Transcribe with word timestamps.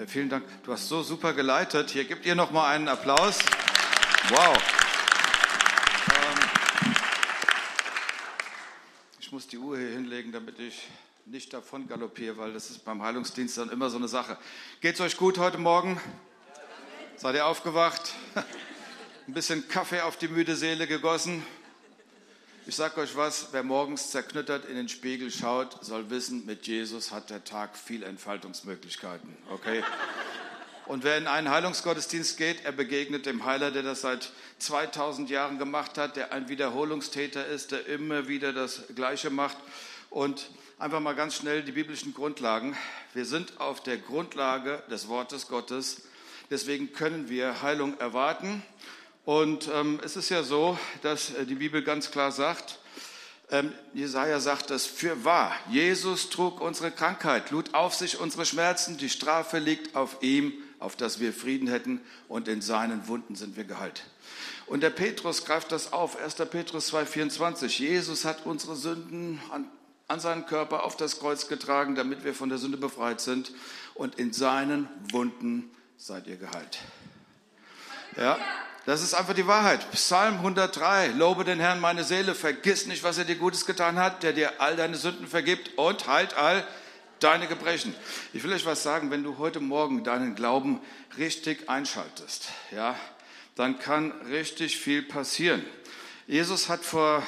Äh, 0.00 0.06
vielen 0.06 0.30
Dank. 0.30 0.44
Du 0.64 0.72
hast 0.72 0.88
so 0.88 1.02
super 1.02 1.34
geleitet. 1.34 1.90
Hier 1.90 2.04
gebt 2.04 2.24
ihr 2.24 2.34
noch 2.34 2.52
mal 2.52 2.70
einen 2.70 2.88
Applaus. 2.88 3.38
Wow. 4.30 4.56
Ähm, 6.08 6.38
ich 9.18 9.30
muss 9.30 9.46
die 9.46 9.58
Uhr 9.58 9.76
hier 9.76 9.90
hinlegen, 9.90 10.32
damit 10.32 10.58
ich 10.58 10.88
nicht 11.26 11.52
davon 11.52 11.86
galoppiere, 11.86 12.38
weil 12.38 12.54
das 12.54 12.70
ist 12.70 12.84
beim 12.84 13.02
Heilungsdienst 13.02 13.58
dann 13.58 13.68
immer 13.68 13.90
so 13.90 13.98
eine 13.98 14.08
Sache. 14.08 14.38
Geht's 14.80 15.00
euch 15.02 15.18
gut 15.18 15.36
heute 15.36 15.58
Morgen? 15.58 16.00
Seid 17.16 17.34
ihr 17.34 17.44
aufgewacht? 17.44 18.14
Ein 19.26 19.34
bisschen 19.34 19.68
Kaffee 19.68 20.00
auf 20.00 20.16
die 20.16 20.28
müde 20.28 20.56
Seele 20.56 20.86
gegossen? 20.86 21.44
Ich 22.66 22.76
sage 22.76 23.00
euch 23.00 23.16
was, 23.16 23.48
wer 23.52 23.62
morgens 23.62 24.10
zerknüttert 24.10 24.66
in 24.66 24.76
den 24.76 24.90
Spiegel 24.90 25.30
schaut, 25.30 25.82
soll 25.82 26.10
wissen, 26.10 26.44
mit 26.44 26.66
Jesus 26.66 27.10
hat 27.10 27.30
der 27.30 27.42
Tag 27.42 27.76
viel 27.76 28.02
Entfaltungsmöglichkeiten. 28.02 29.34
Okay? 29.50 29.82
Und 30.86 31.02
wer 31.02 31.16
in 31.16 31.26
einen 31.26 31.48
Heilungsgottesdienst 31.48 32.36
geht, 32.36 32.64
er 32.64 32.72
begegnet 32.72 33.24
dem 33.24 33.46
Heiler, 33.46 33.70
der 33.70 33.82
das 33.82 34.02
seit 34.02 34.30
2000 34.58 35.30
Jahren 35.30 35.58
gemacht 35.58 35.96
hat, 35.96 36.16
der 36.16 36.32
ein 36.32 36.50
Wiederholungstäter 36.50 37.46
ist, 37.46 37.72
der 37.72 37.86
immer 37.86 38.28
wieder 38.28 38.52
das 38.52 38.82
Gleiche 38.94 39.30
macht. 39.30 39.56
Und 40.10 40.50
einfach 40.78 41.00
mal 41.00 41.14
ganz 41.14 41.36
schnell 41.36 41.62
die 41.62 41.72
biblischen 41.72 42.12
Grundlagen. 42.12 42.76
Wir 43.14 43.24
sind 43.24 43.58
auf 43.58 43.82
der 43.82 43.96
Grundlage 43.96 44.82
des 44.90 45.08
Wortes 45.08 45.48
Gottes. 45.48 46.02
Deswegen 46.50 46.92
können 46.92 47.30
wir 47.30 47.62
Heilung 47.62 47.98
erwarten. 47.98 48.62
Und 49.24 49.68
ähm, 49.72 50.00
es 50.04 50.16
ist 50.16 50.30
ja 50.30 50.42
so, 50.42 50.78
dass 51.02 51.34
äh, 51.34 51.46
die 51.46 51.56
Bibel 51.56 51.82
ganz 51.82 52.10
klar 52.10 52.32
sagt, 52.32 52.78
ähm, 53.50 53.72
Jesaja 53.94 54.38
sagt 54.38 54.70
das 54.70 54.86
für 54.86 55.24
wahr. 55.24 55.52
Jesus 55.68 56.30
trug 56.30 56.60
unsere 56.60 56.90
Krankheit, 56.90 57.50
lud 57.50 57.74
auf 57.74 57.94
sich 57.94 58.20
unsere 58.20 58.46
Schmerzen. 58.46 58.96
Die 58.96 59.10
Strafe 59.10 59.58
liegt 59.58 59.96
auf 59.96 60.18
ihm, 60.20 60.52
auf 60.78 60.94
dass 60.96 61.18
wir 61.18 61.32
Frieden 61.32 61.68
hätten. 61.68 62.00
Und 62.28 62.46
in 62.46 62.62
seinen 62.62 63.08
Wunden 63.08 63.34
sind 63.34 63.56
wir 63.56 63.64
geheilt. 63.64 64.04
Und 64.66 64.82
der 64.82 64.90
Petrus 64.90 65.44
greift 65.44 65.72
das 65.72 65.92
auf. 65.92 66.16
1. 66.16 66.36
Petrus 66.48 66.92
2,24. 66.92 67.80
Jesus 67.80 68.24
hat 68.24 68.46
unsere 68.46 68.76
Sünden 68.76 69.40
an, 69.50 69.68
an 70.06 70.20
seinen 70.20 70.46
Körper 70.46 70.84
auf 70.84 70.96
das 70.96 71.18
Kreuz 71.18 71.48
getragen, 71.48 71.96
damit 71.96 72.22
wir 72.22 72.34
von 72.34 72.48
der 72.48 72.58
Sünde 72.58 72.78
befreit 72.78 73.20
sind. 73.20 73.52
Und 73.94 74.14
in 74.14 74.32
seinen 74.32 74.88
Wunden 75.10 75.70
seid 75.96 76.28
ihr 76.28 76.36
geheilt. 76.36 76.78
Ja. 78.16 78.38
Das 78.86 79.02
ist 79.02 79.14
einfach 79.14 79.34
die 79.34 79.46
Wahrheit. 79.46 79.90
Psalm 79.92 80.36
103, 80.36 81.08
lobe 81.08 81.44
den 81.44 81.60
Herrn 81.60 81.80
meine 81.80 82.02
Seele, 82.02 82.34
vergiss 82.34 82.86
nicht, 82.86 83.02
was 83.02 83.18
er 83.18 83.24
dir 83.24 83.36
Gutes 83.36 83.66
getan 83.66 83.98
hat, 83.98 84.22
der 84.22 84.32
dir 84.32 84.60
all 84.60 84.74
deine 84.74 84.96
Sünden 84.96 85.26
vergibt 85.26 85.76
und 85.76 86.06
heilt 86.06 86.34
all 86.34 86.66
deine 87.20 87.46
Gebrechen. 87.46 87.94
Ich 88.32 88.42
will 88.42 88.52
euch 88.52 88.64
was 88.64 88.82
sagen, 88.82 89.10
wenn 89.10 89.22
du 89.22 89.38
heute 89.38 89.60
Morgen 89.60 90.02
deinen 90.02 90.34
Glauben 90.34 90.80
richtig 91.18 91.68
einschaltest, 91.68 92.48
ja, 92.70 92.96
dann 93.54 93.78
kann 93.78 94.12
richtig 94.28 94.78
viel 94.78 95.02
passieren. 95.02 95.64
Jesus 96.26 96.68
hat 96.68 96.82
vor 96.84 97.22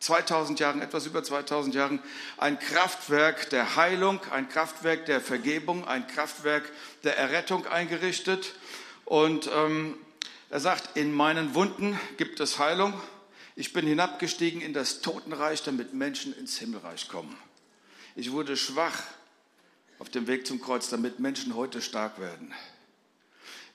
2000 0.00 0.58
Jahren, 0.58 0.82
etwas 0.82 1.06
über 1.06 1.22
2000 1.22 1.74
Jahren, 1.74 2.02
ein 2.36 2.58
Kraftwerk 2.58 3.48
der 3.50 3.76
Heilung, 3.76 4.20
ein 4.32 4.48
Kraftwerk 4.48 5.06
der 5.06 5.20
Vergebung, 5.20 5.86
ein 5.86 6.06
Kraftwerk 6.08 6.64
der 7.04 7.16
Errettung 7.16 7.66
eingerichtet. 7.66 8.54
Und 9.04 9.48
ähm, 9.54 9.96
er 10.50 10.60
sagt, 10.60 10.96
in 10.96 11.12
meinen 11.12 11.54
Wunden 11.54 11.98
gibt 12.16 12.40
es 12.40 12.58
Heilung. 12.58 12.92
Ich 13.56 13.72
bin 13.72 13.86
hinabgestiegen 13.86 14.60
in 14.60 14.72
das 14.72 15.00
Totenreich, 15.00 15.62
damit 15.62 15.94
Menschen 15.94 16.36
ins 16.36 16.58
Himmelreich 16.58 17.08
kommen. 17.08 17.36
Ich 18.16 18.32
wurde 18.32 18.56
schwach 18.56 19.02
auf 20.00 20.08
dem 20.08 20.26
Weg 20.26 20.46
zum 20.46 20.60
Kreuz, 20.60 20.88
damit 20.88 21.20
Menschen 21.20 21.54
heute 21.54 21.80
stark 21.80 22.18
werden. 22.18 22.52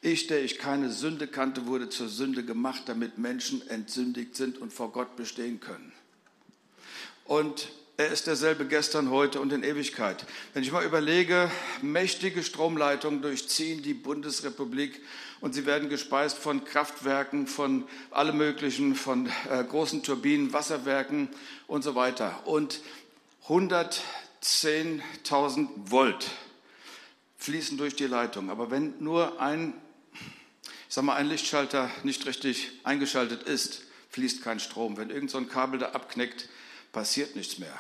Ich, 0.02 0.28
der 0.28 0.44
ich 0.44 0.60
keine 0.60 0.92
Sünde 0.92 1.28
kannte, 1.28 1.66
wurde 1.66 1.90
zur 1.90 2.10
Sünde 2.10 2.44
gemacht, 2.44 2.84
damit 2.88 3.18
Menschen 3.18 3.68
entsündigt 3.70 4.36
sind 4.36 4.58
und 4.58 4.74
vor 4.74 4.92
Gott 4.92 5.16
bestehen 5.16 5.60
können. 5.60 5.94
Und 7.24 7.70
er 7.98 8.10
ist 8.10 8.28
derselbe 8.28 8.66
gestern, 8.66 9.10
heute 9.10 9.40
und 9.40 9.54
in 9.54 9.64
Ewigkeit. 9.64 10.26
Wenn 10.54 10.64
ich 10.64 10.74
mal 10.74 10.84
überlege, 10.84 11.50
mächtige 11.82 12.44
Stromleitungen 12.44 13.22
durchziehen 13.22 13.84
die 13.84 13.94
Bundesrepublik 13.94 15.02
und 15.40 15.54
sie 15.54 15.66
werden 15.66 15.88
gespeist 15.88 16.38
von 16.38 16.66
Kraftwerken, 16.66 17.48
von 17.48 17.88
allem 18.12 18.36
Möglichen, 18.38 18.96
von 18.96 19.30
äh, 19.50 19.64
großen 19.64 20.04
Turbinen, 20.04 20.52
Wasserwerken 20.52 21.30
und 21.68 21.84
so 21.84 21.96
weiter. 21.96 22.46
Und 22.46 22.82
110.000 23.48 25.70
Volt 25.86 26.32
fließen 27.38 27.78
durch 27.78 27.96
die 27.96 28.08
Leitung. 28.08 28.50
Aber 28.50 28.72
wenn 28.72 28.96
nur 29.00 29.40
ein, 29.40 29.74
ich 30.90 30.90
sag 30.90 31.06
mal, 31.06 31.16
ein 31.16 31.28
Lichtschalter 31.28 31.90
nicht 32.04 32.26
richtig 32.26 32.72
eingeschaltet 32.84 33.44
ist, 33.44 33.84
fließt 34.10 34.44
kein 34.44 34.60
Strom. 34.60 34.98
Wenn 34.98 35.12
irgend 35.12 35.32
so 35.32 35.38
ein 35.38 35.48
Kabel 35.48 35.80
da 35.80 35.92
abknickt, 35.92 36.50
passiert 36.96 37.36
nichts 37.36 37.60
mehr. 37.60 37.78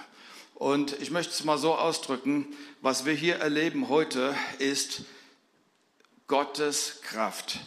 Und 0.55 0.91
ich 1.01 1.09
möchte 1.09 1.31
es 1.31 1.45
mal 1.45 1.57
so 1.57 1.73
ausdrücken, 1.73 2.47
was 2.81 3.05
wir 3.05 3.13
hier 3.13 3.37
erleben 3.37 3.87
heute 3.87 4.35
ist 4.59 5.03
Gottes 6.27 6.99
Kraft. 7.01 7.59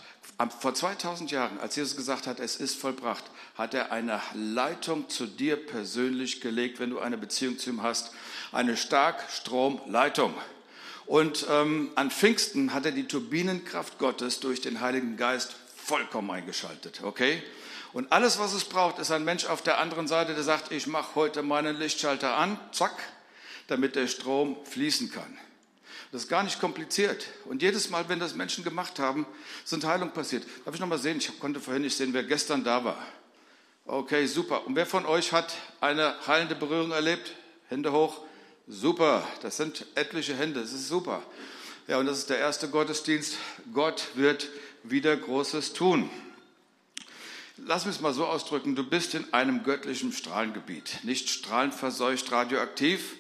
Vor 0.61 0.75
2000 0.75 1.31
Jahren, 1.31 1.59
als 1.59 1.75
Jesus 1.75 1.97
gesagt 1.97 2.27
hat, 2.27 2.39
es 2.39 2.57
ist 2.57 2.77
vollbracht, 2.77 3.25
hat 3.55 3.73
er 3.73 3.91
eine 3.93 4.21
Leitung 4.35 5.09
zu 5.09 5.25
dir 5.25 5.57
persönlich 5.57 6.43
gelegt, 6.43 6.81
wenn 6.81 6.91
du 6.91 6.99
eine 6.99 7.17
Beziehung 7.17 7.59
zu 7.59 7.71
ihm 7.71 7.83
hast, 7.83 8.13
eine 8.53 8.77
Starkstromleitung. 8.77 10.35
Und 11.07 11.47
ähm, 11.49 11.93
an 11.95 12.11
Pfingsten 12.11 12.75
hat 12.75 12.85
er 12.85 12.93
die 12.93 13.09
Turbinenkraft 13.09 13.99
Gottes 13.99 14.41
durch 14.41 14.61
den 14.61 14.83
Heiligen 14.83 15.17
Geist 15.17 15.57
vollkommen 15.77 16.31
eingeschaltet. 16.31 17.01
Okay? 17.03 17.43
Und 17.93 18.13
alles, 18.13 18.39
was 18.39 18.53
es 18.53 18.65
braucht, 18.65 18.99
ist 18.99 19.11
ein 19.11 19.25
Mensch 19.25 19.47
auf 19.47 19.63
der 19.63 19.79
anderen 19.79 20.09
Seite, 20.09 20.35
der 20.35 20.43
sagt, 20.43 20.73
ich 20.73 20.87
mache 20.87 21.15
heute 21.15 21.43
meinen 21.43 21.79
Lichtschalter 21.79 22.37
an, 22.37 22.59
zack, 22.73 22.95
damit 23.67 23.97
der 23.97 24.07
Strom 24.09 24.57
fließen 24.65 25.11
kann. 25.11 25.39
Das 26.13 26.23
ist 26.23 26.29
gar 26.29 26.43
nicht 26.43 26.61
kompliziert. 26.61 27.27
Und 27.45 27.63
jedes 27.63 27.91
Mal, 27.91 28.09
wenn 28.09 28.19
das 28.19 28.35
Menschen 28.35 28.65
gemacht 28.65 28.99
haben, 28.99 29.27
sind 29.65 29.85
Heilungen 29.85 30.13
passiert. 30.13 30.45
Darf 30.65 30.75
ich 30.75 30.81
noch 30.81 30.87
mal 30.87 30.99
sehen? 30.99 31.19
Ich 31.19 31.39
konnte 31.39 31.61
vorhin 31.61 31.83
nicht 31.83 31.97
sehen, 31.97 32.15
wer 32.15 32.25
gestern 32.25 32.65
da 32.65 32.85
war. 32.85 32.99
Okay, 33.87 34.27
super. 34.27 34.67
Und 34.67 34.75
wer 34.77 34.87
von 34.87 35.07
euch 35.07 35.33
hat 35.33 35.55
eine 35.81 36.15
heilende 36.27 36.55
Berührung 36.55 36.93
erlebt? 36.93 37.35
Hände 37.69 37.93
hoch. 37.93 38.23
Super. 38.67 39.27
Das 39.43 39.59
sind 39.59 39.87
etliche 39.95 40.35
Hände. 40.35 40.61
Das 40.61 40.73
ist 40.73 40.89
super. 40.89 41.23
Ja, 41.87 41.99
und 41.99 42.07
das 42.07 42.19
ist 42.19 42.31
der 42.31 42.39
erste 42.39 42.69
Gottesdienst. 42.69 43.37
Gott 43.73 44.09
wird 44.15 44.49
wieder 44.83 45.15
Großes 45.17 45.75
tun 45.75 46.11
lass 47.65 47.87
mich 47.87 47.97
es 47.97 48.01
mal 48.01 48.13
so 48.13 48.27
ausdrücken, 48.27 48.75
du 48.75 48.85
bist 48.85 49.15
in 49.15 49.33
einem 49.33 49.63
göttlichen 49.63 50.13
Strahlengebiet, 50.13 51.01
nicht 51.03 51.29
strahlenverseucht 51.29 52.31
radioaktiv, 52.31 53.17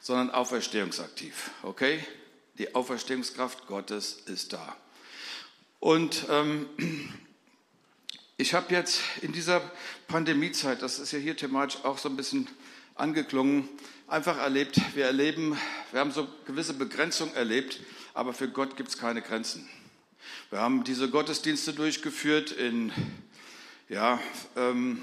sondern 0.00 0.30
auferstehungsaktiv. 0.30 1.50
Okay? 1.62 2.04
Die 2.58 2.74
Auferstehungskraft 2.74 3.66
Gottes 3.66 4.22
ist 4.26 4.52
da. 4.52 4.76
Und 5.80 6.26
ähm, 6.30 6.66
ich 8.36 8.54
habe 8.54 8.72
jetzt 8.72 9.00
in 9.22 9.32
dieser 9.32 9.60
Pandemiezeit, 10.08 10.82
das 10.82 10.98
ist 10.98 11.12
ja 11.12 11.18
hier 11.18 11.36
thematisch 11.36 11.84
auch 11.84 11.98
so 11.98 12.08
ein 12.08 12.16
bisschen 12.16 12.48
angeklungen, 12.94 13.68
einfach 14.06 14.38
erlebt, 14.38 14.80
wir 14.94 15.06
erleben, 15.06 15.58
wir 15.90 16.00
haben 16.00 16.12
so 16.12 16.28
gewisse 16.46 16.74
Begrenzungen 16.74 17.34
erlebt, 17.34 17.80
aber 18.12 18.32
für 18.32 18.48
Gott 18.48 18.76
gibt 18.76 18.90
es 18.90 18.98
keine 18.98 19.22
Grenzen. 19.22 19.68
Wir 20.50 20.60
haben 20.60 20.84
diese 20.84 21.10
Gottesdienste 21.10 21.72
durchgeführt 21.72 22.52
in 22.52 22.92
ja, 23.88 24.18
ähm, 24.56 25.02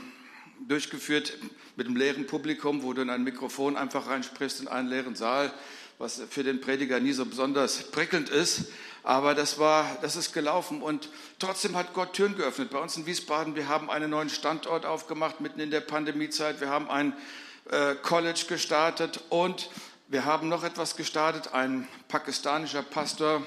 durchgeführt 0.67 1.37
mit 1.75 1.87
einem 1.87 1.95
leeren 1.95 2.27
Publikum, 2.27 2.83
wo 2.83 2.93
du 2.93 3.01
in 3.01 3.09
ein 3.09 3.23
Mikrofon 3.23 3.77
einfach 3.77 4.07
reinsprichst 4.07 4.61
in 4.61 4.67
einen 4.67 4.87
leeren 4.87 5.15
Saal, 5.15 5.51
was 5.97 6.21
für 6.29 6.43
den 6.43 6.61
Prediger 6.61 6.99
nie 6.99 7.13
so 7.13 7.25
besonders 7.25 7.91
prickelnd 7.91 8.29
ist. 8.29 8.65
Aber 9.03 9.33
das 9.33 9.57
war, 9.57 9.97
das 10.01 10.15
ist 10.15 10.33
gelaufen 10.33 10.81
und 10.81 11.09
trotzdem 11.39 11.75
hat 11.75 11.93
Gott 11.93 12.13
Türen 12.13 12.35
geöffnet. 12.35 12.69
Bei 12.69 12.79
uns 12.79 12.97
in 12.97 13.05
Wiesbaden, 13.05 13.55
wir 13.55 13.67
haben 13.67 13.89
einen 13.89 14.11
neuen 14.11 14.29
Standort 14.29 14.85
aufgemacht 14.85 15.41
mitten 15.41 15.59
in 15.59 15.71
der 15.71 15.81
Pandemiezeit. 15.81 16.61
Wir 16.61 16.69
haben 16.69 16.89
ein 16.89 17.13
äh, 17.69 17.95
College 17.95 18.45
gestartet 18.47 19.21
und 19.29 19.69
wir 20.07 20.25
haben 20.25 20.49
noch 20.49 20.63
etwas 20.63 20.95
gestartet. 20.95 21.53
Ein 21.53 21.87
pakistanischer 22.09 22.83
Pastor, 22.83 23.43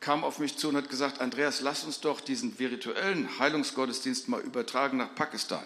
kam 0.00 0.24
auf 0.24 0.38
mich 0.38 0.56
zu 0.56 0.68
und 0.68 0.76
hat 0.76 0.88
gesagt, 0.88 1.20
Andreas, 1.20 1.60
lass 1.60 1.84
uns 1.84 2.00
doch 2.00 2.20
diesen 2.20 2.58
virtuellen 2.58 3.38
Heilungsgottesdienst 3.38 4.28
mal 4.28 4.40
übertragen 4.40 4.96
nach 4.96 5.14
Pakistan. 5.14 5.62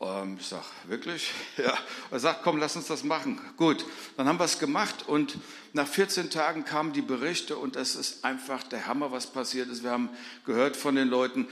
Ähm, 0.00 0.36
ich 0.40 0.46
sage, 0.46 0.64
wirklich? 0.86 1.32
Ja. 1.56 1.76
Er 2.10 2.20
sagt, 2.20 2.42
komm, 2.42 2.56
lass 2.58 2.76
uns 2.76 2.86
das 2.86 3.04
machen. 3.04 3.40
Gut, 3.56 3.84
dann 4.16 4.28
haben 4.28 4.38
wir 4.38 4.44
es 4.44 4.58
gemacht 4.58 5.06
und 5.06 5.38
nach 5.72 5.86
14 5.86 6.30
Tagen 6.30 6.64
kamen 6.64 6.92
die 6.92 7.02
Berichte 7.02 7.56
und 7.56 7.76
es 7.76 7.94
ist 7.94 8.24
einfach 8.24 8.62
der 8.62 8.86
Hammer, 8.86 9.12
was 9.12 9.26
passiert 9.26 9.68
ist. 9.68 9.82
Wir 9.82 9.90
haben 9.90 10.08
gehört 10.46 10.76
von 10.76 10.94
den 10.94 11.08
Leuten, 11.08 11.46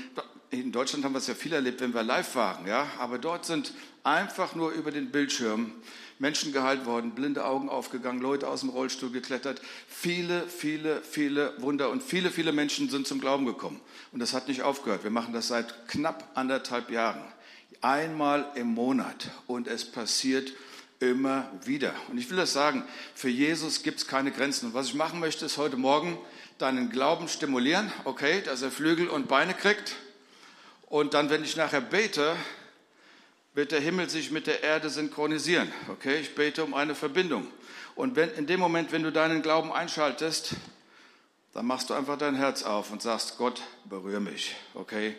in 0.50 0.72
Deutschland 0.72 1.04
haben 1.04 1.12
wir 1.12 1.18
es 1.18 1.26
ja 1.26 1.34
viel 1.34 1.52
erlebt, 1.52 1.80
wenn 1.80 1.92
wir 1.92 2.04
live 2.04 2.34
waren, 2.36 2.66
ja, 2.66 2.86
aber 2.98 3.18
dort 3.18 3.44
sind 3.44 3.74
einfach 4.04 4.54
nur 4.54 4.70
über 4.70 4.92
den 4.92 5.10
Bildschirm 5.10 5.72
Menschen 6.18 6.52
geheilt 6.52 6.86
worden, 6.86 7.12
blinde 7.12 7.44
Augen 7.44 7.68
aufgegangen, 7.68 8.20
Leute 8.20 8.48
aus 8.48 8.60
dem 8.60 8.70
Rollstuhl 8.70 9.10
geklettert. 9.10 9.60
Viele, 9.88 10.48
viele, 10.48 11.02
viele 11.02 11.52
Wunder 11.58 11.90
und 11.90 12.02
viele, 12.02 12.30
viele 12.30 12.52
Menschen 12.52 12.88
sind 12.88 13.06
zum 13.06 13.20
Glauben 13.20 13.44
gekommen. 13.44 13.80
Und 14.12 14.20
das 14.20 14.32
hat 14.32 14.48
nicht 14.48 14.62
aufgehört. 14.62 15.04
Wir 15.04 15.10
machen 15.10 15.34
das 15.34 15.48
seit 15.48 15.88
knapp 15.88 16.30
anderthalb 16.34 16.90
Jahren. 16.90 17.22
Einmal 17.82 18.50
im 18.54 18.68
Monat. 18.68 19.30
Und 19.46 19.68
es 19.68 19.84
passiert 19.84 20.52
immer 21.00 21.50
wieder. 21.64 21.94
Und 22.08 22.18
ich 22.18 22.30
will 22.30 22.36
das 22.36 22.52
sagen, 22.52 22.84
für 23.14 23.28
Jesus 23.28 23.82
gibt 23.82 23.98
es 23.98 24.06
keine 24.06 24.30
Grenzen. 24.30 24.68
Und 24.68 24.74
was 24.74 24.86
ich 24.86 24.94
machen 24.94 25.20
möchte, 25.20 25.44
ist 25.44 25.58
heute 25.58 25.76
Morgen 25.76 26.18
deinen 26.58 26.90
Glauben 26.90 27.28
stimulieren, 27.28 27.92
okay, 28.04 28.40
dass 28.42 28.62
er 28.62 28.70
Flügel 28.70 29.08
und 29.08 29.28
Beine 29.28 29.52
kriegt. 29.52 29.96
Und 30.86 31.14
dann, 31.14 31.28
wenn 31.30 31.44
ich 31.44 31.56
nachher 31.56 31.80
bete, 31.80 32.36
wird 33.56 33.72
der 33.72 33.80
Himmel 33.80 34.10
sich 34.10 34.30
mit 34.30 34.46
der 34.46 34.62
Erde 34.62 34.90
synchronisieren. 34.90 35.72
Okay, 35.88 36.20
ich 36.20 36.34
bete 36.34 36.62
um 36.62 36.74
eine 36.74 36.94
Verbindung. 36.94 37.46
Und 37.94 38.14
wenn, 38.14 38.28
in 38.34 38.46
dem 38.46 38.60
Moment, 38.60 38.92
wenn 38.92 39.02
du 39.02 39.10
deinen 39.10 39.40
Glauben 39.40 39.72
einschaltest, 39.72 40.56
dann 41.54 41.64
machst 41.64 41.88
du 41.88 41.94
einfach 41.94 42.18
dein 42.18 42.34
Herz 42.34 42.64
auf 42.64 42.92
und 42.92 43.00
sagst, 43.00 43.38
Gott, 43.38 43.62
berühre 43.86 44.20
mich. 44.20 44.54
Okay? 44.74 45.16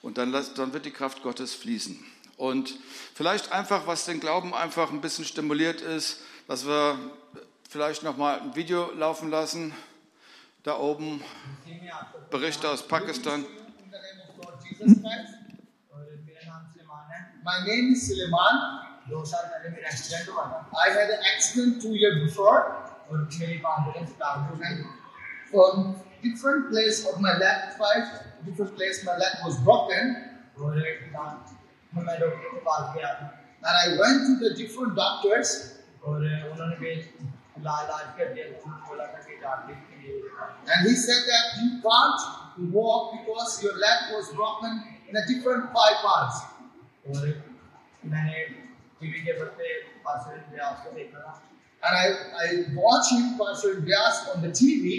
Und 0.00 0.16
dann, 0.16 0.32
dann 0.32 0.72
wird 0.72 0.86
die 0.86 0.92
Kraft 0.92 1.22
Gottes 1.22 1.52
fließen. 1.52 2.02
Und 2.38 2.74
vielleicht 3.14 3.52
einfach, 3.52 3.86
was 3.86 4.06
den 4.06 4.18
Glauben 4.18 4.54
einfach 4.54 4.90
ein 4.90 5.02
bisschen 5.02 5.26
stimuliert 5.26 5.82
ist, 5.82 6.20
dass 6.48 6.66
wir 6.66 6.98
vielleicht 7.68 8.02
nochmal 8.02 8.40
ein 8.40 8.56
Video 8.56 8.92
laufen 8.92 9.28
lassen. 9.28 9.74
Da 10.62 10.78
oben 10.78 11.22
Berichte 12.30 12.66
aus 12.66 12.88
Pakistan. 12.88 13.44
my 17.44 17.60
name 17.66 17.92
is 17.92 18.08
Suleiman. 18.08 18.80
I 19.06 20.88
had 20.88 21.10
an 21.10 21.20
accident 21.34 21.82
two 21.82 21.94
years 21.94 22.24
before 22.24 22.76
on 23.10 23.28
from 25.50 25.96
different 26.22 26.70
place 26.70 27.06
of 27.06 27.20
my 27.20 27.36
left 27.36 27.78
five 27.78 28.04
different 28.46 28.74
place 28.76 29.04
my 29.04 29.16
leg 29.18 29.32
was 29.44 29.58
broken. 29.60 30.16
And 30.56 30.80
I 33.62 33.88
went 34.00 34.26
to 34.26 34.36
the 34.40 34.54
different 34.56 34.96
doctors. 34.96 35.78
And 40.66 40.88
he 40.88 40.94
said 40.96 41.22
that 41.26 41.44
you 41.62 41.82
can't 41.82 42.20
walk 42.72 43.12
because 43.12 43.62
your 43.62 43.76
leg 43.76 44.12
was 44.12 44.32
broken 44.34 44.82
in 45.08 45.16
a 45.16 45.26
different 45.26 45.64
five 45.74 45.96
parts. 46.02 46.53
और 47.08 47.24
मैंने 48.12 48.44
टीवी 49.00 49.20
के 49.24 49.32
को 49.38 50.92
देखा 50.94 51.40
and 51.86 51.96
I 51.96 52.46
watched 52.74 53.12
him 53.12 53.24
पार्षद 53.38 53.84
व्यास 53.88 54.20
on 54.34 54.42
the 54.44 54.52
TV 54.58 54.92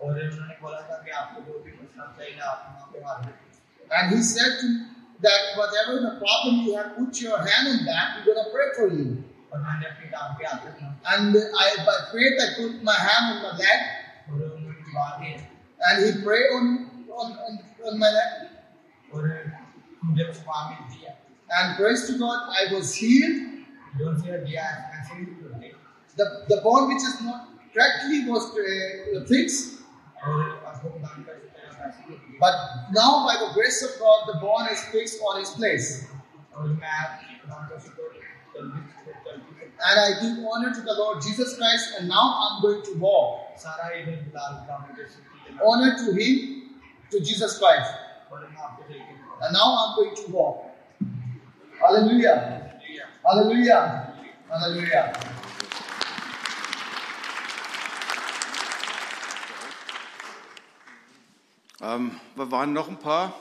और 0.00 0.20
उन्होंने 0.20 0.54
बोला 0.60 0.80
था 0.88 0.96
कि 1.04 1.10
आपको 1.22 1.40
जो 1.48 1.58
भी 1.64 1.72
मसला 1.72 2.04
चाहिए 2.18 2.38
आप 2.52 2.92
वहाँ 2.96 3.16
पे 3.24 3.32
and 3.98 4.14
he 4.14 4.22
said 4.22 4.52
to 4.60 4.68
that 5.26 5.42
whatever 5.58 6.00
the 6.04 6.12
problem 6.22 6.64
you 6.64 6.76
have 6.76 6.96
put 6.96 7.20
your 7.20 7.38
hand 7.38 7.68
on 7.72 7.84
that 7.84 8.16
we're 8.16 8.34
gonna 8.34 8.48
pray 8.54 8.68
for 8.76 8.88
you. 8.88 9.22
and 9.54 11.36
I 11.64 11.68
by 11.88 11.96
faith 12.12 12.40
I 12.44 12.48
put 12.56 12.82
my 12.82 12.94
hand 12.94 13.24
on 13.32 13.42
my 13.42 13.52
leg 13.60 13.80
and 15.88 16.04
he 16.04 16.10
prayed 16.24 16.48
on 16.56 16.64
on 17.12 17.28
on, 17.86 17.98
my 17.98 18.10
leg 18.10 18.30
and 21.56 21.76
praise 21.76 22.06
to 22.08 22.18
God, 22.18 22.50
I 22.50 22.74
was 22.74 22.94
healed. 22.94 23.50
The, 26.16 26.44
the 26.48 26.60
bone 26.62 26.88
which 26.88 27.02
is 27.02 27.20
not 27.22 27.48
correctly 27.72 28.24
was 28.28 28.56
uh, 28.56 29.24
fixed. 29.26 29.78
But 32.40 32.54
now, 32.92 33.26
by 33.26 33.36
the 33.38 33.52
grace 33.54 33.82
of 33.82 33.98
God, 34.00 34.26
the 34.26 34.40
bone 34.40 34.68
is 34.70 34.82
fixed 34.84 35.20
on 35.20 35.40
its 35.40 35.50
place. 35.50 36.06
And 39.86 40.00
I 40.00 40.20
give 40.20 40.38
honor 40.50 40.72
to 40.72 40.80
the 40.80 40.94
Lord 40.94 41.20
Jesus 41.22 41.56
Christ, 41.58 41.94
and 41.98 42.08
now 42.08 42.38
I'm 42.40 42.62
going 42.62 42.82
to 42.82 42.94
walk. 42.98 43.58
Honor 45.64 45.96
to 45.98 46.12
Him, 46.12 46.80
to 47.10 47.20
Jesus 47.20 47.58
Christ. 47.58 47.92
And 49.42 49.52
now 49.52 49.76
I'm 49.78 49.96
going 49.96 50.16
to 50.16 50.32
walk. 50.32 50.63
Hallelujah. 51.83 52.35
Hallelujah. 53.23 54.13
Hallelujah. 54.49 55.13
Ähm, 61.81 62.11
wir 62.35 62.51
waren 62.51 62.73
noch 62.73 62.89
ein 62.89 62.97
paar. 62.97 63.33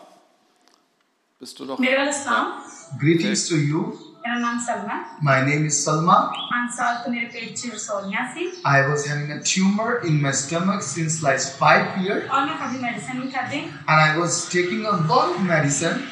Bist 1.40 1.58
du 1.60 1.64
noch? 1.64 1.78
मेरे 1.78 1.96
वाला 1.98 2.12
सलाम 2.12 2.98
Greetings 3.00 3.46
to 3.48 3.56
you. 3.56 3.82
मेरा 4.26 4.38
नाम 4.38 4.58
Salma 4.66 4.96
My 5.22 5.40
name 5.48 5.66
is 5.66 5.76
Salma. 5.84 6.16
पाँच 6.52 6.70
साल 6.76 6.94
तो 7.04 7.10
मेरे 7.10 7.26
पेट 7.34 7.56
से 7.58 7.68
रसौलियाँ 7.74 8.24
थी 8.34 8.46
I 8.64 8.80
was 8.88 9.06
having 9.06 9.30
a 9.32 9.40
tumor 9.42 9.90
in 10.08 10.20
my 10.22 10.32
stomach 10.32 10.82
since 10.82 11.22
last 11.22 11.58
five 11.58 11.98
years, 12.04 12.28
और 12.30 12.46
मैं 12.46 12.56
कभी 12.62 12.78
मेडिसिन 12.82 13.18
नहीं 13.18 13.30
खाती 13.32 13.62
and 13.86 14.00
I 14.06 14.16
was 14.18 14.40
taking 14.54 14.84
a 14.86 14.96
lot 15.12 15.34
of 15.34 15.40
medicine, 15.52 16.02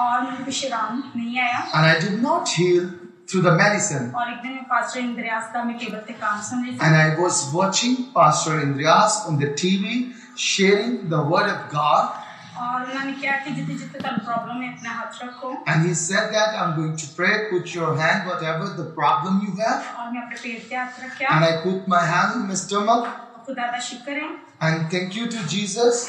और 0.00 0.22
मेरे 0.30 0.44
को 0.44 0.50
शिराम 0.60 1.02
नहीं 1.16 1.38
आया 1.40 1.60
and 1.74 1.86
I 1.86 1.98
did 2.06 2.22
not 2.22 2.48
heal 2.48 2.88
through 3.26 3.42
the 3.42 3.56
medicine. 3.58 4.12
और 4.14 4.32
एक 4.32 4.40
दिन 4.42 4.52
मैं 4.52 4.64
पास्टर 4.70 5.00
इंद्रियास 5.00 5.50
का 5.54 5.64
मैं 5.64 5.76
केबल 5.78 5.98
पे 6.06 6.12
काम 6.22 6.40
सुन 6.48 6.64
रही 6.64 6.78
And 6.78 6.94
थी 6.94 7.04
I 7.04 7.20
was 7.20 7.44
watching 7.58 8.00
Pastor 8.16 8.56
Andreas 8.64 9.20
on 9.28 9.38
the 9.44 9.52
TV 9.62 10.12
sharing 10.36 11.08
the 11.08 11.22
word 11.32 11.48
of 11.54 11.70
God, 11.72 12.16
और 12.60 12.90
उन्होंने 12.90 13.12
क्या 13.20 13.36
कि 13.44 13.50
जितने 13.56 13.74
जितने 13.74 14.00
तक 14.00 14.24
प्रॉब्लम 14.24 14.62
है 14.62 14.72
अपना 14.76 14.90
हाथ 14.90 15.22
रखो 15.24 15.52
and 15.66 15.86
he 15.86 15.94
said 15.94 16.32
that 16.34 16.56
I'm 16.62 16.74
going 16.76 16.96
to 17.02 17.06
pray, 17.18 17.32
put 17.50 17.74
your 17.74 17.94
hand, 18.00 18.28
whatever 18.30 18.66
the 18.80 18.86
problem 18.98 19.40
you 19.46 19.54
have, 19.60 19.86
और 19.98 20.12
मैं 20.12 20.22
अपने 20.22 20.36
पेट 20.42 20.68
पे 20.68 20.76
हाथ 20.76 21.00
रखा 21.04 21.34
and 21.36 21.44
I 21.44 21.52
put 21.64 21.88
my 21.94 22.02
hand 22.12 22.40
on 22.40 22.46
my 22.48 22.58
stomach, 22.64 23.08
खुदा 23.46 23.70
का 23.72 23.80
शुक्र 23.90 24.18
है 24.22 24.28
and 24.60 24.90
thank 24.90 25.16
you 25.16 25.26
to 25.34 25.46
Jesus, 25.54 26.02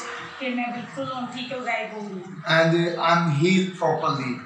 And 2.47 2.97
uh, 2.97 3.01
I'm 3.01 3.31
healed 3.31 3.75
properly. 3.75 4.39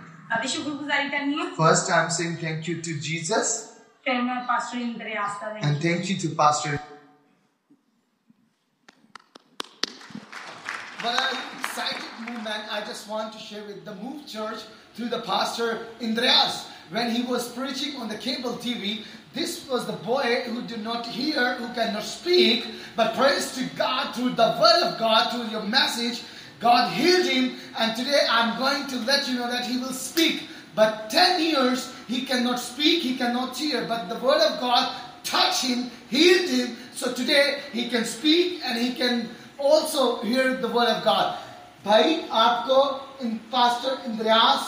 First, 1.57 1.91
I'm 1.91 2.09
saying 2.09 2.37
thank 2.37 2.67
you 2.67 2.81
to 2.81 2.99
Jesus. 2.99 3.79
And 4.05 5.81
thank 5.81 6.09
you 6.09 6.17
to 6.17 6.29
Pastor. 6.29 6.79
What 11.01 11.19
an 11.19 11.37
excited, 11.59 12.01
movement 12.19 12.63
I 12.71 12.81
just 12.85 13.09
want 13.09 13.33
to 13.33 13.39
share 13.39 13.65
with 13.65 13.83
the 13.83 13.95
Move 13.95 14.25
Church 14.27 14.59
through 14.93 15.09
the 15.09 15.21
pastor 15.21 15.87
Indreas. 15.99 16.67
When 16.91 17.09
he 17.09 17.23
was 17.23 17.49
preaching 17.49 17.95
on 17.99 18.07
the 18.07 18.17
cable 18.17 18.53
TV, 18.53 19.03
this 19.34 19.68
was 19.68 19.86
the 19.86 19.92
boy 19.92 20.42
who 20.46 20.62
did 20.62 20.82
not 20.82 21.06
hear, 21.06 21.54
who 21.54 21.72
cannot 21.74 22.02
speak, 22.02 22.66
but 22.96 23.14
praise 23.14 23.54
to 23.56 23.64
God 23.76 24.14
through 24.14 24.30
the 24.30 24.56
word 24.60 24.82
of 24.82 24.98
God, 24.98 25.30
through 25.30 25.48
your 25.48 25.62
message. 25.62 26.22
God 26.58 26.90
healed 26.92 27.26
him, 27.26 27.56
and 27.78 27.94
today 27.94 28.20
I'm 28.30 28.58
going 28.58 28.86
to 28.88 28.96
let 29.04 29.28
you 29.28 29.34
know 29.34 29.50
that 29.50 29.66
he 29.66 29.78
will 29.78 29.92
speak. 29.92 30.48
But 30.74 31.10
10 31.10 31.42
years 31.42 31.92
he 32.08 32.24
cannot 32.24 32.60
speak, 32.60 33.02
he 33.02 33.16
cannot 33.16 33.56
hear, 33.56 33.84
but 33.86 34.08
the 34.08 34.18
word 34.24 34.40
of 34.40 34.60
God 34.60 34.94
touched 35.22 35.64
him, 35.64 35.90
healed 36.08 36.48
him. 36.48 36.76
So 36.94 37.12
today 37.12 37.60
he 37.72 37.88
can 37.88 38.04
speak 38.04 38.62
and 38.64 38.78
he 38.78 38.94
can 38.94 39.28
also 39.58 40.22
hear 40.22 40.54
the 40.54 40.68
word 40.68 40.88
of 40.88 41.04
God. 41.04 41.38
भाई 41.86 42.14
आपको 42.34 42.78
इन 43.22 43.34
पास्टर 43.52 44.10
इंद्रियास 44.10 44.62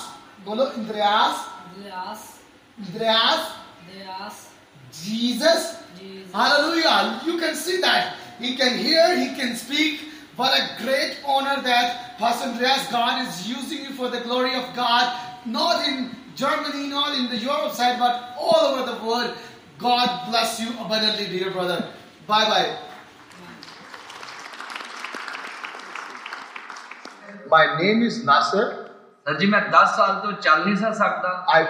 बोलो 0.44 0.66
इंद्रियास 0.78 1.46
Yes, 1.84 2.20
इंद्रियास 2.78 3.48
yes, 3.98 4.36
Jesus. 5.01 5.77
Hallelujah. 6.33 7.21
You 7.25 7.37
can 7.37 7.55
see 7.55 7.81
that. 7.81 8.15
He 8.39 8.55
can 8.55 8.77
hear, 8.77 9.17
he 9.17 9.35
can 9.35 9.55
speak. 9.55 10.09
What 10.35 10.51
a 10.57 10.83
great 10.83 11.17
honor 11.25 11.61
that 11.61 12.17
Pastor 12.17 12.49
Andreas, 12.49 12.87
God 12.91 13.27
is 13.27 13.47
using 13.47 13.85
you 13.85 13.91
for 13.91 14.09
the 14.09 14.21
glory 14.21 14.55
of 14.55 14.73
God, 14.75 15.15
not 15.45 15.87
in 15.87 16.09
Germany, 16.35 16.87
not 16.87 17.15
in 17.15 17.29
the 17.29 17.37
Europe 17.37 17.73
side, 17.73 17.99
but 17.99 18.33
all 18.37 18.73
over 18.73 18.91
the 18.91 18.97
world. 19.05 19.37
God 19.77 20.29
bless 20.29 20.59
you 20.59 20.69
abundantly, 20.79 21.27
dear 21.27 21.51
brother. 21.51 21.93
Bye 22.25 22.49
bye. 22.49 22.77
My 27.49 27.77
name 27.79 28.01
is 28.01 28.23
Nasser. 28.23 28.89
I 29.25 29.33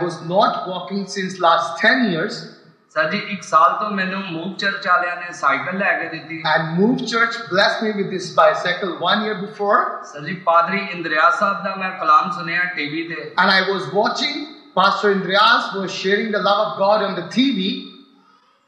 was 0.02 0.26
not 0.26 0.90
10 0.90 1.08
since 1.08 1.40
last 1.40 1.80
10 1.80 2.12
years. 2.12 2.63
Sir 2.93 3.11
ji 3.11 3.19
1 3.33 3.43
ਸਾਲ 3.43 3.73
ਤੋਂ 3.81 3.91
ਮੈਨੂੰ 3.91 4.21
move 4.25 4.55
church 4.57 4.87
ਵਾਲਿਆਂ 4.89 5.17
ਨੇ 5.17 5.33
ਸਾਈਕਲ 5.41 5.79
ਲੈ 5.79 5.93
ਕੇ 5.99 6.09
ਦਿੱਤੀ 6.09 6.43
and 6.53 6.71
Move 6.77 7.03
Church 7.11 7.37
blessed 7.51 7.83
me 7.87 7.91
with 7.99 8.09
this 8.15 8.29
bicycle 8.39 8.95
one 9.03 9.27
year 9.27 9.37
before. 9.41 9.81
Sir 10.13 10.25
ji 10.25 10.35
ਪਾਦਰੀ 10.47 10.81
ਇੰਦਰਿਆ 10.93 11.31
ਸਾਹਿਬ 11.31 11.65
ਦਾ 11.65 11.75
ਮੈਂ 11.77 11.91
ਕਲਾਮ 11.99 12.31
ਸੁਣਿਆ 12.31 12.65
ਟੀਵੀ 12.77 13.03
ਤੇ 13.09 13.35
And 13.43 13.51
I 13.51 13.61
was 13.71 13.93
watching 13.99 14.41
Pastor 14.77 15.13
Andreas 15.13 15.69
was 15.75 15.93
sharing 15.93 16.31
the 16.31 16.41
love 16.41 16.65
of 16.65 16.75
God 16.79 17.05
on 17.05 17.15
the 17.15 17.27
TV, 17.37 17.69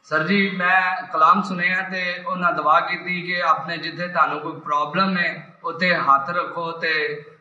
sir 0.07 0.27
ji 0.27 0.39
ਮੈਂ 0.57 1.07
ਕਲਾਮ 1.12 1.43
ਸੁਣਿਆ 1.43 1.83
ਤੇ 1.91 2.03
ਉਹਨਾਂ 2.27 2.53
ਦੁਆ 2.53 2.79
ਕੀਤੀ 2.81 3.21
ਕਿ 3.23 3.41
ਆਪਣੇ 3.43 3.77
ਜਿੱਥੇ 3.77 4.09
ਤੁਹਾਨੂੰ 4.09 4.41
ਕੋਈ 4.41 4.61
ਪ੍ਰੋਬਲਮ 4.61 5.17
ਹੈ 5.17 5.31
ਉੱਥੇ 5.65 5.95
ਹੱਥ 6.09 6.31
ਰੱਖੋ 6.31 6.71
ਤੇ 6.73 6.95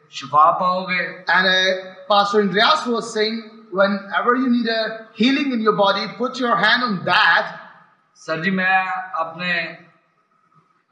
ਸ਼ਿਫਾ 0.09 0.49
ਪਾਓਗੇ 0.59 0.99
And 1.29 1.47
uh, 1.47 1.95
Pastor 2.09 2.41
Andreas 2.41 2.85
was 2.87 3.13
saying, 3.13 3.39
whenever 3.74 4.34
you 4.36 4.48
need 4.48 4.68
a 4.68 4.82
healing 5.20 5.52
in 5.52 5.62
your 5.66 5.76
body, 5.76 6.06
put 6.18 6.40
your 6.40 6.56
hand 6.56 6.84
on 6.84 6.98
that. 7.04 7.44
Sir 8.14 8.40
ji 8.40 8.50
ਮੈਂ 8.50 8.86
ਆਪਣੇ 9.14 9.76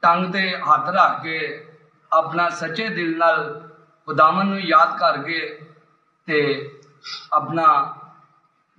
ਟੰਗ 0.01 0.33
ਤੇ 0.33 0.57
ਹੱਥ 0.57 0.89
ਰੱਖ 0.89 1.23
ਕੇ 1.23 1.65
ਆਪਣਾ 2.13 2.49
ਸੱਚੇ 2.49 2.87
ਦਿਲ 2.87 3.17
ਨਾਲ 3.17 3.69
ਖੁਦਾਵੰ 4.05 4.45
ਨੂੰ 4.45 4.59
ਯਾਦ 4.59 4.97
ਕਰਕੇ 4.97 5.59
ਤੇ 6.25 6.69
ਆਪਣਾ 7.33 7.95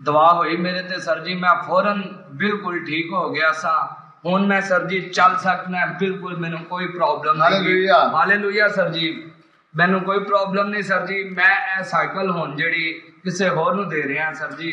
ਦਵਾ 0.02 0.32
ਹੋਈ 0.32 0.56
ਮੇਰੇ 0.56 0.82
ਤੇ। 0.82 1.00
ਸਰ 1.00 1.24
ਜੀ 1.24 1.34
ਮੈਂ 1.34 1.54
ਫੌਰਨ 1.62 2.02
ਬਿਲਕੁਲ 2.30 2.84
ਠੀਕ 2.84 3.12
ਹੋ 3.12 3.30
ਗਿਆ 3.30 3.52
ਸਾਂ। 3.52 4.04
ਹੁਣ 4.26 4.46
ਮੈਂ 4.46 4.60
ਸਰ 4.60 4.86
ਜੀ 4.86 5.00
ਚੱਲ 5.00 5.36
ਸਕਦਾ 5.36 5.86
ਬਿਲਕੁਲ 5.98 6.36
ਮੈਨੂੰ 6.36 6.64
ਕੋਈ 6.64 6.86
ਪ੍ਰੋਬਲਮ 6.86 7.36
ਨਹੀਂ। 7.36 7.60
Hallelujah. 7.60 8.14
ਹਾਲੇਲੂਇਆ 8.14 8.68
ਸਰ 8.68 8.88
ਜੀ। 8.88 9.32
ਮੈਨੂੰ 9.75 9.99
ਕੋਈ 10.01 10.19
ਪ੍ਰੋਬਲਮ 10.19 10.69
ਨਹੀਂ 10.69 10.83
ਸਰ 10.83 11.05
ਜੀ 11.07 11.23
ਮੈਂ 11.23 11.55
ਇਹ 11.77 11.83
ਸਾਈਕਲ 11.89 12.29
ਹੁਣ 12.31 12.55
ਜਿਹੜੀ 12.55 12.93
ਕਿਸੇ 13.23 13.49
ਹੋਰ 13.57 13.75
ਨੂੰ 13.75 13.87
ਦੇ 13.89 14.01
ਰਿਹਾ 14.03 14.31
ਸਰ 14.33 14.51
ਜੀ 14.51 14.69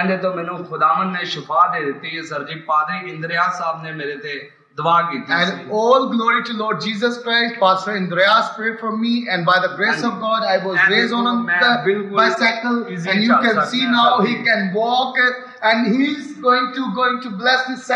ਇਹਦੇ 0.00 0.16
ਤੋਂ 0.16 0.34
ਮੈਨੂੰ 0.34 0.64
ਖੁਦਾਵੰ 0.64 1.12
ਨੇ 1.12 1.24
ਸ਼ਿਫਾ 1.24 1.66
ਦੇ 1.74 1.84
ਦਿੱਤੀ 1.84 2.16
ਹੈ 2.16 2.22
ਸਰ 2.22 2.44
ਜੀ 2.44 2.54
ਪਾਦਰੀ 2.68 3.10
ਇੰਦਰਿਆ 3.10 3.48
ਸਾਹਿਬ 3.58 3.82
ਨੇ 3.82 3.92
ਮੇਰੇ 3.92 4.16
ਤੇ 4.16 4.50
ਦੁਆ 4.78 5.00
ਕੀਤੀ 5.10 5.32
And 5.32 5.50
ਸੀ 5.50 5.64
all 5.80 6.04
glory 6.12 6.40
to 6.46 6.54
Lord 6.60 6.80
Jesus 6.84 7.18
Christ. 7.24 7.58
Pastor 7.58 7.92
Andreas 7.98 8.48
prayed 8.54 8.78
for 8.80 8.90
me, 9.02 9.12
and 9.34 9.46
by 9.50 9.54
the 9.64 9.68
grace 9.74 10.00
And- 10.00 10.08
of 10.08 10.16
God, 10.22 10.46
I 10.54 10.56
was 10.64 10.80
and 10.84 10.94
raised 10.94 11.14
on 11.18 11.28
a 11.32 11.34
man, 11.42 11.60
the 11.64 11.74
bilkul 11.84 12.16
bicycle, 12.20 12.80
easy 12.94 13.12
and 13.12 13.26
you 13.26 13.28
chal 13.28 13.44
can 13.44 13.60
sakte 13.60 13.74
see 13.74 13.82
hain 13.82 13.92
now 13.92 14.06
sab 14.08 14.26
he 14.26 14.32
ji. 14.32 14.40
can 14.48 14.64
walk, 14.78 15.20
and 15.62 15.92
he's 15.94 16.32
going 16.48 16.66
to 16.78 16.88
going 16.96 17.20
to 17.20 17.32
bless 17.44 17.62
this 17.68 17.86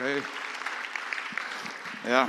Okay. 0.00 0.22
Ja, 2.08 2.26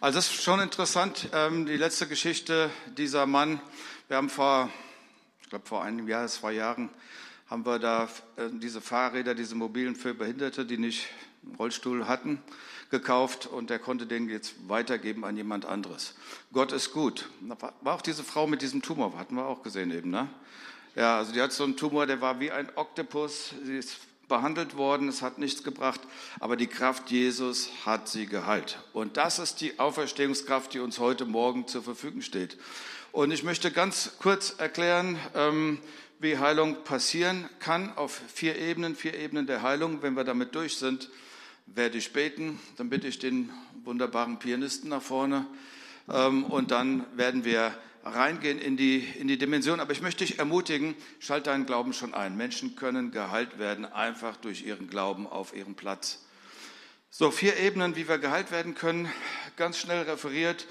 also 0.00 0.18
das 0.18 0.30
ist 0.30 0.40
schon 0.44 0.60
interessant, 0.60 1.28
ähm, 1.32 1.66
die 1.66 1.76
letzte 1.76 2.06
Geschichte 2.06 2.70
dieser 2.96 3.26
Mann. 3.26 3.60
Wir 4.06 4.18
haben 4.18 4.30
vor, 4.30 4.70
ich 5.42 5.48
glaube 5.48 5.66
vor 5.66 5.82
einem 5.82 6.06
Jahr, 6.06 6.28
zwei 6.28 6.52
Jahren, 6.52 6.90
haben 7.50 7.66
wir 7.66 7.80
da 7.80 8.04
äh, 8.36 8.50
diese 8.52 8.80
Fahrräder, 8.80 9.34
diese 9.34 9.56
mobilen 9.56 9.96
für 9.96 10.14
Behinderte, 10.14 10.64
die 10.64 10.78
nicht 10.78 11.08
einen 11.44 11.56
Rollstuhl 11.56 12.06
hatten, 12.06 12.40
gekauft 12.92 13.46
und 13.48 13.68
er 13.72 13.80
konnte 13.80 14.06
den 14.06 14.28
jetzt 14.28 14.54
weitergeben 14.68 15.24
an 15.24 15.36
jemand 15.36 15.64
anderes. 15.64 16.14
Gott 16.52 16.70
ist 16.70 16.92
gut. 16.92 17.28
Da 17.40 17.60
war- 17.60 17.96
auch 17.96 18.02
diese 18.02 18.22
Frau 18.22 18.46
mit 18.46 18.62
diesem 18.62 18.80
Tumor, 18.80 19.18
hatten 19.18 19.34
wir 19.34 19.46
auch 19.46 19.64
gesehen 19.64 19.90
eben, 19.90 20.10
ne? 20.10 20.28
Ja, 20.94 21.18
also 21.18 21.32
die 21.32 21.42
hat 21.42 21.52
so 21.52 21.64
einen 21.64 21.76
Tumor, 21.76 22.06
der 22.06 22.20
war 22.20 22.38
wie 22.38 22.52
ein 22.52 22.70
Oktopus. 22.76 23.54
Sie 23.64 23.76
ist 23.76 23.96
behandelt 24.28 24.76
worden, 24.76 25.08
es 25.08 25.22
hat 25.22 25.38
nichts 25.38 25.62
gebracht, 25.62 26.00
aber 26.40 26.56
die 26.56 26.66
Kraft 26.66 27.10
Jesus 27.10 27.70
hat 27.84 28.08
sie 28.08 28.26
geheilt. 28.26 28.78
Und 28.92 29.16
das 29.16 29.38
ist 29.38 29.60
die 29.60 29.78
Auferstehungskraft, 29.78 30.74
die 30.74 30.80
uns 30.80 30.98
heute 30.98 31.24
Morgen 31.24 31.68
zur 31.68 31.82
Verfügung 31.82 32.22
steht. 32.22 32.58
Und 33.12 33.30
ich 33.30 33.44
möchte 33.44 33.70
ganz 33.70 34.12
kurz 34.18 34.54
erklären, 34.58 35.18
ähm, 35.34 35.80
wie 36.18 36.38
Heilung 36.38 36.84
passieren 36.84 37.48
kann 37.58 37.96
auf 37.96 38.20
vier 38.32 38.58
Ebenen, 38.58 38.96
vier 38.96 39.14
Ebenen 39.14 39.46
der 39.46 39.62
Heilung. 39.62 40.02
Wenn 40.02 40.14
wir 40.14 40.24
damit 40.24 40.54
durch 40.54 40.76
sind, 40.76 41.10
werde 41.66 41.98
ich 41.98 42.12
beten. 42.12 42.58
Dann 42.76 42.90
bitte 42.90 43.06
ich 43.06 43.18
den 43.18 43.50
wunderbaren 43.84 44.38
Pianisten 44.38 44.90
nach 44.90 45.02
vorne. 45.02 45.46
Ähm, 46.08 46.44
Und 46.44 46.70
dann 46.70 47.04
werden 47.16 47.44
wir 47.44 47.76
reingehen 48.06 48.58
in 48.58 48.76
die, 48.76 48.98
in 48.98 49.28
die 49.28 49.38
Dimension. 49.38 49.80
Aber 49.80 49.92
ich 49.92 50.02
möchte 50.02 50.24
dich 50.24 50.38
ermutigen, 50.38 50.94
schalt 51.18 51.46
deinen 51.46 51.66
Glauben 51.66 51.92
schon 51.92 52.14
ein. 52.14 52.36
Menschen 52.36 52.76
können 52.76 53.10
geheilt 53.10 53.58
werden, 53.58 53.84
einfach 53.84 54.36
durch 54.36 54.64
ihren 54.64 54.88
Glauben 54.88 55.26
auf 55.26 55.54
ihrem 55.54 55.74
Platz. 55.74 56.24
So, 57.10 57.30
vier 57.30 57.56
Ebenen, 57.56 57.96
wie 57.96 58.08
wir 58.08 58.18
geheilt 58.18 58.50
werden 58.50 58.74
können, 58.74 59.10
ganz 59.56 59.78
schnell 59.78 60.02
referiert. 60.02 60.66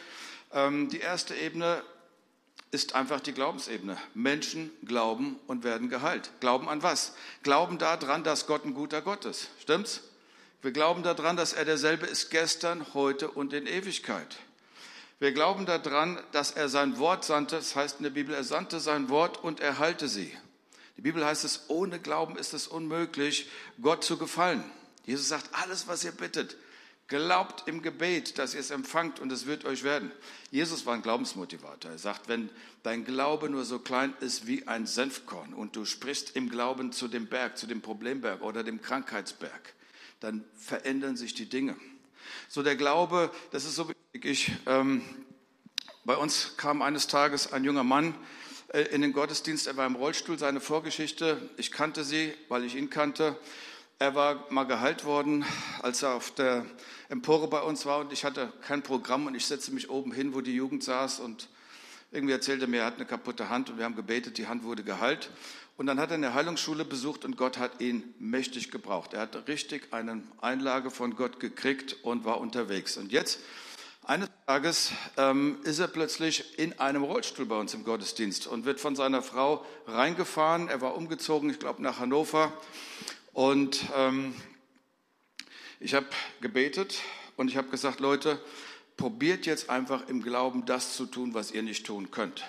Ähm, 0.53 0.89
Die 0.89 0.99
erste 0.99 1.35
Ebene 1.35 1.83
ist 2.71 2.93
einfach 2.93 3.19
die 3.19 3.33
Glaubensebene. 3.33 3.97
Menschen 4.13 4.69
glauben 4.85 5.37
und 5.47 5.63
werden 5.63 5.89
geheilt. 5.89 6.31
Glauben 6.41 6.69
an 6.69 6.83
was? 6.83 7.15
Glauben 7.41 7.77
daran, 7.77 8.23
dass 8.23 8.47
Gott 8.47 8.65
ein 8.65 8.73
guter 8.73 9.01
Gott 9.01 9.25
ist. 9.25 9.49
Stimmt's? 9.61 10.01
Wir 10.61 10.71
glauben 10.71 11.03
daran, 11.03 11.37
dass 11.37 11.53
er 11.53 11.63
derselbe 11.63 12.05
ist 12.05 12.31
gestern, 12.31 12.93
heute 12.93 13.29
und 13.29 13.53
in 13.53 13.67
Ewigkeit. 13.67 14.37
Wir 15.19 15.31
glauben 15.31 15.65
daran, 15.65 16.19
dass 16.33 16.51
er 16.51 16.67
sein 16.67 16.97
Wort 16.97 17.23
sandte. 17.23 17.55
Das 17.55 17.75
heißt 17.75 17.97
in 17.97 18.03
der 18.03 18.09
Bibel, 18.09 18.35
er 18.35 18.43
sandte 18.43 18.79
sein 18.79 19.09
Wort 19.09 19.41
und 19.43 19.61
erhalte 19.61 20.09
sie. 20.09 20.35
Die 20.97 21.01
Bibel 21.01 21.25
heißt 21.25 21.45
es, 21.45 21.65
ohne 21.69 21.99
Glauben 21.99 22.37
ist 22.37 22.53
es 22.53 22.67
unmöglich, 22.67 23.49
Gott 23.81 24.03
zu 24.03 24.17
gefallen. 24.17 24.63
Jesus 25.05 25.29
sagt, 25.29 25.49
alles, 25.53 25.87
was 25.87 26.03
ihr 26.03 26.11
bittet, 26.11 26.57
glaubt 27.07 27.67
im 27.67 27.81
Gebet, 27.81 28.39
dass 28.39 28.53
ihr 28.53 28.59
es 28.59 28.71
empfangt 28.71 29.19
und 29.19 29.31
es 29.31 29.45
wird 29.45 29.65
euch 29.65 29.83
werden. 29.83 30.11
Jesus 30.51 30.85
war 30.85 30.95
ein 30.95 31.01
Glaubensmotivator. 31.01 31.91
Er 31.91 31.97
sagt, 31.97 32.27
wenn 32.27 32.49
dein 32.83 33.05
Glaube 33.05 33.49
nur 33.49 33.65
so 33.65 33.79
klein 33.79 34.13
ist 34.19 34.47
wie 34.47 34.67
ein 34.67 34.85
Senfkorn 34.85 35.53
und 35.53 35.75
du 35.75 35.85
sprichst 35.85 36.35
im 36.35 36.49
Glauben 36.49 36.91
zu 36.91 37.07
dem 37.07 37.27
Berg, 37.27 37.57
zu 37.57 37.67
dem 37.67 37.81
Problemberg 37.81 38.41
oder 38.41 38.63
dem 38.63 38.81
Krankheitsberg, 38.81 39.73
dann 40.19 40.43
verändern 40.55 41.17
sich 41.17 41.33
die 41.33 41.47
Dinge. 41.47 41.75
So 42.49 42.63
der 42.63 42.75
Glaube, 42.75 43.31
das 43.51 43.65
ist 43.65 43.75
so 43.75 43.87
wichtig. 43.87 44.04
Ich, 44.23 44.53
ähm, 44.65 45.01
bei 46.05 46.15
uns 46.15 46.55
kam 46.55 46.81
eines 46.81 47.07
Tages 47.07 47.51
ein 47.51 47.65
junger 47.65 47.83
Mann 47.83 48.15
äh, 48.69 48.83
in 48.83 49.01
den 49.01 49.11
Gottesdienst. 49.11 49.67
Er 49.67 49.75
war 49.75 49.85
im 49.85 49.95
Rollstuhl. 49.95 50.39
Seine 50.39 50.61
Vorgeschichte, 50.61 51.49
ich 51.57 51.69
kannte 51.69 52.05
sie, 52.05 52.33
weil 52.47 52.63
ich 52.63 52.75
ihn 52.75 52.89
kannte. 52.89 53.37
Er 53.99 54.15
war 54.15 54.45
mal 54.51 54.63
geheilt 54.63 55.03
worden, 55.03 55.43
als 55.81 56.01
er 56.01 56.13
auf 56.13 56.31
der 56.31 56.65
Empore 57.09 57.49
bei 57.49 57.61
uns 57.61 57.85
war 57.85 57.99
und 57.99 58.13
ich 58.13 58.23
hatte 58.23 58.53
kein 58.61 58.83
Programm 58.83 59.27
und 59.27 59.35
ich 59.35 59.45
setzte 59.45 59.73
mich 59.73 59.89
oben 59.89 60.13
hin, 60.13 60.33
wo 60.33 60.39
die 60.39 60.55
Jugend 60.55 60.83
saß 60.83 61.19
und 61.19 61.49
irgendwie 62.11 62.33
erzählte 62.33 62.65
er 62.65 62.67
mir, 62.69 62.79
er 62.81 62.85
hat 62.85 62.95
eine 62.95 63.05
kaputte 63.05 63.49
Hand 63.49 63.69
und 63.69 63.77
wir 63.77 63.83
haben 63.83 63.97
gebetet, 63.97 64.37
die 64.37 64.47
Hand 64.47 64.63
wurde 64.63 64.85
geheilt. 64.85 65.29
Und 65.75 65.87
dann 65.87 65.99
hat 65.99 66.11
er 66.11 66.15
eine 66.15 66.33
Heilungsschule 66.33 66.85
besucht 66.85 67.25
und 67.25 67.35
Gott 67.35 67.57
hat 67.57 67.81
ihn 67.81 68.13
mächtig 68.17 68.71
gebraucht. 68.71 69.13
Er 69.13 69.21
hat 69.21 69.49
richtig 69.49 69.91
eine 69.91 70.23
Einlage 70.39 70.89
von 70.89 71.17
Gott 71.17 71.41
gekriegt 71.41 71.97
und 72.01 72.23
war 72.23 72.39
unterwegs. 72.39 72.95
Und 72.95 73.11
jetzt, 73.11 73.41
eines 74.07 74.29
Tages, 74.45 74.91
ähm, 75.17 75.57
ist 75.63 75.79
er 75.79 75.87
plötzlich 75.87 76.59
in 76.59 76.79
einem 76.79 77.03
Rollstuhl 77.03 77.45
bei 77.45 77.57
uns 77.57 77.73
im 77.73 77.83
Gottesdienst 77.83 78.47
und 78.47 78.65
wird 78.65 78.79
von 78.79 78.95
seiner 78.95 79.21
Frau 79.21 79.65
reingefahren. 79.87 80.67
Er 80.67 80.81
war 80.81 80.95
umgezogen, 80.95 81.49
ich 81.49 81.59
glaube, 81.59 81.81
nach 81.81 81.99
Hannover. 81.99 82.53
Und 83.33 83.85
ähm, 83.95 84.35
ich 85.79 85.93
habe 85.93 86.07
gebetet 86.41 87.01
und 87.35 87.49
ich 87.49 87.57
habe 87.57 87.69
gesagt, 87.69 87.99
Leute, 87.99 88.39
probiert 88.97 89.45
jetzt 89.45 89.69
einfach 89.69 90.07
im 90.07 90.21
Glauben 90.21 90.65
das 90.65 90.95
zu 90.95 91.05
tun, 91.05 91.33
was 91.33 91.51
ihr 91.51 91.63
nicht 91.63 91.85
tun 91.85 92.11
könnt. 92.11 92.45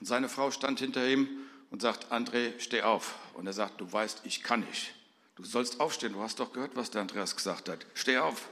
Und 0.00 0.06
seine 0.06 0.28
Frau 0.28 0.50
stand 0.50 0.80
hinter 0.80 1.06
ihm 1.06 1.28
und 1.70 1.82
sagt, 1.82 2.12
André, 2.12 2.52
steh 2.58 2.82
auf. 2.82 3.16
Und 3.34 3.46
er 3.46 3.52
sagt, 3.52 3.80
du 3.80 3.92
weißt, 3.92 4.22
ich 4.24 4.42
kann 4.42 4.60
nicht. 4.60 4.94
Du 5.36 5.44
sollst 5.44 5.80
aufstehen, 5.80 6.12
du 6.12 6.20
hast 6.20 6.38
doch 6.38 6.52
gehört, 6.52 6.76
was 6.76 6.90
der 6.90 7.00
Andreas 7.00 7.34
gesagt 7.34 7.68
hat. 7.68 7.84
Steh 7.94 8.18
auf. 8.18 8.48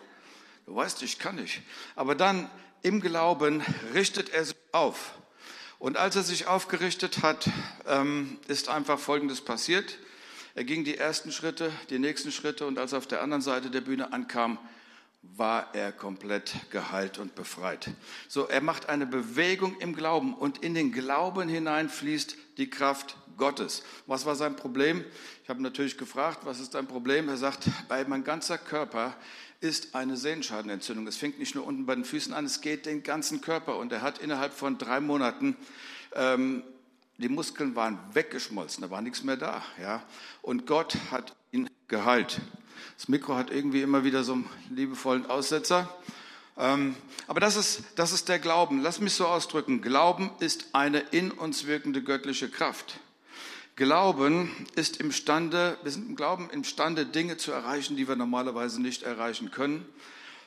Du 0.66 0.74
weißt, 0.74 1.02
ich 1.02 1.18
kann 1.18 1.36
nicht. 1.36 1.62
Aber 1.96 2.14
dann 2.14 2.50
im 2.82 3.00
Glauben 3.00 3.62
richtet 3.94 4.30
er 4.30 4.44
sich 4.44 4.56
auf. 4.72 5.14
Und 5.78 5.96
als 5.96 6.14
er 6.14 6.22
sich 6.22 6.46
aufgerichtet 6.46 7.22
hat, 7.22 7.50
ähm, 7.86 8.38
ist 8.46 8.68
einfach 8.68 8.98
Folgendes 8.98 9.40
passiert. 9.40 9.98
Er 10.54 10.64
ging 10.64 10.84
die 10.84 10.96
ersten 10.96 11.32
Schritte, 11.32 11.72
die 11.90 11.98
nächsten 11.98 12.30
Schritte 12.30 12.66
und 12.66 12.78
als 12.78 12.92
er 12.92 12.98
auf 12.98 13.06
der 13.06 13.22
anderen 13.22 13.42
Seite 13.42 13.70
der 13.70 13.80
Bühne 13.80 14.12
ankam, 14.12 14.58
war 15.22 15.74
er 15.74 15.92
komplett 15.92 16.54
geheilt 16.70 17.18
und 17.18 17.34
befreit. 17.34 17.90
So, 18.28 18.46
er 18.46 18.60
macht 18.60 18.88
eine 18.88 19.06
Bewegung 19.06 19.78
im 19.80 19.94
Glauben 19.94 20.34
und 20.34 20.58
in 20.58 20.74
den 20.74 20.92
Glauben 20.92 21.48
hinein 21.48 21.88
fließt 21.88 22.36
die 22.58 22.68
Kraft 22.68 23.16
Gottes. 23.36 23.82
Was 24.06 24.26
war 24.26 24.36
sein 24.36 24.56
Problem? 24.56 25.04
Ich 25.42 25.48
habe 25.48 25.62
natürlich 25.62 25.96
gefragt, 25.96 26.40
was 26.44 26.60
ist 26.60 26.74
dein 26.74 26.86
Problem? 26.86 27.28
Er 27.28 27.36
sagt, 27.36 27.64
bei 27.88 28.04
mein 28.04 28.24
ganzer 28.24 28.58
Körper 28.58 29.16
ist 29.62 29.94
eine 29.94 30.16
Sehnenschadenentzündung. 30.16 31.06
Es 31.06 31.16
fängt 31.16 31.38
nicht 31.38 31.54
nur 31.54 31.66
unten 31.66 31.86
bei 31.86 31.94
den 31.94 32.04
Füßen 32.04 32.32
an, 32.32 32.44
es 32.44 32.60
geht 32.60 32.86
den 32.86 33.02
ganzen 33.02 33.40
Körper. 33.40 33.78
Und 33.78 33.92
er 33.92 34.02
hat 34.02 34.18
innerhalb 34.18 34.52
von 34.52 34.76
drei 34.76 35.00
Monaten 35.00 35.56
ähm, 36.14 36.64
die 37.18 37.28
Muskeln 37.28 37.76
waren 37.76 37.98
weggeschmolzen, 38.12 38.82
da 38.82 38.90
war 38.90 39.00
nichts 39.00 39.22
mehr 39.22 39.36
da. 39.36 39.62
Ja? 39.80 40.02
Und 40.42 40.66
Gott 40.66 40.96
hat 41.10 41.36
ihn 41.52 41.70
geheilt. 41.86 42.40
Das 42.96 43.08
Mikro 43.08 43.36
hat 43.36 43.50
irgendwie 43.50 43.82
immer 43.82 44.02
wieder 44.04 44.24
so 44.24 44.32
einen 44.32 44.50
liebevollen 44.70 45.26
Aussetzer. 45.26 45.88
Ähm, 46.58 46.96
aber 47.28 47.40
das 47.40 47.56
ist, 47.56 47.84
das 47.94 48.12
ist 48.12 48.28
der 48.28 48.38
Glauben. 48.38 48.82
Lass 48.82 49.00
mich 49.00 49.14
so 49.14 49.26
ausdrücken. 49.26 49.82
Glauben 49.82 50.30
ist 50.40 50.66
eine 50.72 50.98
in 50.98 51.30
uns 51.30 51.66
wirkende 51.66 52.02
göttliche 52.02 52.50
Kraft. 52.50 52.98
Glauben 53.74 54.50
ist 54.74 54.98
imstande, 54.98 55.78
wir 55.82 55.90
sind 55.90 56.08
im 56.10 56.16
Glauben 56.16 56.50
imstande, 56.50 57.06
Dinge 57.06 57.38
zu 57.38 57.52
erreichen, 57.52 57.96
die 57.96 58.06
wir 58.06 58.16
normalerweise 58.16 58.82
nicht 58.82 59.02
erreichen 59.02 59.50
können. 59.50 59.86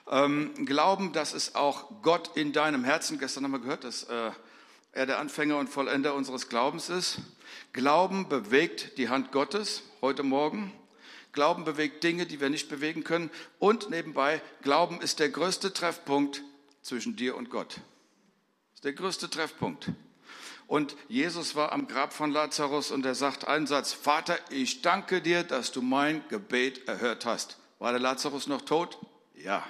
Ähm, 0.07 0.53
Glauben, 0.65 1.11
dass 1.11 1.33
es 1.33 1.55
auch 1.55 2.03
Gott 2.03 2.37
in 2.37 2.53
deinem 2.53 2.83
Herzen, 2.83 3.17
gestern 3.17 3.43
haben 3.43 3.51
wir 3.51 3.59
gehört, 3.59 3.83
dass 3.83 4.03
äh, 4.03 4.31
er 4.91 5.05
der 5.07 5.17
Anfänger 5.17 5.57
und 5.57 5.69
Vollender 5.69 6.13
unseres 6.13 6.49
Glaubens 6.49 6.89
ist. 6.89 7.17
Glauben 7.73 8.29
bewegt 8.29 8.97
die 8.99 9.09
Hand 9.09 9.31
Gottes 9.31 9.81
heute 10.01 10.21
Morgen. 10.21 10.71
Glauben 11.31 11.65
bewegt 11.65 12.03
Dinge, 12.03 12.27
die 12.27 12.39
wir 12.39 12.49
nicht 12.49 12.69
bewegen 12.69 13.03
können. 13.03 13.31
Und 13.57 13.89
nebenbei, 13.89 14.39
Glauben 14.61 15.01
ist 15.01 15.19
der 15.19 15.29
größte 15.29 15.73
Treffpunkt 15.73 16.43
zwischen 16.83 17.15
dir 17.15 17.35
und 17.35 17.49
Gott. 17.49 17.81
Ist 18.75 18.85
der 18.85 18.93
größte 18.93 19.31
Treffpunkt. 19.31 19.89
Und 20.67 20.95
Jesus 21.07 21.55
war 21.55 21.71
am 21.71 21.87
Grab 21.87 22.13
von 22.13 22.31
Lazarus 22.31 22.91
und 22.91 23.05
er 23.05 23.15
sagt 23.15 23.47
einen 23.47 23.67
Satz, 23.67 23.93
Vater, 23.93 24.37
ich 24.49 24.81
danke 24.81 25.21
dir, 25.21 25.43
dass 25.43 25.71
du 25.71 25.81
mein 25.81 26.27
Gebet 26.29 26.87
erhört 26.87 27.25
hast. 27.25 27.57
War 27.79 27.91
der 27.91 28.01
Lazarus 28.01 28.47
noch 28.47 28.61
tot? 28.61 28.97
Ja. 29.35 29.63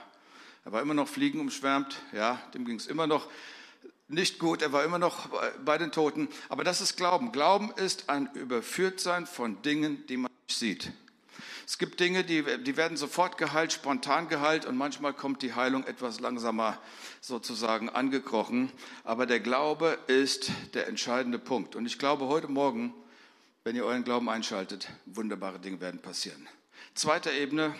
Er 0.63 0.71
war 0.71 0.81
immer 0.81 0.93
noch 0.93 1.07
fliegenumschwärmt, 1.07 2.01
ja, 2.11 2.41
dem 2.53 2.65
ging 2.65 2.77
es 2.77 2.87
immer 2.87 3.05
noch 3.07 3.27
nicht 4.07 4.39
gut, 4.39 4.61
er 4.61 4.71
war 4.71 4.83
immer 4.83 4.99
noch 4.99 5.29
bei 5.63 5.77
den 5.77 5.91
Toten. 5.91 6.29
Aber 6.49 6.63
das 6.63 6.81
ist 6.81 6.95
Glauben. 6.95 7.31
Glauben 7.31 7.71
ist 7.75 8.09
ein 8.09 8.29
Überführtsein 8.33 9.25
von 9.25 9.61
Dingen, 9.61 10.05
die 10.07 10.17
man 10.17 10.31
nicht 10.47 10.57
sieht. 10.57 10.91
Es 11.67 11.79
gibt 11.79 11.99
Dinge, 11.99 12.23
die, 12.23 12.43
die 12.63 12.77
werden 12.77 12.95
sofort 12.95 13.39
geheilt, 13.39 13.73
spontan 13.73 14.29
geheilt 14.29 14.65
und 14.65 14.77
manchmal 14.77 15.13
kommt 15.13 15.41
die 15.41 15.55
Heilung 15.55 15.83
etwas 15.85 16.19
langsamer 16.19 16.77
sozusagen 17.21 17.89
angekrochen. 17.89 18.71
Aber 19.03 19.25
der 19.25 19.39
Glaube 19.39 19.97
ist 20.05 20.51
der 20.75 20.87
entscheidende 20.87 21.39
Punkt. 21.39 21.75
Und 21.75 21.87
ich 21.87 21.97
glaube, 21.97 22.27
heute 22.27 22.47
Morgen, 22.47 22.93
wenn 23.63 23.75
ihr 23.75 23.83
euren 23.83 24.03
Glauben 24.03 24.29
einschaltet, 24.29 24.89
wunderbare 25.05 25.59
Dinge 25.59 25.81
werden 25.81 25.99
passieren. 25.99 26.47
Zweite 26.93 27.31
Ebene 27.31 27.73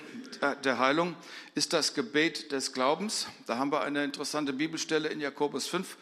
der 0.64 0.80
Heilung 0.80 1.16
ist 1.54 1.72
das 1.72 1.94
Gebet 1.94 2.52
des 2.52 2.74
Glaubens. 2.74 3.28
Da 3.46 3.58
haben 3.58 3.72
wir 3.72 3.82
eine 3.82 4.04
interessante 4.04 4.52
Bibelstelle 4.52 5.10
in 5.10 5.22
Jakobus 5.22 5.68
5, 5.68 5.96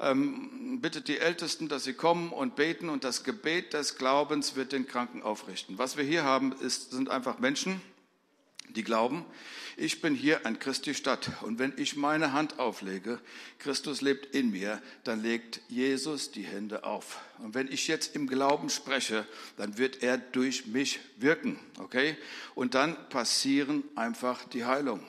ähm, 0.00 0.80
bittet 0.80 1.08
die 1.08 1.18
Ältesten, 1.18 1.68
dass 1.68 1.84
sie 1.84 1.94
kommen 1.94 2.32
und 2.32 2.56
beten 2.56 2.88
und 2.88 3.04
das 3.04 3.24
Gebet 3.24 3.72
des 3.72 3.96
Glaubens 3.96 4.56
wird 4.56 4.72
den 4.72 4.86
Kranken 4.86 5.22
aufrichten. 5.22 5.78
Was 5.78 5.96
wir 5.96 6.04
hier 6.04 6.24
haben, 6.24 6.52
ist, 6.52 6.92
sind 6.92 7.08
einfach 7.10 7.38
Menschen, 7.38 7.80
die 8.70 8.84
glauben, 8.84 9.24
ich 9.76 10.02
bin 10.02 10.14
hier 10.14 10.44
an 10.46 10.58
Christi 10.58 10.94
Stadt 10.94 11.30
und 11.42 11.58
wenn 11.58 11.72
ich 11.76 11.96
meine 11.96 12.32
Hand 12.32 12.58
auflege, 12.58 13.20
Christus 13.58 14.00
lebt 14.00 14.34
in 14.34 14.50
mir, 14.50 14.82
dann 15.04 15.22
legt 15.22 15.60
Jesus 15.68 16.30
die 16.30 16.42
Hände 16.42 16.84
auf. 16.84 17.20
Und 17.38 17.54
wenn 17.54 17.70
ich 17.70 17.88
jetzt 17.88 18.14
im 18.14 18.26
Glauben 18.26 18.70
spreche, 18.70 19.26
dann 19.56 19.78
wird 19.78 20.02
er 20.02 20.18
durch 20.18 20.66
mich 20.66 21.00
wirken, 21.16 21.58
okay? 21.78 22.16
Und 22.54 22.74
dann 22.74 22.96
passieren 23.08 23.82
einfach 23.94 24.44
die 24.44 24.64
Heilung. 24.64 25.02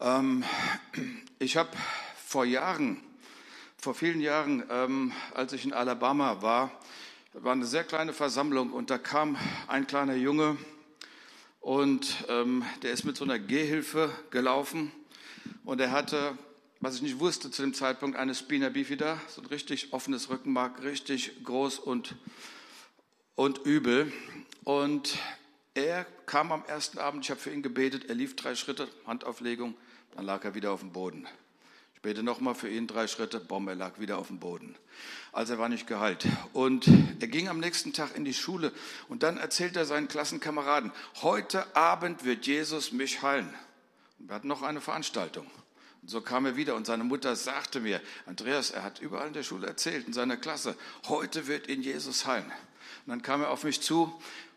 Ähm, 0.00 0.44
ich 1.38 1.56
habe 1.56 1.70
vor 2.26 2.44
Jahren 2.44 3.00
vor 3.82 3.94
vielen 3.96 4.20
Jahren, 4.20 4.62
ähm, 4.70 5.12
als 5.34 5.52
ich 5.52 5.64
in 5.64 5.72
Alabama 5.72 6.40
war, 6.40 6.70
war 7.32 7.52
eine 7.52 7.66
sehr 7.66 7.82
kleine 7.82 8.12
Versammlung 8.12 8.72
und 8.72 8.90
da 8.90 8.98
kam 8.98 9.36
ein 9.66 9.88
kleiner 9.88 10.14
Junge 10.14 10.56
und 11.60 12.24
ähm, 12.28 12.64
der 12.82 12.92
ist 12.92 13.02
mit 13.02 13.16
so 13.16 13.24
einer 13.24 13.40
Gehhilfe 13.40 14.08
gelaufen 14.30 14.92
und 15.64 15.80
er 15.80 15.90
hatte, 15.90 16.38
was 16.78 16.94
ich 16.94 17.02
nicht 17.02 17.18
wusste 17.18 17.50
zu 17.50 17.62
dem 17.62 17.74
Zeitpunkt, 17.74 18.16
eine 18.16 18.36
Spina 18.36 18.68
bifida, 18.68 19.20
so 19.26 19.40
ein 19.40 19.48
richtig 19.48 19.92
offenes 19.92 20.30
Rückenmark, 20.30 20.84
richtig 20.84 21.42
groß 21.42 21.80
und, 21.80 22.14
und 23.34 23.66
übel. 23.66 24.12
Und 24.62 25.18
er 25.74 26.04
kam 26.26 26.52
am 26.52 26.64
ersten 26.66 26.98
Abend, 26.98 27.24
ich 27.24 27.32
habe 27.32 27.40
für 27.40 27.50
ihn 27.50 27.62
gebetet, 27.62 28.04
er 28.08 28.14
lief 28.14 28.36
drei 28.36 28.54
Schritte, 28.54 28.86
Handauflegung, 29.08 29.74
dann 30.14 30.24
lag 30.24 30.44
er 30.44 30.54
wieder 30.54 30.70
auf 30.70 30.80
dem 30.80 30.92
Boden. 30.92 31.26
Bete 32.02 32.24
nochmal 32.24 32.56
für 32.56 32.68
ihn 32.68 32.88
drei 32.88 33.06
Schritte, 33.06 33.38
Baum, 33.38 33.68
er 33.68 33.76
lag 33.76 34.00
wieder 34.00 34.18
auf 34.18 34.26
dem 34.26 34.40
Boden. 34.40 34.74
Also 35.30 35.52
er 35.52 35.60
war 35.60 35.68
nicht 35.68 35.86
geheilt. 35.86 36.26
Und 36.52 36.88
er 37.20 37.28
ging 37.28 37.46
am 37.46 37.60
nächsten 37.60 37.92
Tag 37.92 38.16
in 38.16 38.24
die 38.24 38.34
Schule 38.34 38.72
und 39.08 39.22
dann 39.22 39.36
erzählt 39.36 39.76
er 39.76 39.84
seinen 39.84 40.08
Klassenkameraden, 40.08 40.90
heute 41.22 41.76
Abend 41.76 42.24
wird 42.24 42.44
Jesus 42.44 42.90
mich 42.90 43.22
heilen. 43.22 43.54
Und 44.18 44.28
wir 44.28 44.34
hatten 44.34 44.48
noch 44.48 44.62
eine 44.62 44.80
Veranstaltung. 44.80 45.46
Und 46.02 46.10
so 46.10 46.20
kam 46.20 46.44
er 46.44 46.56
wieder 46.56 46.74
und 46.74 46.86
seine 46.86 47.04
Mutter 47.04 47.36
sagte 47.36 47.78
mir, 47.78 48.00
Andreas, 48.26 48.72
er 48.72 48.82
hat 48.82 48.98
überall 48.98 49.28
in 49.28 49.34
der 49.34 49.44
Schule 49.44 49.68
erzählt, 49.68 50.08
in 50.08 50.12
seiner 50.12 50.36
Klasse, 50.36 50.74
heute 51.06 51.46
wird 51.46 51.68
ihn 51.68 51.82
Jesus 51.82 52.26
heilen. 52.26 52.50
Und 53.06 53.10
dann 53.10 53.22
kam 53.22 53.42
er 53.42 53.50
auf 53.50 53.62
mich 53.62 53.80
zu 53.80 54.12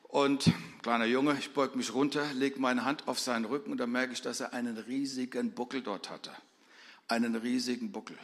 und 0.07 0.51
kleiner 0.81 1.05
Junge, 1.05 1.37
ich 1.37 1.53
beug 1.53 1.75
mich 1.75 1.93
runter, 1.93 2.25
lege 2.33 2.59
meine 2.59 2.85
Hand 2.85 3.07
auf 3.07 3.19
seinen 3.19 3.45
Rücken 3.45 3.71
und 3.71 3.77
dann 3.77 3.91
merke 3.91 4.13
ich, 4.13 4.23
dass 4.23 4.39
er 4.39 4.53
einen 4.53 4.79
riesigen 4.79 5.51
Buckel 5.51 5.83
dort 5.83 6.09
hatte 6.09 6.31
einen 7.07 7.35
riesigen 7.35 7.91
Buckel. 7.91 8.17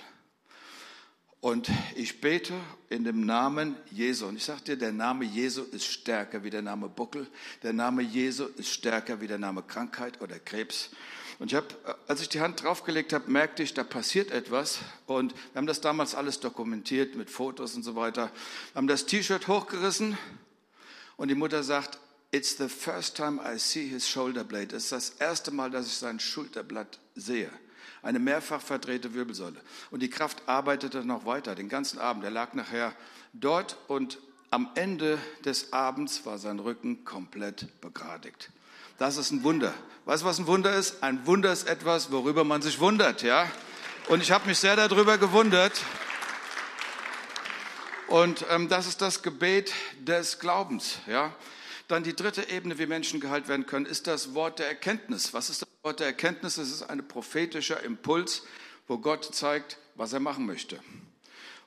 Und 1.41 1.72
ich 1.96 2.22
bete 2.22 2.54
in 2.89 3.04
dem 3.04 3.26
Namen 3.26 3.76
Jesu. 3.89 4.28
Und 4.28 4.36
ich 4.36 4.44
sage 4.44 4.62
dir, 4.62 4.78
der 4.78 4.91
Name 4.91 5.26
Jesu 5.26 5.63
ist 5.63 5.86
stärker 5.86 6.44
wie 6.44 6.52
der 6.52 6.62
Name 6.62 6.88
Buckel. 6.88 7.28
Der 7.63 7.74
Name 7.74 8.04
Jesu 8.04 8.46
ist 8.58 8.70
stärker 8.70 9.22
wie 9.22 9.28
der 9.28 9.39
Name 9.39 9.63
Krankheit 9.63 10.22
oder 10.22 10.38
Krebs. 10.38 10.91
Und 11.39 11.52
ich 11.52 11.56
habe, 11.56 11.67
als 12.08 12.22
ich 12.22 12.30
die 12.30 12.41
Hand 12.41 12.62
draufgelegt 12.62 13.12
habe, 13.12 13.32
merkte 13.32 13.63
ich, 13.63 13.74
da 13.74 13.84
passiert 13.84 14.30
etwas. 14.30 14.80
Und 15.08 15.34
wir 15.34 15.56
haben 15.56 15.65
das 15.65 15.82
damals 15.82 16.13
alles 16.13 16.39
dokumentiert 16.39 17.15
mit 17.15 17.32
Fotos 17.32 17.74
und 17.74 17.82
so 17.82 17.96
weiter. 17.96 18.32
Wir 18.74 18.76
haben 18.76 18.88
das 18.88 19.08
T-Shirt 19.08 19.48
hochgerissen 19.48 20.20
und 21.17 21.30
die 21.30 21.36
Mutter 21.36 21.63
sagt, 21.63 21.98
It's 22.34 22.56
the 22.58 22.70
first 22.70 23.17
time 23.17 23.41
I 23.44 23.58
see 23.58 23.88
his 23.88 24.08
shoulder 24.08 24.44
blade. 24.44 24.76
Es 24.76 24.84
ist 24.84 24.91
das 24.91 25.10
erste 25.20 25.52
Mal, 25.52 25.70
dass 25.70 25.88
ich 25.88 25.96
sein 25.96 26.20
Schulterblatt 26.20 27.00
sehe 27.15 27.52
eine 28.02 28.20
mehrfach 28.20 28.62
verdrehte 28.62 29.13
Wirbelsäule. 29.13 29.60
Und 29.89 30.02
die 30.02 30.10
Kraft 30.10 30.48
arbeitete 30.48 31.06
noch 31.06 31.26
weiter, 31.26 31.56
den 31.56 31.70
ganzen 31.70 32.00
Abend. 32.00 32.24
Er 32.24 32.32
lag 32.32 32.54
nachher 32.54 32.94
dort 33.34 33.78
und 33.88 34.20
am 34.50 34.70
Ende 34.76 35.17
des 35.46 35.72
Abends 35.72 36.26
war 36.26 36.38
sein 36.38 36.60
Rücken 36.60 37.06
komplett 37.06 37.82
begradigt. 37.82 38.52
Das 38.98 39.17
ist 39.17 39.32
ein 39.32 39.44
Wunder. 39.44 39.74
Weißt 40.06 40.24
du, 40.24 40.28
was 40.28 40.39
ein 40.39 40.48
Wunder 40.48 40.76
ist? 40.76 41.02
Ein 41.02 41.26
Wunder 41.26 41.52
ist 41.54 41.67
etwas, 41.67 42.12
worüber 42.12 42.44
man 42.44 42.62
sich 42.62 42.80
wundert, 42.80 43.24
ja? 43.24 43.50
Und 44.10 44.22
ich 44.22 44.32
habe 44.32 44.48
mich 44.48 44.60
sehr 44.60 44.76
darüber 44.76 45.17
gewundert. 45.17 45.82
Und 48.08 48.46
ähm, 48.50 48.67
das 48.67 48.88
ist 48.88 49.02
das 49.02 49.24
Gebet 49.24 49.74
des 50.00 50.39
Glaubens, 50.39 50.98
ja? 51.08 51.34
Dann 51.88 52.04
die 52.04 52.15
dritte 52.15 52.50
Ebene, 52.50 52.78
wie 52.78 52.86
Menschen 52.86 53.20
geheilt 53.20 53.48
werden 53.48 53.65
können, 53.65 53.86
ist 53.86 54.06
das 54.08 54.34
Wort 54.34 54.60
der 54.60 54.67
Erkenntnis. 54.67 55.34
Was 55.34 55.50
ist 55.50 55.62
das 55.62 55.70
Wort 55.84 56.00
der 56.00 56.08
Erkenntnis? 56.08 56.58
Es 56.58 56.72
ist 56.72 56.84
ein 56.84 57.08
prophetischer 57.08 57.82
Impuls, 57.82 58.44
wo 58.88 59.00
Gott 59.00 59.34
zeigt, 59.34 59.80
was 59.96 60.13
er 60.13 60.20
machen 60.20 60.46
möchte. 60.46 60.80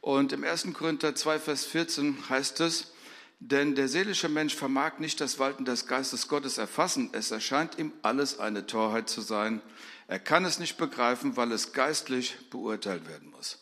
Und 0.01 0.33
im 0.33 0.45
1. 0.45 0.69
Korinther 0.73 1.17
2, 1.17 1.41
Vers 1.41 1.65
14 1.65 2.29
heißt 2.29 2.61
es, 2.61 2.93
denn 3.41 3.75
der 3.75 3.89
seelische 3.89 4.29
Mensch 4.29 4.55
vermag 4.55 4.99
nicht 4.99 5.21
das 5.21 5.41
Walten 5.41 5.65
des 5.65 5.89
Geistes 5.89 6.29
Gottes 6.29 6.59
erfassen. 6.59 7.11
Es 7.13 7.33
erscheint 7.33 7.77
ihm 7.77 7.93
alles 8.03 8.39
eine 8.39 8.67
Torheit 8.67 9.11
zu 9.11 9.21
sein. 9.21 9.61
Er 10.07 10.21
kann 10.21 10.45
es 10.45 10.61
nicht 10.61 10.77
begreifen, 10.77 11.37
weil 11.37 11.51
es 11.51 11.73
geistlich 11.73 12.37
beurteilt 12.51 13.09
werden 13.09 13.31
muss. 13.31 13.59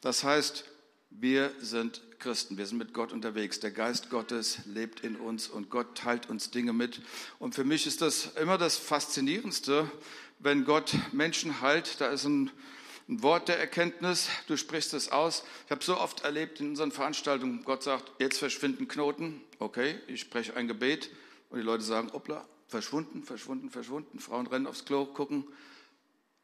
Das 0.00 0.24
heißt, 0.24 0.64
wir 1.10 1.52
sind 1.60 2.02
Christen, 2.18 2.58
wir 2.58 2.66
sind 2.66 2.78
mit 2.78 2.92
Gott 2.92 3.12
unterwegs. 3.12 3.60
Der 3.60 3.70
Geist 3.70 4.10
Gottes 4.10 4.60
lebt 4.66 5.00
in 5.00 5.16
uns 5.16 5.48
und 5.48 5.70
Gott 5.70 5.96
teilt 5.96 6.28
uns 6.28 6.50
Dinge 6.50 6.72
mit. 6.72 7.00
Und 7.38 7.54
für 7.54 7.64
mich 7.64 7.86
ist 7.86 8.02
das 8.02 8.34
immer 8.36 8.58
das 8.58 8.76
Faszinierendste, 8.76 9.90
wenn 10.38 10.64
Gott 10.64 10.94
Menschen 11.12 11.60
heilt. 11.60 12.00
Da 12.00 12.08
ist 12.08 12.24
ein, 12.24 12.50
ein 13.08 13.22
Wort 13.22 13.48
der 13.48 13.58
Erkenntnis, 13.58 14.28
du 14.46 14.56
sprichst 14.56 14.94
es 14.94 15.10
aus. 15.10 15.44
Ich 15.66 15.70
habe 15.70 15.82
so 15.82 15.98
oft 15.98 16.20
erlebt 16.20 16.60
in 16.60 16.70
unseren 16.70 16.92
Veranstaltungen, 16.92 17.64
Gott 17.64 17.82
sagt, 17.82 18.12
jetzt 18.20 18.38
verschwinden 18.38 18.88
Knoten. 18.88 19.40
Okay, 19.58 19.98
ich 20.06 20.20
spreche 20.20 20.56
ein 20.56 20.68
Gebet 20.68 21.10
und 21.50 21.58
die 21.58 21.64
Leute 21.64 21.84
sagen, 21.84 22.12
hoppla, 22.12 22.46
verschwunden, 22.66 23.24
verschwunden, 23.24 23.70
verschwunden. 23.70 24.18
Frauen 24.18 24.46
rennen 24.46 24.66
aufs 24.66 24.84
Klo, 24.84 25.06
gucken, 25.06 25.44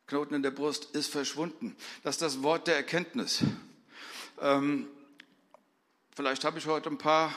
Knoten 0.07 0.35
in 0.35 0.42
der 0.42 0.50
Brust 0.50 0.94
ist 0.94 1.11
verschwunden. 1.11 1.77
Das 2.03 2.16
ist 2.16 2.22
das 2.22 2.42
Wort 2.42 2.66
der 2.66 2.77
Erkenntnis. 2.77 3.42
Ähm, 4.40 4.88
vielleicht 6.14 6.44
habe 6.44 6.59
ich 6.59 6.66
heute 6.66 6.90
ein 6.90 6.99
paar, 6.99 7.35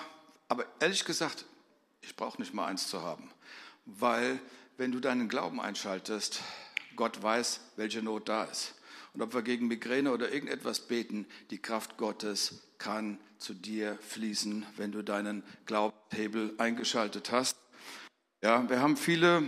aber 0.48 0.66
ehrlich 0.80 1.06
gesagt, 1.06 1.46
ich 2.02 2.16
brauche 2.16 2.42
nicht 2.42 2.54
mal 2.54 2.66
eins 2.66 2.88
zu 2.88 3.02
haben, 3.02 3.30
weil 3.86 4.40
wenn 4.78 4.92
du 4.92 5.00
deinen 5.00 5.30
Glauben 5.30 5.60
einschaltest, 5.60 6.42
Gott 6.96 7.22
weiß, 7.22 7.62
welche 7.76 8.02
Not 8.02 8.30
da 8.30 8.44
ist. 8.46 8.76
Und 9.14 9.22
ob 9.22 9.34
wir 9.34 9.42
gegen 9.42 9.68
Migräne 9.68 10.12
oder 10.12 10.32
irgendetwas 10.32 10.88
beten, 10.88 11.26
die 11.50 11.60
Kraft 11.60 11.98
Gottes 11.98 12.64
kann 12.78 13.20
zu 13.40 13.54
dir 13.54 13.98
fließen, 14.02 14.66
wenn 14.76 14.92
du 14.92 15.04
deinen 15.04 15.44
Glaubenshebel 15.66 16.54
eingeschaltet 16.58 17.32
hast. 17.32 17.58
Ja, 18.42 18.70
wir 18.70 18.80
haben 18.80 18.98
viele, 18.98 19.44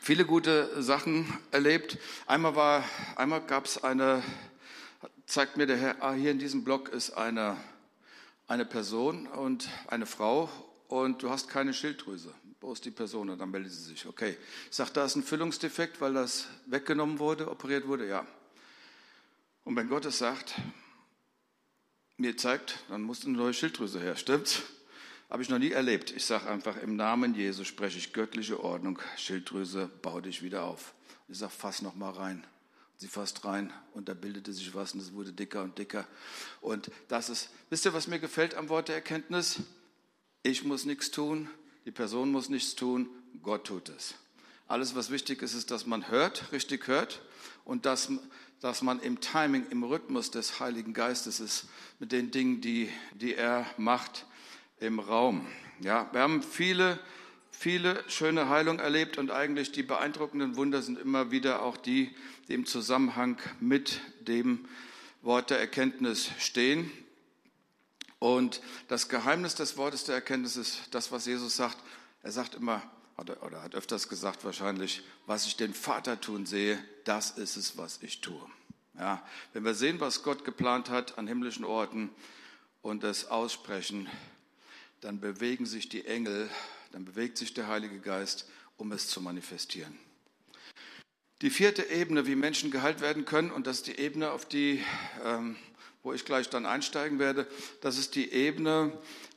viele 0.00 0.24
gute 0.24 0.82
Sachen 0.82 1.36
erlebt. 1.50 1.98
Einmal 2.26 2.84
einmal 3.16 3.40
gab 3.40 3.64
es 3.64 3.82
eine 3.82 4.22
zeigt 5.26 5.56
mir 5.56 5.66
der 5.66 5.76
Herr, 5.76 6.02
ah, 6.02 6.12
hier 6.12 6.30
in 6.30 6.38
diesem 6.38 6.64
Block 6.64 6.88
ist 6.88 7.10
eine, 7.10 7.56
eine 8.46 8.64
Person 8.64 9.26
und 9.26 9.68
eine 9.86 10.06
Frau 10.06 10.50
und 10.88 11.22
du 11.22 11.30
hast 11.30 11.48
keine 11.48 11.74
Schilddrüse. 11.74 12.32
Wo 12.60 12.72
ist 12.72 12.84
die 12.84 12.90
Person? 12.90 13.28
Und 13.28 13.38
dann 13.38 13.50
meldet 13.50 13.72
sie 13.72 13.82
sich. 13.82 14.06
Okay. 14.06 14.36
Ich 14.70 14.76
sage, 14.76 14.90
da 14.94 15.04
ist 15.04 15.16
ein 15.16 15.22
Füllungsdefekt, 15.22 16.00
weil 16.00 16.14
das 16.14 16.46
weggenommen 16.66 17.18
wurde, 17.18 17.50
operiert 17.50 17.86
wurde. 17.86 18.08
Ja. 18.08 18.26
Und 19.64 19.76
wenn 19.76 19.88
Gott 19.88 20.06
es 20.06 20.18
sagt, 20.18 20.54
mir 22.16 22.36
zeigt, 22.36 22.78
dann 22.88 23.02
muss 23.02 23.24
eine 23.24 23.36
neue 23.36 23.52
Schilddrüse 23.52 24.00
her. 24.00 24.16
Stimmt's? 24.16 24.62
Habe 25.28 25.42
ich 25.42 25.48
noch 25.48 25.58
nie 25.58 25.72
erlebt. 25.72 26.10
Ich 26.12 26.24
sage 26.24 26.48
einfach, 26.48 26.76
im 26.76 26.96
Namen 26.96 27.34
Jesu 27.34 27.64
spreche 27.64 27.98
ich 27.98 28.12
göttliche 28.12 28.62
Ordnung. 28.62 28.98
Schilddrüse, 29.16 29.90
bau 30.00 30.20
dich 30.20 30.42
wieder 30.42 30.64
auf. 30.64 30.94
Ich 31.28 31.38
sage, 31.38 31.52
fass 31.52 31.82
noch 31.82 31.96
mal 31.96 32.12
rein. 32.12 32.46
Sie 32.96 33.08
fasst 33.08 33.44
rein 33.44 33.72
und 33.92 34.08
da 34.08 34.14
bildete 34.14 34.52
sich 34.52 34.74
was 34.74 34.94
und 34.94 35.00
es 35.00 35.12
wurde 35.12 35.32
dicker 35.32 35.62
und 35.62 35.78
dicker. 35.78 36.06
Und 36.60 36.90
das 37.08 37.28
ist, 37.28 37.50
wisst 37.70 37.84
ihr, 37.84 37.94
was 37.94 38.06
mir 38.06 38.18
gefällt 38.18 38.54
am 38.54 38.68
Wort 38.68 38.88
der 38.88 38.94
Erkenntnis? 38.96 39.60
Ich 40.42 40.64
muss 40.64 40.84
nichts 40.84 41.10
tun, 41.10 41.48
die 41.84 41.90
Person 41.90 42.30
muss 42.30 42.48
nichts 42.48 42.74
tun, 42.74 43.08
Gott 43.42 43.66
tut 43.66 43.88
es. 43.88 44.14
Alles, 44.66 44.94
was 44.94 45.10
wichtig 45.10 45.42
ist, 45.42 45.54
ist, 45.54 45.70
dass 45.70 45.86
man 45.86 46.08
hört, 46.08 46.52
richtig 46.52 46.86
hört 46.86 47.20
und 47.64 47.84
dass, 47.84 48.10
dass 48.60 48.80
man 48.80 49.00
im 49.00 49.20
Timing, 49.20 49.66
im 49.70 49.84
Rhythmus 49.84 50.30
des 50.30 50.60
Heiligen 50.60 50.94
Geistes 50.94 51.40
ist, 51.40 51.66
mit 51.98 52.12
den 52.12 52.30
Dingen, 52.30 52.60
die, 52.60 52.88
die 53.14 53.34
er 53.34 53.66
macht 53.76 54.26
im 54.80 55.00
Raum. 55.00 55.46
Ja, 55.80 56.08
wir 56.12 56.20
haben 56.20 56.42
viele, 56.42 56.98
viele 57.50 58.02
schöne 58.08 58.48
Heilungen 58.48 58.80
erlebt 58.80 59.18
und 59.18 59.30
eigentlich 59.30 59.72
die 59.72 59.82
beeindruckenden 59.82 60.56
Wunder 60.56 60.80
sind 60.80 60.98
immer 60.98 61.30
wieder 61.30 61.62
auch 61.62 61.76
die, 61.76 62.14
die 62.48 62.54
im 62.54 62.66
Zusammenhang 62.66 63.38
mit 63.60 64.00
dem 64.20 64.68
Wort 65.22 65.50
der 65.50 65.60
Erkenntnis 65.60 66.30
stehen. 66.38 66.90
Und 68.18 68.60
das 68.88 69.08
Geheimnis 69.08 69.54
des 69.54 69.76
Wortes 69.76 70.04
der 70.04 70.14
Erkenntnis 70.14 70.56
ist 70.56 70.80
das, 70.90 71.12
was 71.12 71.26
Jesus 71.26 71.56
sagt. 71.56 71.78
Er 72.22 72.32
sagt 72.32 72.54
immer, 72.54 72.82
oder 73.16 73.62
hat 73.62 73.74
öfters 73.74 74.08
gesagt 74.08 74.44
wahrscheinlich, 74.44 75.02
was 75.26 75.46
ich 75.46 75.56
den 75.56 75.74
Vater 75.74 76.20
tun 76.20 76.46
sehe, 76.46 76.82
das 77.04 77.32
ist 77.32 77.56
es, 77.56 77.76
was 77.76 78.02
ich 78.02 78.20
tue. 78.20 78.40
Ja, 78.98 79.24
wenn 79.52 79.64
wir 79.64 79.74
sehen, 79.74 80.00
was 80.00 80.22
Gott 80.22 80.44
geplant 80.44 80.88
hat 80.88 81.18
an 81.18 81.26
himmlischen 81.26 81.64
Orten 81.64 82.10
und 82.82 83.02
es 83.04 83.26
aussprechen, 83.26 84.08
dann 85.00 85.20
bewegen 85.20 85.66
sich 85.66 85.88
die 85.88 86.06
Engel, 86.06 86.48
dann 86.92 87.04
bewegt 87.04 87.38
sich 87.38 87.54
der 87.54 87.66
Heilige 87.66 87.98
Geist, 87.98 88.48
um 88.76 88.92
es 88.92 89.08
zu 89.08 89.20
manifestieren. 89.20 89.98
Die 91.42 91.50
vierte 91.50 91.82
Ebene, 91.90 92.26
wie 92.26 92.36
Menschen 92.36 92.70
geheilt 92.70 93.00
werden 93.00 93.24
können, 93.24 93.50
und 93.50 93.66
das 93.66 93.78
ist 93.78 93.86
die 93.88 93.98
Ebene, 93.98 94.30
auf 94.30 94.46
die, 94.46 94.82
ähm, 95.24 95.56
wo 96.02 96.12
ich 96.12 96.24
gleich 96.24 96.48
dann 96.48 96.64
einsteigen 96.64 97.18
werde, 97.18 97.46
das 97.80 97.98
ist 97.98 98.14
die 98.14 98.30
Ebene 98.32 98.96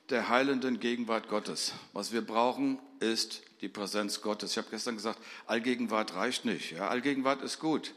der 0.09 0.29
heilenden 0.29 0.79
Gegenwart 0.79 1.27
Gottes. 1.27 1.73
Was 1.93 2.11
wir 2.11 2.21
brauchen, 2.21 2.79
ist 2.99 3.41
die 3.61 3.67
Präsenz 3.67 4.21
Gottes. 4.21 4.51
Ich 4.51 4.57
habe 4.57 4.67
gestern 4.69 4.95
gesagt, 4.95 5.19
Allgegenwart 5.47 6.13
reicht 6.13 6.45
nicht. 6.45 6.71
Ja, 6.71 6.87
Allgegenwart 6.87 7.41
ist 7.41 7.59
gut, 7.59 7.95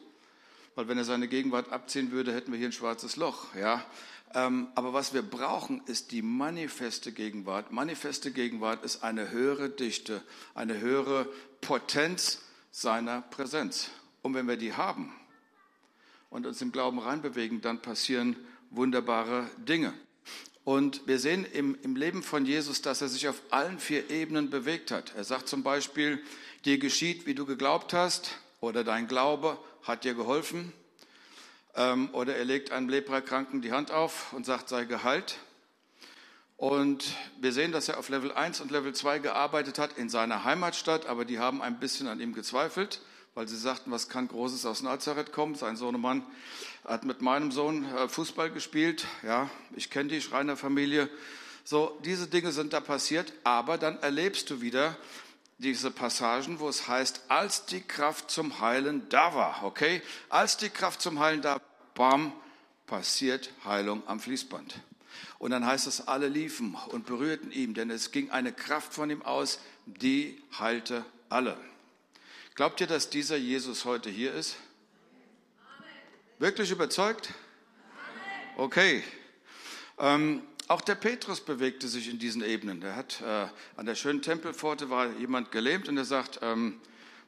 weil 0.75 0.89
wenn 0.89 0.97
er 0.97 1.05
seine 1.05 1.29
Gegenwart 1.29 1.71
abziehen 1.71 2.11
würde, 2.11 2.35
hätten 2.35 2.53
wir 2.53 2.59
hier 2.59 2.69
ein 2.69 2.73
schwarzes 2.73 3.17
Loch. 3.17 3.55
Ja, 3.55 3.85
ähm, 4.35 4.69
aber 4.77 4.95
was 4.95 5.13
wir 5.13 5.23
brauchen, 5.23 5.83
ist 5.87 6.11
die 6.11 6.23
manifeste 6.23 7.13
Gegenwart. 7.13 7.71
Manifeste 7.71 8.31
Gegenwart 8.31 8.83
ist 8.83 9.05
eine 9.05 9.31
höhere 9.31 9.69
Dichte, 9.69 10.23
eine 10.55 10.81
höhere 10.81 11.29
Potenz 11.61 12.41
seiner 12.71 13.23
Präsenz. 13.23 13.91
Und 14.23 14.35
wenn 14.35 14.47
wir 14.49 14.57
die 14.57 14.75
haben 14.75 15.13
und 16.29 16.47
uns 16.47 16.61
im 16.63 16.73
Glauben 16.73 16.99
reinbewegen, 16.99 17.61
dann 17.61 17.83
passieren 17.83 18.37
wunderbare 18.71 19.51
Dinge. 19.59 19.93
Und 20.65 21.07
wir 21.07 21.19
sehen 21.19 21.45
im, 21.53 21.77
im 21.83 21.97
Leben 21.97 22.23
von 22.23 22.45
Jesus, 22.45 22.83
dass 22.83 23.01
er 23.01 23.09
sich 23.09 23.29
auf 23.29 23.41
allen 23.51 23.79
vier 23.79 24.11
Ebenen 24.11 24.51
bewegt 24.51 24.91
hat. 24.91 25.15
Er 25.17 25.25
sagt 25.25 25.49
zum 25.49 25.63
Beispiel, 25.63 26.23
dir 26.65 26.79
geschieht, 26.79 27.27
wie 27.27 27.35
du 27.35 27.47
geglaubt 27.47 27.93
hast, 27.93 28.39
oder 28.61 28.85
dein 28.85 29.09
Glaube 29.09 29.59
hat 29.83 30.05
dir 30.05 30.15
geholfen. 30.15 30.73
Ähm, 31.75 32.11
oder 32.13 32.37
er 32.37 32.45
legt 32.45 32.73
einem 32.73 32.89
Leprakranken 32.89 33.63
die 33.63 33.73
Hand 33.73 33.91
auf 33.91 34.33
und 34.33 34.45
sagt, 34.45 34.69
sei 34.69 34.85
geheilt. 34.85 35.39
Und 36.61 37.17
wir 37.41 37.55
sehen, 37.55 37.73
dass 37.73 37.89
er 37.89 37.97
auf 37.97 38.11
Level 38.11 38.33
1 38.33 38.61
und 38.61 38.71
Level 38.71 38.95
2 38.95 39.21
gearbeitet 39.21 39.79
hat 39.79 39.97
in 39.97 40.11
seiner 40.11 40.45
Heimatstadt, 40.45 41.07
aber 41.07 41.25
die 41.25 41.39
haben 41.39 41.63
ein 41.63 41.81
bisschen 41.81 42.07
an 42.07 42.21
ihm 42.21 42.35
gezweifelt, 42.35 43.01
weil 43.35 43.49
sie 43.49 43.57
sagten, 43.57 43.91
was 43.91 44.11
kann 44.11 44.29
Großes 44.29 44.67
aus 44.67 44.83
Nazareth 44.83 45.33
kommen? 45.33 45.55
Sein 45.55 45.77
Sohnemann 45.77 46.23
hat 46.85 47.07
mit 47.07 47.23
meinem 47.23 47.51
Sohn 47.51 47.87
äh, 47.87 48.09
Fußball 48.09 48.51
gespielt. 48.51 49.07
Ja, 49.23 49.49
ich 49.75 49.89
kenne 49.89 50.11
die 50.11 50.21
Schreinerfamilie. 50.21 51.09
So, 51.65 51.99
diese 52.05 52.27
Dinge 52.27 52.53
sind 52.53 52.75
da 52.75 52.81
passiert, 52.81 53.33
aber 53.43 53.79
dann 53.79 53.99
erlebst 54.01 54.51
du 54.51 54.61
wieder 54.61 54.99
diese 55.57 55.91
Passagen, 55.91 56.61
wo 56.61 56.69
es 56.69 56.87
heißt, 56.87 57.23
als 57.29 57.65
die 57.65 57.81
Kraft 57.81 58.31
zum 58.31 58.61
Heilen 58.61 59.09
da 59.09 59.35
war, 59.35 59.61
okay? 59.63 60.03
Als 60.29 60.59
die 60.59 60.69
Kraft 60.69 61.01
zum 61.01 61.21
Heilen 61.21 61.41
da 61.41 61.55
war, 61.55 61.63
bam, 61.95 62.33
passiert 62.87 63.51
Heilung 63.65 64.03
am 64.07 64.21
Fließband. 64.21 64.75
Und 65.39 65.51
dann 65.51 65.67
heißt 65.67 65.87
es, 65.87 66.09
alle 66.09 66.29
liefen 66.29 66.75
und 66.89 67.07
berührten 67.07 67.53
ihn, 67.53 67.75
denn 67.75 67.91
es 67.91 68.11
ging 68.11 68.31
eine 68.31 68.53
Kraft 68.53 68.95
von 68.95 69.11
ihm 69.11 69.23
aus, 69.23 69.61
die 69.87 70.41
heilte 70.59 71.05
alle. 71.29 71.57
Glaubt 72.55 72.81
ihr, 72.81 72.87
dass 72.87 73.11
dieser 73.11 73.37
Jesus 73.37 73.85
heute 73.85 74.11
hier 74.11 74.35
ist? 74.35 74.57
Wirklich 76.39 76.71
überzeugt? 76.71 77.35
Okay. 78.57 79.03
Ähm, 79.99 80.43
auch 80.69 80.81
der 80.81 80.95
Petrus 80.95 81.41
bewegte 81.41 81.89
sich 81.89 82.09
in 82.09 82.19
diesen 82.19 82.43
Ebenen. 82.43 82.81
Der 82.81 82.97
hat 82.97 83.21
äh, 83.21 83.47
an 83.77 83.87
der 83.87 83.95
schönen 83.95 84.23
Tempelpforte 84.23 84.91
war 84.91 85.11
jemand 85.19 85.51
gelähmt 85.51 85.89
und 85.89 85.97
er 85.97 86.05
sagt: 86.05 86.41
ähm, 86.43 86.81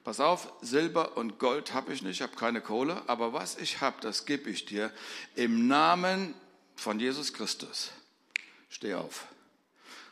Pass 0.05 0.19
auf, 0.19 0.53
Silber 0.63 1.17
und 1.17 1.39
Gold 1.39 1.75
habe 1.75 1.93
ich 1.93 2.03
nicht, 2.03 2.17
ich 2.17 2.23
habe 2.23 2.35
keine 2.35 2.61
Kohle, 2.61 3.03
aber 3.07 3.33
was 3.33 3.57
ich 3.57 3.81
habe, 3.81 3.99
das 4.01 4.27
gebe 4.27 4.51
ich 4.51 4.65
dir 4.65 4.91
im 5.37 5.69
Namen 5.69 6.35
von 6.83 6.99
Jesus 6.99 7.33
Christus 7.33 7.91
steh 8.69 8.95
auf. 8.95 9.27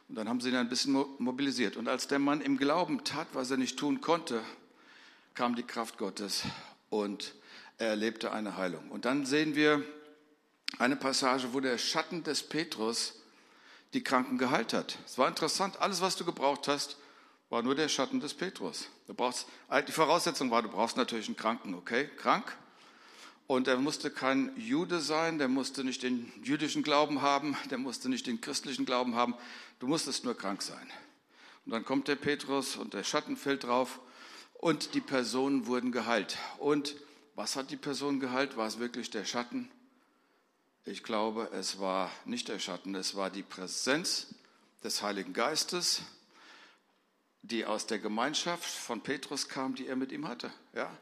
Und 0.09 0.14
dann 0.14 0.28
haben 0.28 0.40
sie 0.40 0.50
ihn 0.50 0.56
ein 0.56 0.68
bisschen 0.68 0.92
mobilisiert. 1.18 1.76
Und 1.76 1.88
als 1.88 2.06
der 2.06 2.18
Mann 2.18 2.40
im 2.40 2.56
Glauben 2.56 3.04
tat, 3.04 3.28
was 3.33 3.50
er 3.50 3.56
nicht 3.56 3.78
tun 3.78 4.00
konnte, 4.00 4.42
kam 5.35 5.56
die 5.56 5.62
Kraft 5.62 5.98
Gottes 5.98 6.42
und 6.88 7.35
er 7.78 7.88
erlebte 7.88 8.33
eine 8.33 8.56
Heilung. 8.56 8.88
Und 8.90 9.04
dann 9.04 9.26
sehen 9.26 9.54
wir 9.54 9.85
eine 10.78 10.96
Passage, 10.96 11.52
wo 11.52 11.61
der 11.61 11.76
Schatten 11.78 12.22
des 12.22 12.42
Petrus 12.42 13.14
die 13.92 14.04
Kranken 14.04 14.38
geheilt 14.38 14.72
hat. 14.72 14.98
Es 15.06 15.18
war 15.18 15.26
interessant, 15.28 15.80
alles, 15.80 16.00
was 16.00 16.16
du 16.16 16.24
gebraucht 16.24 16.68
hast, 16.68 16.96
war 17.48 17.62
nur 17.62 17.74
der 17.74 17.88
Schatten 17.88 18.20
des 18.20 18.35
Petrus. 18.35 18.87
Du 19.09 19.14
brauchst, 19.14 19.48
die 19.88 19.92
Voraussetzung 19.92 20.50
war, 20.52 20.62
du 20.62 20.68
brauchst 20.68 20.96
natürlich 20.96 21.26
einen 21.26 21.37
Kranken, 21.37 21.74
okay? 21.74 22.09
Krank, 22.16 22.56
und 23.50 23.66
er 23.66 23.78
musste 23.78 24.12
kein 24.12 24.56
Jude 24.56 25.00
sein, 25.00 25.38
der 25.38 25.48
musste 25.48 25.82
nicht 25.82 26.04
den 26.04 26.32
jüdischen 26.40 26.84
Glauben 26.84 27.20
haben, 27.20 27.56
der 27.68 27.78
musste 27.78 28.08
nicht 28.08 28.28
den 28.28 28.40
christlichen 28.40 28.86
Glauben 28.86 29.16
haben. 29.16 29.34
Du 29.80 29.88
musstest 29.88 30.24
nur 30.24 30.36
krank 30.36 30.62
sein. 30.62 30.88
Und 31.66 31.72
dann 31.72 31.84
kommt 31.84 32.06
der 32.06 32.14
Petrus 32.14 32.76
und 32.76 32.94
der 32.94 33.02
Schatten 33.02 33.36
fällt 33.36 33.64
drauf 33.64 33.98
und 34.54 34.94
die 34.94 35.00
Personen 35.00 35.66
wurden 35.66 35.90
geheilt. 35.90 36.38
Und 36.58 36.94
was 37.34 37.56
hat 37.56 37.72
die 37.72 37.76
Person 37.76 38.20
geheilt? 38.20 38.56
War 38.56 38.68
es 38.68 38.78
wirklich 38.78 39.10
der 39.10 39.24
Schatten? 39.24 39.68
Ich 40.84 41.02
glaube, 41.02 41.50
es 41.52 41.80
war 41.80 42.08
nicht 42.26 42.46
der 42.46 42.60
Schatten, 42.60 42.94
es 42.94 43.16
war 43.16 43.30
die 43.30 43.42
Präsenz 43.42 44.32
des 44.84 45.02
Heiligen 45.02 45.32
Geistes, 45.32 46.02
die 47.42 47.66
aus 47.66 47.88
der 47.88 47.98
Gemeinschaft 47.98 48.70
von 48.70 49.00
Petrus 49.00 49.48
kam, 49.48 49.74
die 49.74 49.88
er 49.88 49.96
mit 49.96 50.12
ihm 50.12 50.28
hatte. 50.28 50.52
Ja? 50.72 50.96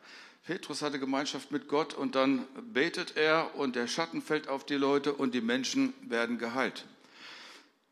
Petrus 0.49 0.81
hatte 0.81 0.99
Gemeinschaft 0.99 1.53
mit 1.53 1.69
Gott 1.69 1.93
und 1.93 2.15
dann 2.15 2.47
betet 2.73 3.19
er 3.19 3.55
und 3.57 3.77
der 3.77 3.87
Schatten 3.87 4.23
fällt 4.23 4.49
auf 4.49 4.65
die 4.65 4.77
Leute 4.77 5.13
und 5.13 5.35
die 5.35 5.43
Menschen 5.43 5.93
werden 6.01 6.39
geheilt. 6.39 6.87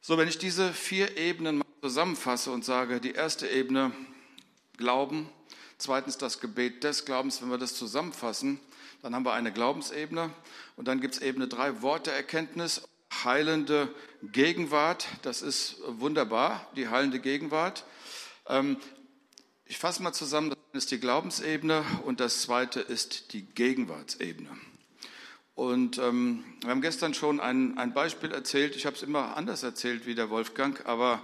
So, 0.00 0.16
wenn 0.16 0.26
ich 0.26 0.38
diese 0.38 0.72
vier 0.72 1.18
Ebenen 1.18 1.62
zusammenfasse 1.82 2.50
und 2.50 2.64
sage, 2.64 2.98
die 2.98 3.12
erste 3.12 3.46
Ebene 3.46 3.92
Glauben, 4.78 5.28
zweitens 5.76 6.16
das 6.16 6.40
Gebet 6.40 6.82
des 6.82 7.04
Glaubens, 7.04 7.42
wenn 7.42 7.50
wir 7.50 7.58
das 7.58 7.74
zusammenfassen, 7.74 8.58
dann 9.02 9.14
haben 9.14 9.26
wir 9.26 9.34
eine 9.34 9.52
Glaubensebene 9.52 10.30
und 10.76 10.88
dann 10.88 11.02
gibt 11.02 11.16
es 11.16 11.20
Ebene 11.20 11.48
drei, 11.48 11.82
Wort 11.82 12.06
der 12.06 12.14
Erkenntnis, 12.14 12.88
heilende 13.22 13.94
Gegenwart, 14.22 15.06
das 15.20 15.42
ist 15.42 15.76
wunderbar, 15.86 16.66
die 16.74 16.88
heilende 16.88 17.20
Gegenwart. 17.20 17.84
Ich 19.68 19.78
fasse 19.78 20.00
mal 20.00 20.12
zusammen, 20.12 20.50
das 20.50 20.84
ist 20.84 20.92
die 20.92 21.00
Glaubensebene 21.00 21.84
und 22.04 22.20
das 22.20 22.42
zweite 22.42 22.78
ist 22.78 23.32
die 23.32 23.42
Gegenwartsebene. 23.42 24.48
Und 25.56 25.98
ähm, 25.98 26.44
wir 26.60 26.70
haben 26.70 26.82
gestern 26.82 27.14
schon 27.14 27.40
ein, 27.40 27.76
ein 27.76 27.92
Beispiel 27.92 28.30
erzählt. 28.30 28.76
Ich 28.76 28.86
habe 28.86 28.94
es 28.94 29.02
immer 29.02 29.36
anders 29.36 29.64
erzählt 29.64 30.06
wie 30.06 30.14
der 30.14 30.30
Wolfgang, 30.30 30.86
aber 30.86 31.20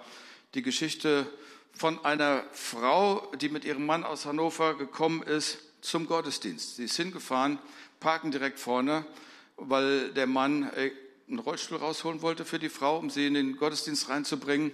die 0.54 0.62
Geschichte 0.62 1.24
von 1.72 2.04
einer 2.04 2.42
Frau, 2.50 3.30
die 3.40 3.48
mit 3.48 3.64
ihrem 3.64 3.86
Mann 3.86 4.02
aus 4.02 4.26
Hannover 4.26 4.76
gekommen 4.76 5.22
ist 5.22 5.58
zum 5.80 6.08
Gottesdienst. 6.08 6.76
Sie 6.76 6.84
ist 6.86 6.96
hingefahren, 6.96 7.60
parken 8.00 8.32
direkt 8.32 8.58
vorne, 8.58 9.06
weil 9.56 10.10
der 10.14 10.26
Mann 10.26 10.64
äh, 10.74 10.90
einen 11.28 11.38
Rollstuhl 11.38 11.78
rausholen 11.78 12.22
wollte 12.22 12.44
für 12.44 12.58
die 12.58 12.70
Frau, 12.70 12.98
um 12.98 13.08
sie 13.08 13.28
in 13.28 13.34
den 13.34 13.56
Gottesdienst 13.56 14.08
reinzubringen. 14.08 14.72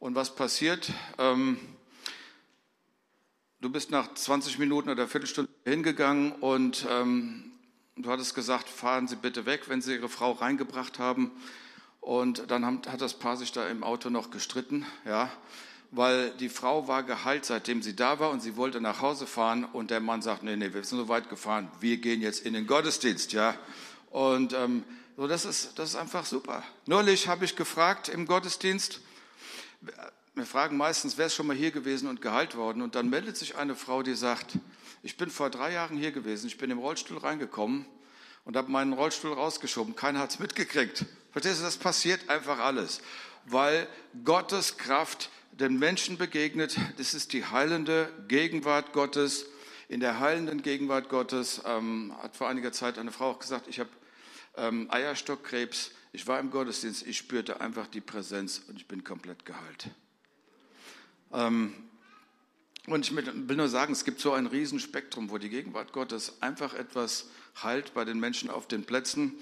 Und 0.00 0.16
was 0.16 0.34
passiert? 0.34 0.90
Ähm, 1.16 1.58
Du 3.64 3.70
bist 3.70 3.90
nach 3.90 4.12
20 4.12 4.58
Minuten 4.58 4.90
oder 4.90 5.08
Viertelstunde 5.08 5.50
hingegangen 5.64 6.32
und 6.32 6.86
ähm, 6.90 7.50
du 7.96 8.10
hattest 8.10 8.34
gesagt, 8.34 8.68
fahren 8.68 9.08
Sie 9.08 9.16
bitte 9.16 9.46
weg, 9.46 9.70
wenn 9.70 9.80
Sie 9.80 9.94
Ihre 9.94 10.10
Frau 10.10 10.32
reingebracht 10.32 10.98
haben. 10.98 11.30
Und 12.02 12.50
dann 12.50 12.66
hat 12.66 13.00
das 13.00 13.14
Paar 13.14 13.38
sich 13.38 13.52
da 13.52 13.66
im 13.66 13.82
Auto 13.82 14.10
noch 14.10 14.30
gestritten, 14.30 14.84
ja, 15.06 15.30
weil 15.92 16.32
die 16.32 16.50
Frau 16.50 16.88
war 16.88 17.04
geheilt, 17.04 17.46
seitdem 17.46 17.80
sie 17.80 17.96
da 17.96 18.18
war 18.18 18.28
und 18.32 18.42
sie 18.42 18.56
wollte 18.56 18.82
nach 18.82 19.00
Hause 19.00 19.26
fahren 19.26 19.64
und 19.64 19.90
der 19.90 20.00
Mann 20.00 20.20
sagt, 20.20 20.42
nee, 20.42 20.56
nee, 20.56 20.74
wir 20.74 20.84
sind 20.84 20.98
so 20.98 21.08
weit 21.08 21.30
gefahren, 21.30 21.70
wir 21.80 21.96
gehen 21.96 22.20
jetzt 22.20 22.44
in 22.44 22.52
den 22.52 22.66
Gottesdienst, 22.66 23.32
ja. 23.32 23.56
Und 24.10 24.52
ähm, 24.52 24.84
so, 25.16 25.26
das 25.26 25.46
ist, 25.46 25.78
das 25.78 25.88
ist 25.88 25.96
einfach 25.96 26.26
super. 26.26 26.62
Neulich 26.84 27.28
habe 27.28 27.46
ich 27.46 27.56
gefragt 27.56 28.10
im 28.10 28.26
Gottesdienst, 28.26 29.00
wir 30.34 30.46
fragen 30.46 30.76
meistens, 30.76 31.16
wer 31.16 31.26
ist 31.26 31.34
schon 31.34 31.46
mal 31.46 31.56
hier 31.56 31.70
gewesen 31.70 32.08
und 32.08 32.20
geheilt 32.20 32.56
worden? 32.56 32.82
Und 32.82 32.96
dann 32.96 33.08
meldet 33.08 33.36
sich 33.36 33.56
eine 33.56 33.76
Frau, 33.76 34.02
die 34.02 34.14
sagt, 34.14 34.58
ich 35.02 35.16
bin 35.16 35.30
vor 35.30 35.48
drei 35.48 35.72
Jahren 35.72 35.96
hier 35.96 36.10
gewesen, 36.10 36.46
ich 36.48 36.58
bin 36.58 36.70
im 36.70 36.78
Rollstuhl 36.78 37.18
reingekommen 37.18 37.86
und 38.44 38.56
habe 38.56 38.70
meinen 38.70 38.92
Rollstuhl 38.92 39.32
rausgeschoben. 39.32 39.94
Keiner 39.94 40.18
hat 40.18 40.30
es 40.30 40.38
mitgekriegt. 40.40 41.06
Verstehst 41.30 41.60
du, 41.60 41.64
das 41.64 41.76
passiert 41.76 42.28
einfach 42.28 42.58
alles, 42.58 43.00
weil 43.44 43.86
Gottes 44.24 44.76
Kraft 44.76 45.30
den 45.52 45.78
Menschen 45.78 46.18
begegnet. 46.18 46.76
Das 46.96 47.14
ist 47.14 47.32
die 47.32 47.44
heilende 47.44 48.10
Gegenwart 48.26 48.92
Gottes. 48.92 49.46
In 49.88 50.00
der 50.00 50.18
heilenden 50.18 50.62
Gegenwart 50.62 51.08
Gottes 51.08 51.62
ähm, 51.64 52.12
hat 52.20 52.36
vor 52.36 52.48
einiger 52.48 52.72
Zeit 52.72 52.98
eine 52.98 53.12
Frau 53.12 53.30
auch 53.30 53.38
gesagt, 53.38 53.68
ich 53.68 53.78
habe 53.78 53.90
ähm, 54.56 54.88
Eierstockkrebs. 54.90 55.92
Ich 56.12 56.26
war 56.26 56.40
im 56.40 56.50
Gottesdienst, 56.50 57.06
ich 57.06 57.18
spürte 57.18 57.60
einfach 57.60 57.86
die 57.86 58.00
Präsenz 58.00 58.62
und 58.66 58.76
ich 58.76 58.88
bin 58.88 59.04
komplett 59.04 59.44
geheilt. 59.44 59.90
Ähm, 61.32 61.74
und 62.86 63.08
ich 63.08 63.16
will 63.16 63.56
nur 63.56 63.68
sagen, 63.68 63.92
es 63.92 64.04
gibt 64.04 64.20
so 64.20 64.32
ein 64.32 64.46
Riesenspektrum, 64.46 65.30
wo 65.30 65.38
die 65.38 65.48
Gegenwart 65.48 65.92
Gottes 65.92 66.42
einfach 66.42 66.74
etwas 66.74 67.28
heilt 67.62 67.94
bei 67.94 68.04
den 68.04 68.20
Menschen 68.20 68.50
auf 68.50 68.68
den 68.68 68.84
Plätzen. 68.84 69.32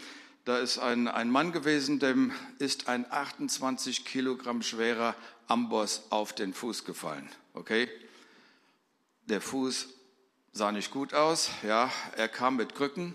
Da 0.44 0.58
ist 0.58 0.78
ein, 0.78 1.08
ein 1.08 1.30
Mann 1.30 1.52
gewesen, 1.52 1.98
dem 1.98 2.32
ist 2.58 2.88
ein 2.88 3.06
28 3.10 4.04
Kilogramm 4.04 4.62
schwerer 4.62 5.16
Amboss 5.48 6.02
auf 6.10 6.32
den 6.32 6.54
Fuß 6.54 6.84
gefallen. 6.84 7.28
Okay? 7.54 7.88
Der 9.26 9.40
Fuß 9.40 9.88
sah 10.52 10.72
nicht 10.72 10.90
gut 10.90 11.14
aus. 11.14 11.50
Ja, 11.62 11.90
er 12.16 12.28
kam 12.28 12.56
mit 12.56 12.74
Krücken 12.74 13.14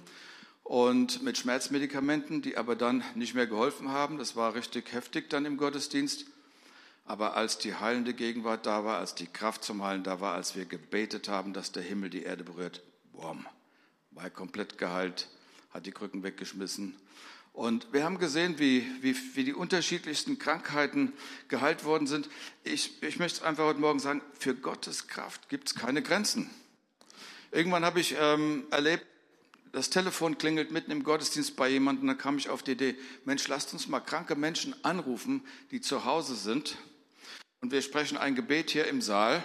und 0.64 1.22
mit 1.22 1.38
Schmerzmedikamenten, 1.38 2.42
die 2.42 2.58
aber 2.58 2.76
dann 2.76 3.04
nicht 3.16 3.34
mehr 3.34 3.48
geholfen 3.48 3.92
haben. 3.92 4.18
Das 4.18 4.36
war 4.36 4.56
richtig 4.56 4.92
heftig 4.92 5.30
dann 5.30 5.46
im 5.46 5.58
Gottesdienst. 5.58 6.26
Aber 7.08 7.38
als 7.38 7.58
die 7.58 7.74
heilende 7.74 8.14
Gegenwart 8.14 8.66
da 8.66 8.84
war, 8.84 8.98
als 8.98 9.16
die 9.16 9.28
Kraft 9.28 9.64
zum 9.64 9.82
Heilen 9.82 10.04
da 10.04 10.20
war, 10.20 10.36
als 10.36 10.56
wir 10.56 10.66
gebetet 10.66 11.30
haben, 11.30 11.54
dass 11.54 11.72
der 11.72 11.82
Himmel 11.82 12.10
die 12.10 12.24
Erde 12.24 12.44
berührt, 12.44 12.84
boom, 13.14 13.46
war 14.12 14.26
er 14.26 14.30
komplett 14.30 14.78
geheilt, 14.78 15.30
hat 15.72 15.86
die 15.86 15.94
Krücken 15.94 16.24
weggeschmissen. 16.24 16.98
Und 17.54 17.92
wir 17.94 18.04
haben 18.04 18.20
gesehen, 18.20 18.60
wie, 18.60 18.86
wie, 19.02 19.16
wie 19.36 19.46
die 19.46 19.54
unterschiedlichsten 19.54 20.38
Krankheiten 20.38 21.14
geheilt 21.48 21.86
worden 21.86 22.08
sind. 22.08 22.30
Ich, 22.66 23.02
ich 23.02 23.20
möchte 23.20 23.46
einfach 23.46 23.64
heute 23.64 23.80
Morgen 23.80 24.00
sagen, 24.00 24.22
für 24.38 24.54
Gottes 24.54 25.08
Kraft 25.08 25.48
gibt 25.48 25.70
es 25.70 25.76
keine 25.76 26.04
Grenzen. 26.04 26.50
Irgendwann 27.52 27.86
habe 27.86 28.02
ich 28.02 28.16
ähm, 28.20 28.68
erlebt, 28.70 29.06
das 29.72 29.90
Telefon 29.90 30.38
klingelt 30.38 30.72
mitten 30.72 30.92
im 30.92 31.04
Gottesdienst 31.04 31.56
bei 31.56 31.70
jemandem, 31.70 32.08
da 32.08 32.16
kam 32.16 32.38
ich 32.38 32.50
auf 32.50 32.64
die 32.64 32.72
Idee, 32.72 32.96
Mensch, 33.26 33.48
lasst 33.48 33.74
uns 33.74 33.88
mal 33.88 34.00
kranke 34.02 34.36
Menschen 34.36 34.76
anrufen, 34.84 35.46
die 35.72 35.82
zu 35.82 36.04
Hause 36.04 36.36
sind. 36.36 36.78
Und 37.68 37.74
wir 37.74 37.82
sprechen 37.82 38.18
ein 38.18 38.34
Gebet 38.34 38.70
hier 38.70 38.88
im 38.88 39.02
Saal 39.02 39.44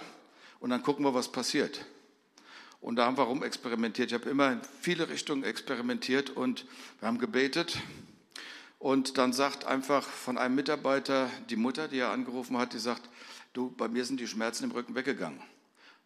und 0.61 0.69
dann 0.69 0.81
gucken 0.81 1.03
wir, 1.03 1.13
was 1.13 1.29
passiert. 1.29 1.83
Und 2.79 2.95
da 2.95 3.05
haben 3.05 3.17
wir 3.17 3.23
rumexperimentiert. 3.23 4.11
Ich 4.11 4.13
habe 4.13 4.29
immer 4.29 4.49
in 4.49 4.61
viele 4.79 5.09
Richtungen 5.09 5.43
experimentiert 5.43 6.29
und 6.29 6.65
wir 7.01 7.09
haben 7.09 7.19
gebetet. 7.19 7.79
Und 8.79 9.17
dann 9.17 9.33
sagt 9.33 9.65
einfach 9.65 10.07
von 10.07 10.37
einem 10.37 10.55
Mitarbeiter 10.55 11.29
die 11.49 11.57
Mutter, 11.57 11.89
die 11.89 11.99
er 11.99 12.11
angerufen 12.11 12.57
hat, 12.57 12.71
die 12.71 12.79
sagt, 12.79 13.09
du, 13.51 13.71
bei 13.71 13.89
mir 13.89 14.05
sind 14.05 14.21
die 14.21 14.27
Schmerzen 14.27 14.63
im 14.63 14.71
Rücken 14.71 14.95
weggegangen. 14.95 15.41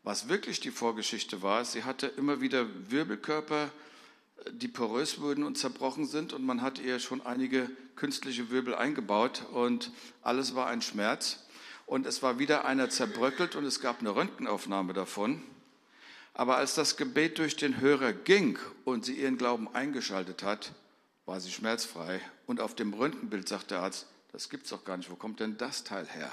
Was 0.02 0.28
wirklich 0.28 0.60
die 0.60 0.72
Vorgeschichte 0.72 1.44
war, 1.44 1.66
sie 1.66 1.84
hatte 1.84 2.08
immer 2.08 2.42
wieder 2.42 2.66
Wirbelkörper, 2.90 3.70
die 4.50 4.70
porös 4.70 5.22
wurden 5.22 5.44
und 5.44 5.60
zerbrochen 5.60 6.08
sind 6.08 6.34
und 6.34 6.44
man 6.44 6.64
hat 6.64 6.80
ihr 6.80 6.98
schon 6.98 7.24
einige 7.24 7.70
künstliche 7.96 8.50
Wirbel 8.50 8.74
eingebaut 8.74 9.44
und 9.52 9.92
alles 10.24 10.56
war 10.56 10.66
ein 10.66 10.82
Schmerz. 10.82 11.44
Und 11.88 12.06
es 12.06 12.22
war 12.22 12.38
wieder 12.38 12.66
einer 12.66 12.90
zerbröckelt 12.90 13.56
und 13.56 13.64
es 13.64 13.80
gab 13.80 14.02
eine 14.02 14.14
Röntgenaufnahme 14.14 14.92
davon. 14.92 15.42
Aber 16.34 16.58
als 16.58 16.76
das 16.76 16.98
Gebet 16.98 17.40
durch 17.40 17.56
den 17.56 17.80
Hörer 17.80 18.12
ging 18.12 18.60
und 18.84 19.06
sie 19.06 19.14
ihren 19.14 19.38
Glauben 19.38 19.74
eingeschaltet 19.74 20.44
hat, 20.44 20.74
war 21.26 21.40
sie 21.40 21.50
schmerzfrei. 21.50 22.20
Und 22.46 22.60
auf 22.60 22.76
dem 22.76 22.94
Röntgenbild 22.94 23.48
sagt 23.48 23.72
der 23.72 23.80
Arzt, 23.80 24.06
das 24.34 24.50
gibt's 24.50 24.70
doch 24.70 24.84
gar 24.84 24.98
nicht. 24.98 25.10
Wo 25.10 25.16
kommt 25.16 25.40
denn 25.40 25.58
das 25.58 25.86
Teil 25.86 26.06
her? 26.08 26.30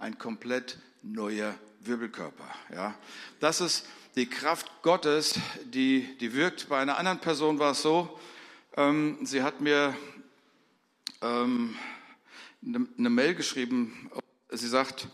Ein 0.00 0.18
komplett 0.18 0.78
neuer 1.02 1.54
Wirbelkörper. 1.80 2.52
Ja, 2.74 2.94
das 3.38 3.60
ist 3.60 3.86
die 4.16 4.26
Kraft 4.26 4.82
Gottes, 4.82 5.38
die, 5.64 6.18
die 6.18 6.34
wirkt. 6.34 6.68
Bei 6.68 6.80
einer 6.80 6.98
anderen 6.98 7.20
Person 7.20 7.60
war 7.60 7.70
es 7.70 7.82
so, 7.82 8.18
ähm, 8.76 9.18
sie 9.22 9.44
hat 9.44 9.60
mir 9.60 9.96
ähm, 11.22 11.76
eine, 12.60 12.88
eine 12.98 13.10
Mail 13.10 13.36
geschrieben. 13.36 14.10
Sie 14.56 14.68
sagt, 14.68 15.08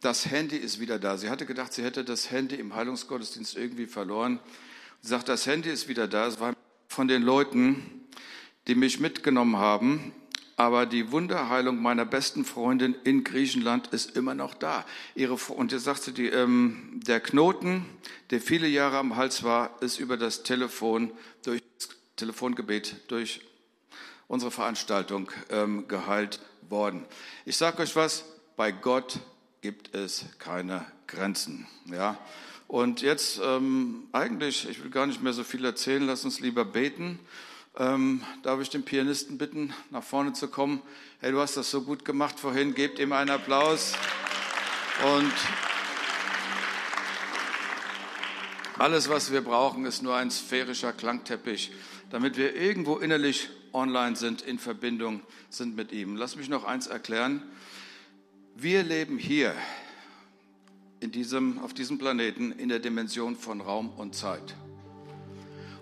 das 0.00 0.26
Handy 0.26 0.56
ist 0.56 0.80
wieder 0.80 0.98
da. 0.98 1.16
Sie 1.16 1.30
hatte 1.30 1.46
gedacht, 1.46 1.72
sie 1.72 1.82
hätte 1.82 2.04
das 2.04 2.30
Handy 2.30 2.56
im 2.56 2.74
Heilungsgottesdienst 2.74 3.56
irgendwie 3.56 3.86
verloren. 3.86 4.38
Sie 5.00 5.08
sagt, 5.08 5.28
das 5.28 5.46
Handy 5.46 5.70
ist 5.70 5.88
wieder 5.88 6.06
da. 6.06 6.26
Es 6.26 6.40
war 6.40 6.54
von 6.88 7.08
den 7.08 7.22
Leuten, 7.22 8.06
die 8.66 8.74
mich 8.74 9.00
mitgenommen 9.00 9.56
haben. 9.56 10.12
Aber 10.56 10.86
die 10.86 11.10
Wunderheilung 11.10 11.82
meiner 11.82 12.04
besten 12.04 12.44
Freundin 12.44 12.94
in 13.02 13.24
Griechenland 13.24 13.88
ist 13.88 14.16
immer 14.16 14.34
noch 14.34 14.54
da. 14.54 14.84
Ihre, 15.16 15.34
und 15.34 15.72
jetzt 15.72 15.84
sagt 15.84 16.04
sie, 16.04 16.12
die, 16.12 16.28
ähm, 16.28 17.00
der 17.04 17.18
Knoten, 17.18 17.84
der 18.30 18.40
viele 18.40 18.68
Jahre 18.68 18.98
am 18.98 19.16
Hals 19.16 19.42
war, 19.42 19.82
ist 19.82 19.98
über 19.98 20.16
das 20.16 20.44
Telefon, 20.44 21.10
durch 21.42 21.60
das 21.78 21.88
Telefongebet, 22.16 22.96
durch 23.08 23.40
unsere 24.28 24.52
Veranstaltung 24.52 25.30
ähm, 25.50 25.88
geheilt 25.88 26.40
worden. 26.68 27.04
Ich 27.44 27.56
sage 27.56 27.82
euch 27.82 27.96
was, 27.96 28.24
bei 28.56 28.72
Gott 28.72 29.18
gibt 29.60 29.94
es 29.94 30.26
keine 30.38 30.84
Grenzen. 31.06 31.66
Ja? 31.86 32.18
Und 32.68 33.02
jetzt 33.02 33.40
ähm, 33.42 34.04
eigentlich, 34.12 34.68
ich 34.68 34.82
will 34.82 34.90
gar 34.90 35.06
nicht 35.06 35.22
mehr 35.22 35.32
so 35.32 35.44
viel 35.44 35.64
erzählen, 35.64 36.06
lass 36.06 36.24
uns 36.24 36.40
lieber 36.40 36.64
beten. 36.64 37.18
Ähm, 37.76 38.22
darf 38.42 38.60
ich 38.60 38.70
den 38.70 38.84
Pianisten 38.84 39.38
bitten, 39.38 39.74
nach 39.90 40.04
vorne 40.04 40.32
zu 40.32 40.48
kommen? 40.48 40.80
Hey, 41.20 41.32
du 41.32 41.40
hast 41.40 41.56
das 41.56 41.70
so 41.70 41.82
gut 41.82 42.04
gemacht 42.04 42.38
vorhin, 42.38 42.74
gebt 42.74 42.98
ihm 42.98 43.12
einen 43.12 43.30
Applaus. 43.30 43.94
Und 45.16 45.32
alles, 48.78 49.08
was 49.08 49.32
wir 49.32 49.40
brauchen, 49.40 49.86
ist 49.86 50.02
nur 50.02 50.14
ein 50.14 50.30
sphärischer 50.30 50.92
Klangteppich, 50.92 51.72
damit 52.10 52.36
wir 52.36 52.54
irgendwo 52.54 52.98
innerlich 52.98 53.48
online 53.72 54.14
sind, 54.14 54.42
in 54.42 54.58
Verbindung 54.58 55.22
sind 55.50 55.74
mit 55.74 55.90
ihm. 55.90 56.16
Lass 56.16 56.36
mich 56.36 56.48
noch 56.48 56.64
eins 56.64 56.86
erklären. 56.86 57.42
Wir 58.56 58.84
leben 58.84 59.18
hier 59.18 59.52
in 61.00 61.10
diesem, 61.10 61.58
auf 61.58 61.74
diesem 61.74 61.98
Planeten 61.98 62.52
in 62.52 62.68
der 62.68 62.78
Dimension 62.78 63.34
von 63.34 63.60
Raum 63.60 63.90
und 63.90 64.14
Zeit. 64.14 64.54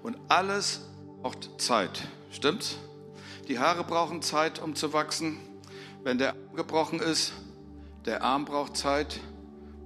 Und 0.03 0.17
alles 0.29 0.81
braucht 1.21 1.61
Zeit, 1.61 2.09
stimmt's? 2.31 2.79
Die 3.47 3.59
Haare 3.59 3.85
brauchen 3.85 4.23
Zeit, 4.23 4.59
um 4.59 4.75
zu 4.75 4.95
wachsen. 4.95 5.37
Wenn 6.03 6.17
der 6.17 6.31
Arm 6.31 6.57
gebrochen 6.57 6.99
ist, 6.99 7.35
der 8.07 8.23
Arm 8.23 8.47
braucht 8.47 8.75
Zeit, 8.77 9.21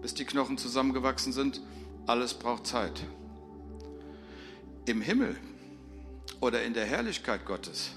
bis 0.01 0.15
die 0.15 0.25
Knochen 0.25 0.57
zusammengewachsen 0.57 1.33
sind. 1.33 1.61
Alles 2.07 2.35
braucht 2.35 2.69
Zeit. 2.69 3.03
Im 4.87 5.01
Himmel 5.01 5.37
oder 6.41 6.63
in 6.63 6.73
der 6.73 6.87
Herrlichkeit 6.87 7.45
Gottes, 7.47 7.91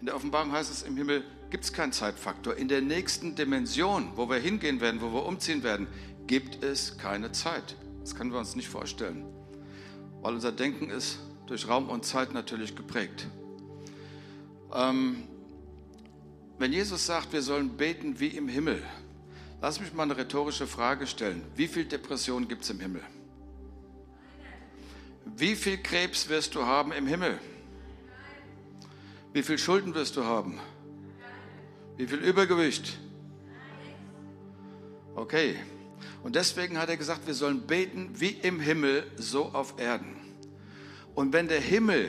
in 0.00 0.06
der 0.06 0.16
Offenbarung 0.16 0.50
heißt 0.50 0.70
es 0.70 0.82
im 0.82 0.96
Himmel, 0.96 1.24
gibt 1.50 1.64
es 1.64 1.72
keinen 1.72 1.92
Zeitfaktor. 1.92 2.56
In 2.56 2.68
der 2.68 2.80
nächsten 2.80 3.34
Dimension, 3.34 4.12
wo 4.16 4.28
wir 4.28 4.38
hingehen 4.38 4.80
werden, 4.80 5.00
wo 5.00 5.12
wir 5.12 5.26
umziehen 5.26 5.62
werden, 5.62 5.88
gibt 6.26 6.62
es 6.62 6.96
keine 6.96 7.32
Zeit. 7.32 7.76
Das 8.00 8.14
können 8.14 8.32
wir 8.32 8.38
uns 8.38 8.56
nicht 8.56 8.68
vorstellen, 8.68 9.24
weil 10.22 10.34
unser 10.34 10.52
Denken 10.52 10.90
ist 10.90 11.18
durch 11.46 11.68
Raum 11.68 11.88
und 11.88 12.04
Zeit 12.04 12.32
natürlich 12.32 12.76
geprägt. 12.76 13.26
Ähm, 14.72 15.24
wenn 16.58 16.72
Jesus 16.72 17.06
sagt, 17.06 17.32
wir 17.32 17.42
sollen 17.42 17.76
beten 17.76 18.20
wie 18.20 18.28
im 18.28 18.48
Himmel, 18.48 18.82
lass 19.60 19.80
mich 19.80 19.92
mal 19.92 20.04
eine 20.04 20.16
rhetorische 20.16 20.66
Frage 20.66 21.06
stellen. 21.06 21.42
Wie 21.56 21.66
viel 21.66 21.84
Depression 21.84 22.46
gibt 22.46 22.62
es 22.62 22.70
im 22.70 22.78
Himmel? 22.80 23.02
Wie 25.24 25.56
viel 25.56 25.78
Krebs 25.78 26.28
wirst 26.28 26.54
du 26.54 26.64
haben 26.64 26.92
im 26.92 27.06
Himmel? 27.06 27.38
Wie 29.32 29.42
viel 29.42 29.58
Schulden 29.58 29.94
wirst 29.94 30.16
du 30.16 30.24
haben? 30.24 30.60
Wie 32.00 32.06
viel 32.06 32.20
Übergewicht? 32.20 32.96
Okay. 35.14 35.54
Und 36.22 36.34
deswegen 36.34 36.78
hat 36.78 36.88
er 36.88 36.96
gesagt, 36.96 37.26
wir 37.26 37.34
sollen 37.34 37.66
beten 37.66 38.08
wie 38.14 38.30
im 38.30 38.58
Himmel, 38.58 39.04
so 39.16 39.50
auf 39.52 39.78
Erden. 39.78 40.16
Und 41.14 41.34
wenn 41.34 41.46
der 41.46 41.60
Himmel 41.60 42.08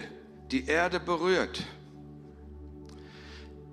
die 0.50 0.66
Erde 0.66 1.02
berührt, 1.02 1.66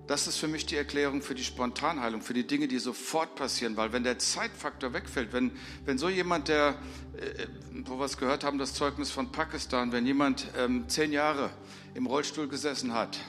das 0.08 0.26
ist 0.26 0.38
für 0.38 0.48
mich 0.48 0.66
die 0.66 0.74
Erklärung 0.74 1.22
für 1.22 1.36
die 1.36 1.44
Spontanheilung, 1.44 2.20
für 2.20 2.34
die 2.34 2.48
Dinge, 2.48 2.66
die 2.66 2.80
sofort 2.80 3.36
passieren. 3.36 3.76
Weil 3.76 3.92
wenn 3.92 4.02
der 4.02 4.18
Zeitfaktor 4.18 4.92
wegfällt, 4.92 5.32
wenn, 5.32 5.52
wenn 5.84 5.98
so 5.98 6.08
jemand, 6.08 6.48
der, 6.48 6.80
äh, 7.16 7.46
wo 7.84 8.00
wir 8.00 8.06
es 8.06 8.16
gehört 8.16 8.42
haben, 8.42 8.58
das 8.58 8.74
Zeugnis 8.74 9.12
von 9.12 9.30
Pakistan, 9.30 9.92
wenn 9.92 10.04
jemand 10.04 10.48
ähm, 10.58 10.88
zehn 10.88 11.12
Jahre 11.12 11.50
im 11.94 12.06
Rollstuhl 12.06 12.48
gesessen 12.48 12.92
hat 12.92 13.20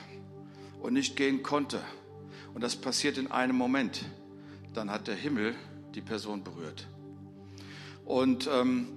und 0.80 0.94
nicht 0.94 1.14
gehen 1.14 1.44
konnte, 1.44 1.80
und 2.54 2.62
das 2.62 2.76
passiert 2.76 3.18
in 3.18 3.30
einem 3.30 3.56
Moment, 3.56 4.04
dann 4.74 4.90
hat 4.90 5.08
der 5.08 5.14
Himmel 5.14 5.54
die 5.94 6.00
Person 6.00 6.44
berührt. 6.44 6.86
Und 8.04 8.48
ähm, 8.52 8.88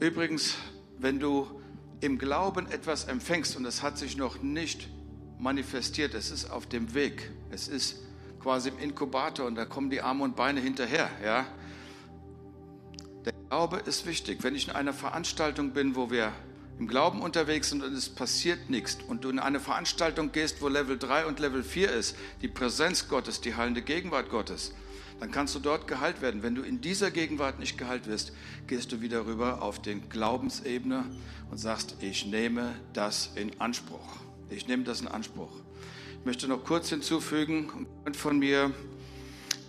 übrigens, 0.00 0.56
wenn 0.98 1.20
du 1.20 1.46
im 2.00 2.18
Glauben 2.18 2.66
etwas 2.70 3.04
empfängst 3.04 3.56
und 3.56 3.64
es 3.64 3.82
hat 3.82 3.98
sich 3.98 4.16
noch 4.16 4.42
nicht 4.42 4.88
manifestiert, 5.38 6.14
es 6.14 6.30
ist 6.30 6.50
auf 6.50 6.66
dem 6.66 6.94
Weg, 6.94 7.30
es 7.50 7.68
ist 7.68 8.02
quasi 8.40 8.68
im 8.68 8.78
Inkubator 8.78 9.46
und 9.46 9.56
da 9.56 9.64
kommen 9.64 9.90
die 9.90 10.00
Arme 10.00 10.24
und 10.24 10.36
Beine 10.36 10.60
hinterher. 10.60 11.10
Ja? 11.24 11.46
Der 13.24 13.32
Glaube 13.48 13.78
ist 13.78 14.06
wichtig. 14.06 14.42
Wenn 14.42 14.54
ich 14.54 14.68
in 14.68 14.74
einer 14.74 14.92
Veranstaltung 14.92 15.72
bin, 15.72 15.96
wo 15.96 16.10
wir 16.10 16.32
im 16.78 16.88
Glauben 16.88 17.22
unterwegs 17.22 17.70
sind 17.70 17.82
und 17.82 17.94
es 17.94 18.08
passiert 18.08 18.68
nichts 18.68 18.98
und 19.08 19.24
du 19.24 19.30
in 19.30 19.38
eine 19.38 19.60
Veranstaltung 19.60 20.32
gehst, 20.32 20.60
wo 20.60 20.68
Level 20.68 20.98
3 20.98 21.26
und 21.26 21.40
Level 21.40 21.62
4 21.62 21.90
ist, 21.90 22.16
die 22.42 22.48
Präsenz 22.48 23.08
Gottes, 23.08 23.40
die 23.40 23.54
heilende 23.54 23.82
Gegenwart 23.82 24.28
Gottes, 24.28 24.74
dann 25.18 25.30
kannst 25.30 25.54
du 25.54 25.58
dort 25.58 25.88
geheilt 25.88 26.20
werden. 26.20 26.42
Wenn 26.42 26.54
du 26.54 26.62
in 26.62 26.80
dieser 26.82 27.10
Gegenwart 27.10 27.58
nicht 27.58 27.78
geheilt 27.78 28.06
wirst, 28.06 28.32
gehst 28.66 28.92
du 28.92 29.00
wieder 29.00 29.26
rüber 29.26 29.62
auf 29.62 29.80
den 29.80 30.08
Glaubensebene 30.10 31.04
und 31.50 31.58
sagst, 31.58 31.96
ich 32.00 32.26
nehme 32.26 32.74
das 32.92 33.30
in 33.34 33.58
Anspruch. 33.60 34.16
Ich 34.50 34.68
nehme 34.68 34.84
das 34.84 35.00
in 35.00 35.08
Anspruch. 35.08 35.52
Ich 36.20 36.26
möchte 36.26 36.48
noch 36.48 36.64
kurz 36.64 36.90
hinzufügen, 36.90 37.86
ein 38.04 38.12
Freund 38.12 38.16
von 38.16 38.38
mir, 38.38 38.74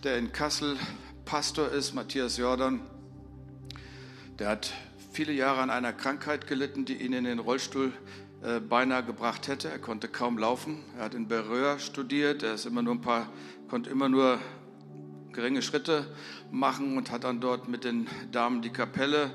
der 0.04 0.18
in 0.18 0.32
Kassel 0.32 0.76
Pastor 1.24 1.70
ist, 1.70 1.94
Matthias 1.94 2.38
Jordan, 2.38 2.82
der 4.40 4.50
hat 4.50 4.74
viele 5.18 5.34
Jahre 5.34 5.62
an 5.62 5.72
einer 5.72 5.94
Krankheit 5.94 6.46
gelitten, 6.46 6.86
die 6.86 6.94
ihn 6.94 7.12
in 7.12 7.24
den 7.24 7.40
Rollstuhl 7.40 7.92
äh, 8.44 8.60
beinahe 8.60 9.04
gebracht 9.04 9.48
hätte. 9.48 9.68
Er 9.68 9.80
konnte 9.80 10.08
kaum 10.08 10.38
laufen. 10.38 10.84
Er 10.96 11.06
hat 11.06 11.16
in 11.16 11.28
Berühr 11.28 11.80
studiert. 11.80 12.44
Er 12.44 12.54
ist 12.54 12.68
immer 12.68 12.84
nur 12.84 12.94
ein 12.94 13.02
paar, 13.02 13.28
konnte 13.68 13.90
immer 13.90 14.10
nur 14.10 14.38
geringe 15.32 15.64
Schritte 15.64 16.06
machen 16.52 16.98
und 16.98 17.10
hat 17.10 17.24
dann 17.24 17.42
dort 17.42 17.68
mit 17.68 17.84
den 17.84 18.06
Damen 18.32 18.62
die 18.62 18.70
Kapelle 18.70 19.32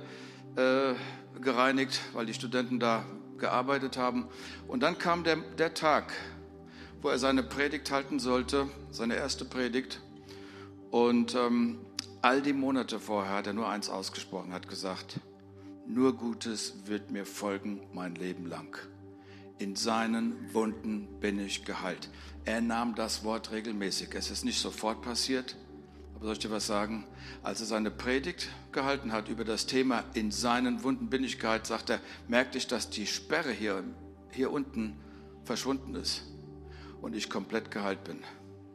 äh, 0.55 0.95
gereinigt, 1.41 2.01
weil 2.13 2.27
die 2.27 2.35
Studenten 2.35 2.79
da 2.79 3.05
gearbeitet 3.39 3.97
haben. 3.97 4.29
Und 4.69 4.85
dann 4.85 4.99
kam 4.99 5.25
der, 5.25 5.39
der 5.59 5.75
Tag, 5.75 6.13
wo 7.01 7.09
er 7.09 7.19
seine 7.19 7.43
Predigt 7.43 7.91
halten 7.91 8.21
sollte, 8.21 8.69
seine 8.93 9.17
erste 9.17 9.45
Predigt. 9.45 10.01
Und 10.93 11.35
ähm, 11.35 11.81
all 12.21 12.41
die 12.41 12.53
Monate 12.53 13.01
vorher 13.01 13.35
hat 13.35 13.49
er 13.49 13.53
nur 13.53 13.69
eins 13.69 13.91
ausgesprochen, 13.91 14.53
hat 14.53 14.69
gesagt, 14.69 15.19
nur 15.87 16.17
Gutes 16.17 16.87
wird 16.87 17.11
mir 17.11 17.27
folgen 17.27 17.81
mein 17.93 18.15
Leben 18.15 18.47
lang. 18.47 18.79
In 19.59 19.77
seinen 19.77 20.53
Wunden 20.55 21.09
bin 21.21 21.39
ich 21.39 21.65
geheilt. 21.65 22.11
Er 22.45 22.61
nahm 22.61 22.95
das 22.95 23.25
Wort 23.25 23.53
regelmäßig. 23.53 24.15
Es 24.15 24.31
ist 24.31 24.45
nicht 24.45 24.61
sofort 24.61 25.03
passiert, 25.03 25.57
aber 26.15 26.25
soll 26.25 26.33
ich 26.35 26.39
dir 26.41 26.51
was 26.51 26.67
sagen? 26.67 27.07
Als 27.43 27.61
er 27.61 27.67
seine 27.67 27.91
Predigt 27.91 28.49
gehalten 28.73 29.13
hat 29.13 29.29
über 29.29 29.45
das 29.45 29.67
Thema 29.67 30.05
in 30.15 30.31
seinen 30.31 30.83
Wunden 30.83 31.11
bin 31.11 31.25
ich 31.25 31.39
geheilt, 31.39 31.67
sagt 31.67 31.91
er, 31.91 32.01
merkte 32.29 32.59
ich, 32.59 32.67
dass 32.67 32.91
die 32.91 33.07
Sperre 33.07 33.53
hier, 33.53 33.85
hier 34.31 34.51
unten 34.51 34.97
verschwunden 35.45 35.95
ist 35.95 36.25
und 37.01 37.15
ich 37.15 37.29
komplett 37.29 37.71
geheilt 37.71 38.05
bin. 38.05 38.19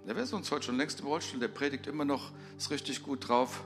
Der 0.05 0.15
wäre 0.15 0.25
sonst 0.25 0.51
heute 0.51 0.67
schon 0.67 0.77
längst 0.77 1.01
im 1.01 1.07
Rollstuhl, 1.07 1.39
der 1.39 1.49
predigt 1.49 1.87
immer 1.87 2.05
noch, 2.05 2.31
ist 2.57 2.71
richtig 2.71 3.03
gut 3.03 3.27
drauf 3.27 3.63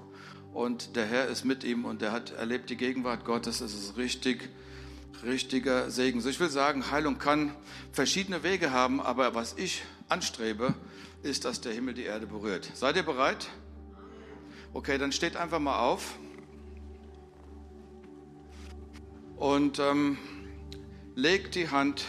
und 0.53 0.95
der 0.95 1.05
Herr 1.05 1.27
ist 1.27 1.45
mit 1.45 1.63
ihm 1.63 1.85
und 1.85 2.01
er 2.01 2.11
hat 2.11 2.31
erlebt 2.31 2.69
die 2.69 2.77
Gegenwart 2.77 3.25
Gottes. 3.25 3.61
Es 3.61 3.73
ist 3.73 3.97
richtig, 3.97 4.49
richtiger 5.23 5.89
Segen. 5.89 6.21
So, 6.21 6.29
ich 6.29 6.39
will 6.39 6.49
sagen, 6.49 6.91
Heilung 6.91 7.17
kann 7.17 7.55
verschiedene 7.91 8.43
Wege 8.43 8.71
haben, 8.71 8.99
aber 8.99 9.33
was 9.35 9.53
ich 9.57 9.83
anstrebe, 10.09 10.73
ist, 11.23 11.45
dass 11.45 11.61
der 11.61 11.73
Himmel 11.73 11.93
die 11.93 12.03
Erde 12.03 12.27
berührt. 12.27 12.69
Seid 12.73 12.95
ihr 12.95 13.03
bereit? 13.03 13.47
Okay, 14.73 14.97
dann 14.97 15.11
steht 15.11 15.37
einfach 15.37 15.59
mal 15.59 15.79
auf 15.79 16.15
und 19.37 19.79
ähm, 19.79 20.17
legt 21.15 21.55
die 21.55 21.69
Hand 21.69 22.05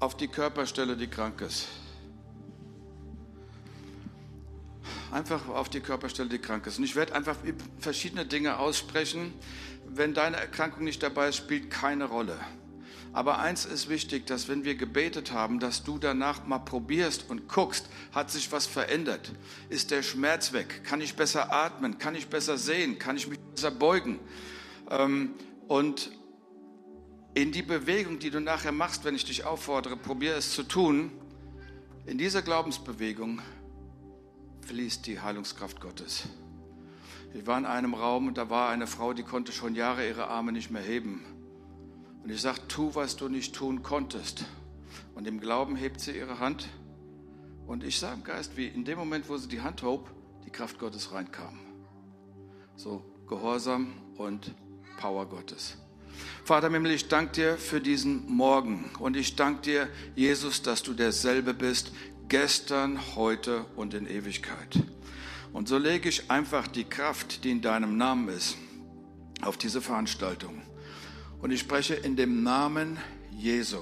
auf 0.00 0.16
die 0.16 0.28
Körperstelle, 0.28 0.96
die 0.96 1.08
krank 1.08 1.40
ist. 1.40 1.68
Einfach 5.16 5.48
auf 5.48 5.70
die 5.70 5.80
Körperstelle, 5.80 6.28
die 6.28 6.38
krank 6.38 6.66
ist. 6.66 6.78
Und 6.78 6.84
ich 6.84 6.94
werde 6.94 7.14
einfach 7.14 7.36
verschiedene 7.78 8.26
Dinge 8.26 8.58
aussprechen. 8.58 9.32
Wenn 9.88 10.12
deine 10.12 10.36
Erkrankung 10.36 10.84
nicht 10.84 11.02
dabei 11.02 11.28
ist, 11.30 11.36
spielt 11.36 11.70
keine 11.70 12.04
Rolle. 12.04 12.38
Aber 13.14 13.38
eins 13.38 13.64
ist 13.64 13.88
wichtig, 13.88 14.26
dass 14.26 14.46
wenn 14.46 14.64
wir 14.64 14.74
gebetet 14.74 15.32
haben, 15.32 15.58
dass 15.58 15.82
du 15.84 15.96
danach 15.96 16.46
mal 16.46 16.58
probierst 16.58 17.30
und 17.30 17.48
guckst, 17.48 17.88
hat 18.12 18.30
sich 18.30 18.52
was 18.52 18.66
verändert? 18.66 19.32
Ist 19.70 19.90
der 19.90 20.02
Schmerz 20.02 20.52
weg? 20.52 20.84
Kann 20.84 21.00
ich 21.00 21.16
besser 21.16 21.50
atmen? 21.50 21.96
Kann 21.96 22.14
ich 22.14 22.28
besser 22.28 22.58
sehen? 22.58 22.98
Kann 22.98 23.16
ich 23.16 23.26
mich 23.26 23.38
besser 23.38 23.70
beugen? 23.70 24.18
Ähm, 24.90 25.30
und 25.66 26.10
in 27.32 27.52
die 27.52 27.62
Bewegung, 27.62 28.18
die 28.18 28.28
du 28.28 28.40
nachher 28.40 28.72
machst, 28.72 29.06
wenn 29.06 29.14
ich 29.14 29.24
dich 29.24 29.44
auffordere, 29.44 29.96
probier 29.96 30.36
es 30.36 30.52
zu 30.52 30.62
tun, 30.62 31.10
in 32.04 32.18
dieser 32.18 32.42
Glaubensbewegung 32.42 33.40
fließt 34.66 35.06
die 35.06 35.20
Heilungskraft 35.20 35.80
Gottes. 35.80 36.24
Ich 37.34 37.46
war 37.46 37.56
in 37.58 37.66
einem 37.66 37.94
Raum 37.94 38.26
und 38.26 38.36
da 38.36 38.50
war 38.50 38.68
eine 38.70 38.86
Frau, 38.86 39.12
die 39.12 39.22
konnte 39.22 39.52
schon 39.52 39.74
Jahre 39.74 40.06
ihre 40.06 40.28
Arme 40.28 40.52
nicht 40.52 40.70
mehr 40.70 40.82
heben. 40.82 41.24
Und 42.24 42.30
ich 42.30 42.40
sagte, 42.40 42.66
tu, 42.66 42.94
was 42.94 43.16
du 43.16 43.28
nicht 43.28 43.54
tun 43.54 43.82
konntest. 43.82 44.44
Und 45.14 45.26
im 45.28 45.38
Glauben 45.38 45.76
hebt 45.76 46.00
sie 46.00 46.16
ihre 46.16 46.40
Hand. 46.40 46.68
Und 47.66 47.84
ich 47.84 47.98
sah 47.98 48.12
im 48.12 48.24
Geist, 48.24 48.56
wie 48.56 48.66
in 48.66 48.84
dem 48.84 48.98
Moment, 48.98 49.28
wo 49.28 49.36
sie 49.36 49.48
die 49.48 49.60
Hand 49.60 49.82
hob, 49.82 50.10
die 50.44 50.50
Kraft 50.50 50.78
Gottes 50.78 51.12
reinkam. 51.12 51.58
So 52.74 53.04
Gehorsam 53.28 53.92
und 54.16 54.54
Power 54.98 55.26
Gottes. 55.26 55.76
Vater 56.44 56.70
Himmel, 56.70 56.92
ich 56.92 57.08
danke 57.08 57.32
dir 57.32 57.56
für 57.58 57.80
diesen 57.80 58.26
Morgen 58.26 58.90
und 58.98 59.16
ich 59.16 59.36
danke 59.36 59.62
dir, 59.62 59.88
Jesus, 60.14 60.62
dass 60.62 60.82
du 60.82 60.94
derselbe 60.94 61.54
bist, 61.54 61.92
gestern, 62.28 63.00
heute 63.14 63.64
und 63.76 63.94
in 63.94 64.06
Ewigkeit. 64.06 64.82
Und 65.52 65.68
so 65.68 65.78
lege 65.78 66.08
ich 66.08 66.30
einfach 66.30 66.66
die 66.66 66.84
Kraft, 66.84 67.44
die 67.44 67.50
in 67.50 67.62
deinem 67.62 67.96
Namen 67.96 68.28
ist, 68.28 68.56
auf 69.42 69.56
diese 69.56 69.80
Veranstaltung. 69.80 70.62
Und 71.40 71.50
ich 71.50 71.60
spreche 71.60 71.94
in 71.94 72.16
dem 72.16 72.42
Namen 72.42 72.98
Jesu. 73.30 73.78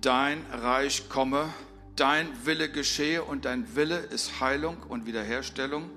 Dein 0.00 0.44
Reich 0.50 1.08
komme, 1.08 1.52
dein 1.96 2.28
Wille 2.44 2.70
geschehe 2.70 3.22
und 3.22 3.44
dein 3.44 3.76
Wille 3.76 3.98
ist 3.98 4.40
Heilung 4.40 4.78
und 4.88 5.06
Wiederherstellung. 5.06 5.90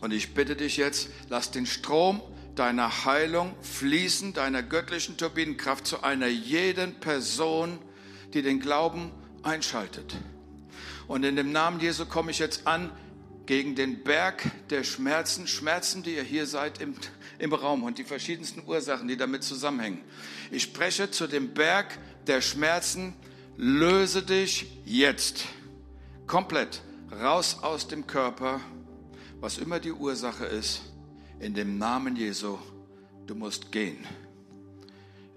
Und 0.00 0.12
ich 0.12 0.34
bitte 0.34 0.56
dich 0.56 0.76
jetzt, 0.76 1.08
lass 1.28 1.50
den 1.50 1.66
Strom 1.66 2.20
deiner 2.54 3.04
Heilung 3.04 3.54
fließen, 3.60 4.32
deiner 4.32 4.62
göttlichen 4.62 5.16
Turbinenkraft 5.16 5.86
zu 5.86 6.02
einer 6.02 6.28
jeden 6.28 6.94
Person, 7.00 7.78
die 8.32 8.42
den 8.42 8.60
Glauben 8.60 9.10
einschaltet. 9.46 10.16
Und 11.06 11.24
in 11.24 11.36
dem 11.36 11.52
Namen 11.52 11.80
Jesu 11.80 12.04
komme 12.04 12.30
ich 12.32 12.38
jetzt 12.38 12.66
an 12.66 12.90
gegen 13.46 13.76
den 13.76 14.02
Berg 14.02 14.42
der 14.70 14.82
Schmerzen, 14.82 15.46
Schmerzen, 15.46 16.02
die 16.02 16.16
ihr 16.16 16.24
hier 16.24 16.46
seid 16.46 16.80
im, 16.80 16.94
im 17.38 17.52
Raum 17.52 17.84
und 17.84 17.98
die 17.98 18.04
verschiedensten 18.04 18.64
Ursachen, 18.66 19.06
die 19.06 19.16
damit 19.16 19.44
zusammenhängen. 19.44 20.02
Ich 20.50 20.64
spreche 20.64 21.10
zu 21.10 21.28
dem 21.28 21.54
Berg 21.54 21.98
der 22.26 22.40
Schmerzen, 22.40 23.14
löse 23.56 24.22
dich 24.22 24.66
jetzt 24.84 25.44
komplett 26.26 26.82
raus 27.12 27.58
aus 27.62 27.86
dem 27.86 28.06
Körper, 28.06 28.60
was 29.40 29.58
immer 29.58 29.78
die 29.78 29.92
Ursache 29.92 30.44
ist, 30.44 30.82
in 31.38 31.54
dem 31.54 31.78
Namen 31.78 32.16
Jesu, 32.16 32.58
du 33.26 33.36
musst 33.36 33.70
gehen. 33.70 34.04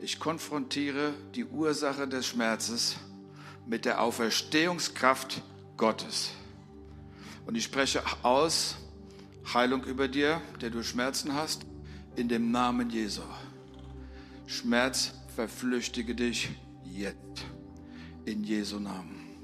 Ich 0.01 0.19
konfrontiere 0.19 1.13
die 1.35 1.45
Ursache 1.45 2.07
des 2.07 2.25
Schmerzes 2.25 2.95
mit 3.69 3.85
der 3.85 4.01
Auferstehungskraft 4.01 5.43
Gottes. 5.77 6.31
Und 7.45 7.53
ich 7.53 7.63
spreche 7.63 8.01
aus 8.23 8.77
Heilung 9.53 9.83
über 9.83 10.07
dir, 10.07 10.41
der 10.59 10.71
du 10.71 10.81
Schmerzen 10.81 11.35
hast, 11.35 11.67
in 12.15 12.27
dem 12.27 12.49
Namen 12.49 12.89
Jesu. 12.89 13.21
Schmerz 14.47 15.13
verflüchtige 15.35 16.15
dich 16.15 16.49
jetzt 16.83 17.45
in 18.25 18.43
Jesu 18.43 18.79
Namen. 18.79 19.37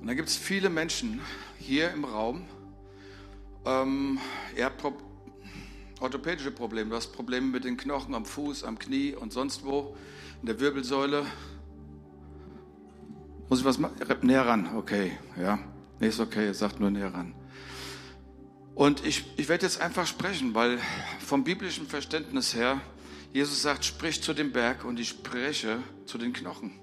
Und 0.00 0.06
da 0.06 0.14
gibt 0.14 0.30
es 0.30 0.36
viele 0.36 0.70
Menschen 0.70 1.20
hier 1.58 1.90
im 1.90 2.04
Raum. 2.04 2.46
Ähm, 3.66 4.18
ihr 4.56 4.64
habt 4.64 4.82
orthopädische 6.00 6.50
Probleme, 6.50 6.90
du 6.90 6.96
hast 6.96 7.12
Probleme 7.12 7.48
mit 7.48 7.64
den 7.64 7.76
Knochen 7.76 8.14
am 8.14 8.24
Fuß, 8.24 8.64
am 8.64 8.78
Knie 8.78 9.14
und 9.14 9.32
sonst 9.34 9.64
wo, 9.64 9.94
in 10.44 10.48
der 10.48 10.60
Wirbelsäule. 10.60 11.24
Muss 13.48 13.60
ich 13.60 13.64
was 13.64 13.78
machen? 13.78 13.96
Näher 14.20 14.46
ran, 14.46 14.76
okay, 14.76 15.12
ja. 15.40 15.58
Nee, 15.98 16.08
ist 16.08 16.20
okay, 16.20 16.52
sagt 16.52 16.80
nur 16.80 16.90
näher 16.90 17.14
ran. 17.14 17.34
Und 18.74 19.06
ich, 19.06 19.24
ich 19.38 19.48
werde 19.48 19.64
jetzt 19.64 19.80
einfach 19.80 20.06
sprechen, 20.06 20.54
weil 20.54 20.78
vom 21.18 21.44
biblischen 21.44 21.86
Verständnis 21.86 22.54
her, 22.54 22.82
Jesus 23.32 23.62
sagt, 23.62 23.86
sprich 23.86 24.22
zu 24.22 24.34
dem 24.34 24.52
Berg 24.52 24.84
und 24.84 25.00
ich 25.00 25.08
spreche 25.08 25.78
zu 26.04 26.18
den 26.18 26.34
Knochen. 26.34 26.78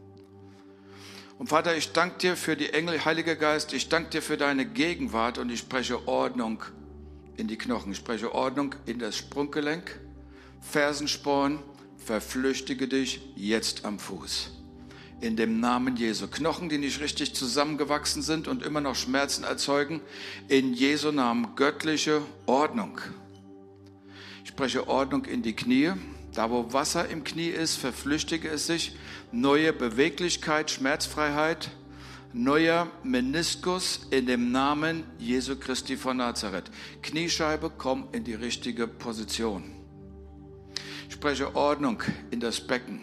Und 1.37 1.49
Vater, 1.49 1.77
ich 1.77 1.91
danke 1.91 2.17
dir 2.17 2.37
für 2.37 2.55
die 2.55 2.73
Engel, 2.73 3.05
Heiliger 3.05 3.35
Geist, 3.35 3.73
ich 3.73 3.89
danke 3.89 4.09
dir 4.09 4.21
für 4.23 4.37
deine 4.37 4.65
Gegenwart 4.65 5.37
und 5.37 5.51
ich 5.51 5.59
spreche 5.59 6.07
Ordnung 6.07 6.63
in 7.37 7.47
die 7.47 7.59
Knochen. 7.59 7.91
Ich 7.91 7.99
spreche 7.99 8.33
Ordnung 8.33 8.73
in 8.87 8.97
das 8.97 9.17
Sprunggelenk, 9.17 9.99
Fersensporn, 10.61 11.59
verflüchtige 12.03 12.87
dich 12.87 13.21
jetzt 13.35 13.85
am 13.85 13.99
Fuß. 13.99 14.51
In 15.21 15.35
dem 15.35 15.59
Namen 15.59 15.95
Jesu. 15.97 16.27
Knochen, 16.27 16.67
die 16.67 16.79
nicht 16.79 16.99
richtig 16.99 17.35
zusammengewachsen 17.35 18.23
sind 18.23 18.47
und 18.47 18.63
immer 18.63 18.81
noch 18.81 18.95
Schmerzen 18.95 19.43
erzeugen. 19.43 20.01
In 20.47 20.73
Jesu 20.73 21.11
Namen 21.11 21.55
göttliche 21.55 22.21
Ordnung. 22.47 22.99
Ich 24.43 24.49
spreche 24.49 24.87
Ordnung 24.87 25.25
in 25.25 25.43
die 25.43 25.55
Knie. 25.55 25.91
Da, 26.33 26.49
wo 26.49 26.73
Wasser 26.73 27.07
im 27.09 27.23
Knie 27.23 27.49
ist, 27.49 27.75
verflüchtige 27.75 28.49
es 28.49 28.65
sich. 28.65 28.95
Neue 29.31 29.73
Beweglichkeit, 29.73 30.71
Schmerzfreiheit, 30.71 31.69
neuer 32.33 32.89
Meniskus 33.03 34.07
in 34.09 34.25
dem 34.25 34.51
Namen 34.51 35.03
Jesu 35.19 35.55
Christi 35.55 35.97
von 35.97 36.17
Nazareth. 36.17 36.71
Kniescheibe, 37.03 37.71
komm 37.77 38.07
in 38.11 38.23
die 38.23 38.33
richtige 38.33 38.87
Position. 38.87 39.80
Ich 41.11 41.15
spreche 41.15 41.53
Ordnung 41.57 42.01
in 42.31 42.39
das 42.39 42.61
Becken. 42.61 43.01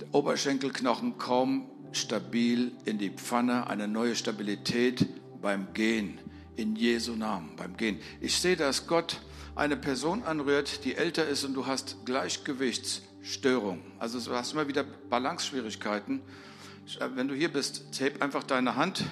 Der 0.00 0.12
Oberschenkelknochen 0.12 1.16
komm 1.16 1.70
stabil 1.92 2.72
in 2.84 2.98
die 2.98 3.10
Pfanne, 3.10 3.68
eine 3.68 3.86
neue 3.86 4.16
Stabilität 4.16 5.06
beim 5.40 5.72
Gehen. 5.74 6.18
In 6.56 6.74
Jesu 6.74 7.14
Namen, 7.14 7.54
beim 7.54 7.76
Gehen. 7.76 8.00
Ich 8.20 8.40
sehe, 8.40 8.56
dass 8.56 8.88
Gott 8.88 9.20
eine 9.54 9.76
Person 9.76 10.24
anrührt, 10.24 10.84
die 10.84 10.96
älter 10.96 11.28
ist 11.28 11.44
und 11.44 11.54
du 11.54 11.66
hast 11.66 12.04
Gleichgewichtsstörung. 12.04 13.80
Also 14.00 14.18
du 14.18 14.36
hast 14.36 14.52
immer 14.52 14.66
wieder 14.66 14.82
Balanceschwierigkeiten. 14.82 16.20
Wenn 17.14 17.28
du 17.28 17.34
hier 17.36 17.52
bist, 17.52 17.84
heb 18.00 18.20
einfach 18.20 18.42
deine 18.42 18.74
Hand, 18.74 19.04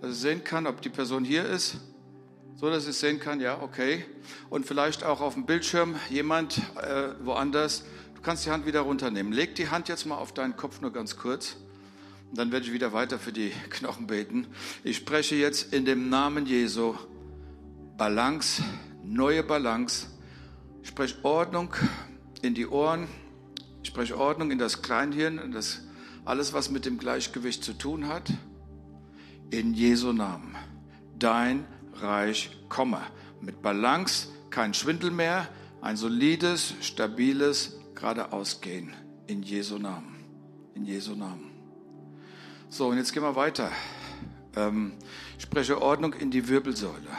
dass 0.00 0.12
ich 0.12 0.18
sehen 0.18 0.44
kann, 0.44 0.68
ob 0.68 0.80
die 0.80 0.90
Person 0.90 1.24
hier 1.24 1.44
ist. 1.44 1.78
So, 2.60 2.68
dass 2.70 2.88
ich 2.88 2.96
sehen 2.96 3.20
kann, 3.20 3.38
ja, 3.38 3.62
okay. 3.62 4.04
Und 4.50 4.66
vielleicht 4.66 5.04
auch 5.04 5.20
auf 5.20 5.34
dem 5.34 5.46
Bildschirm 5.46 5.94
jemand 6.10 6.58
äh, 6.58 7.10
woanders. 7.24 7.84
Du 8.16 8.20
kannst 8.20 8.46
die 8.46 8.50
Hand 8.50 8.66
wieder 8.66 8.80
runternehmen. 8.80 9.32
Leg 9.32 9.54
die 9.54 9.68
Hand 9.68 9.88
jetzt 9.88 10.06
mal 10.06 10.16
auf 10.16 10.34
deinen 10.34 10.56
Kopf 10.56 10.80
nur 10.80 10.92
ganz 10.92 11.16
kurz. 11.16 11.54
Und 12.28 12.36
dann 12.36 12.50
werde 12.50 12.66
ich 12.66 12.72
wieder 12.72 12.92
weiter 12.92 13.20
für 13.20 13.32
die 13.32 13.50
Knochen 13.70 14.08
beten. 14.08 14.48
Ich 14.82 14.96
spreche 14.96 15.36
jetzt 15.36 15.72
in 15.72 15.84
dem 15.84 16.08
Namen 16.08 16.46
Jesu 16.46 16.96
Balance 17.96 18.64
neue 19.04 19.44
Balance. 19.44 20.08
Ich 20.82 20.88
spreche 20.88 21.24
Ordnung 21.24 21.72
in 22.42 22.54
die 22.54 22.66
Ohren. 22.66 23.06
Ich 23.84 23.90
spreche 23.90 24.18
Ordnung 24.18 24.50
in 24.50 24.58
das 24.58 24.82
Kleinhirn, 24.82 25.38
in 25.38 25.52
das, 25.52 25.82
alles, 26.24 26.52
was 26.52 26.70
mit 26.70 26.86
dem 26.86 26.98
Gleichgewicht 26.98 27.62
zu 27.62 27.72
tun 27.72 28.08
hat. 28.08 28.32
In 29.50 29.74
Jesu 29.74 30.12
Namen. 30.12 30.56
Dein 31.16 31.64
Reich 32.02 32.50
komme. 32.68 33.00
Mit 33.40 33.62
Balance, 33.62 34.28
kein 34.50 34.74
Schwindel 34.74 35.10
mehr, 35.10 35.48
ein 35.80 35.96
solides, 35.96 36.74
stabiles 36.80 37.78
geradeausgehen. 37.94 38.92
In 39.26 39.42
Jesu 39.42 39.78
Namen. 39.78 40.24
In 40.74 40.84
Jesu 40.86 41.14
Namen. 41.14 41.50
So, 42.70 42.88
und 42.88 42.96
jetzt 42.96 43.12
gehen 43.12 43.22
wir 43.22 43.36
weiter. 43.36 43.70
Ähm, 44.56 44.92
ich 45.36 45.44
spreche 45.44 45.80
Ordnung 45.80 46.14
in 46.14 46.30
die 46.30 46.48
Wirbelsäule. 46.48 47.10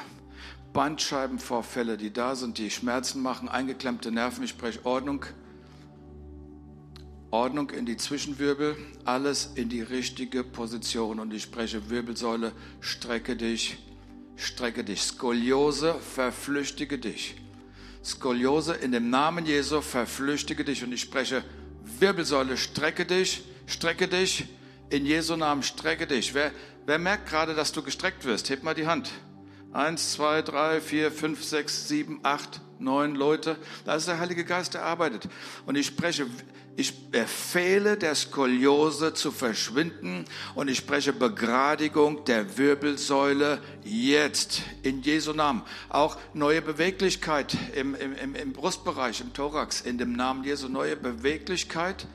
Bandscheibenvorfälle, 0.74 1.98
die 1.98 2.12
da 2.12 2.36
sind, 2.36 2.58
die 2.58 2.70
Schmerzen 2.70 3.22
machen, 3.22 3.50
eingeklemmte 3.50 4.12
Nerven. 4.12 4.44
Ich 4.44 4.52
spreche 4.52 4.86
Ordnung. 4.86 5.26
Ordnung 7.32 7.70
in 7.70 7.86
die 7.86 7.98
Zwischenwirbel, 7.98 8.76
alles 9.06 9.52
in 9.56 9.70
die 9.70 9.82
richtige 9.82 10.44
Position. 10.44 11.20
Und 11.20 11.34
ich 11.34 11.44
spreche 11.44 11.90
Wirbelsäule, 11.90 12.54
strecke 12.80 13.36
dich, 13.36 13.78
strecke 14.44 14.84
dich. 14.84 15.02
Skoliose, 15.02 15.96
verflüchtige 16.00 16.98
dich. 16.98 17.36
Skoliose 18.04 18.74
in 18.76 18.92
dem 18.92 19.10
Namen 19.10 19.46
Jesu, 19.46 19.82
verflüchtige 19.82 20.64
dich. 20.64 20.84
Und 20.84 20.92
ich 20.92 21.02
spreche 21.02 21.44
Wirbelsäule, 22.00 22.58
strecke 22.58 23.06
dich, 23.06 23.44
strecke 23.68 24.08
dich. 24.08 24.46
In 24.90 25.06
Jesu 25.06 25.36
Namen, 25.36 25.62
strecke 25.64 26.08
dich. 26.08 26.34
Wer, 26.34 26.52
wer 26.86 26.98
merkt 26.98 27.30
gerade, 27.30 27.54
dass 27.54 27.72
du 27.72 27.84
gestreckt 27.84 28.26
wirst? 28.26 28.50
Heb 28.50 28.64
mal 28.64 28.74
die 28.74 28.88
Hand. 28.88 29.12
Eins, 29.72 30.14
zwei, 30.14 30.42
drei, 30.42 30.82
vier, 30.82 31.12
fünf, 31.12 31.44
sechs, 31.44 31.88
sieben, 31.88 32.20
acht, 32.24 32.62
neun 32.80 33.14
Leute. 33.14 33.56
Da 33.86 33.96
ist 33.96 34.08
der 34.08 34.20
Heilige 34.20 34.44
Geist, 34.44 34.74
der 34.74 34.84
arbeitet. 34.84 35.30
Und 35.68 35.76
ich 35.76 35.86
spreche, 35.86 36.26
ich 36.76 37.12
befehle 37.12 37.96
der 37.98 38.16
Skoliose 38.16 39.14
zu 39.14 39.32
verschwinden 39.32 40.26
und 40.56 40.70
ich 40.70 40.78
spreche 40.78 41.14
Begradigung 41.14 42.26
der 42.26 42.58
Wirbelsäule 42.58 43.60
jetzt 43.84 44.64
in 44.82 45.02
Jesu 45.02 45.34
Namen. 45.34 45.62
Auch 45.90 46.18
neue 46.34 46.62
Beweglichkeit 46.62 47.56
im, 47.76 47.96
im, 47.96 48.34
im 48.34 48.54
Brustbereich, 48.54 49.22
im 49.22 49.34
Thorax, 49.34 49.82
in 49.82 49.98
dem 49.98 50.14
Namen 50.14 50.44
Jesu, 50.44 50.68
neue 50.68 50.96
Beweglichkeit 50.96 52.08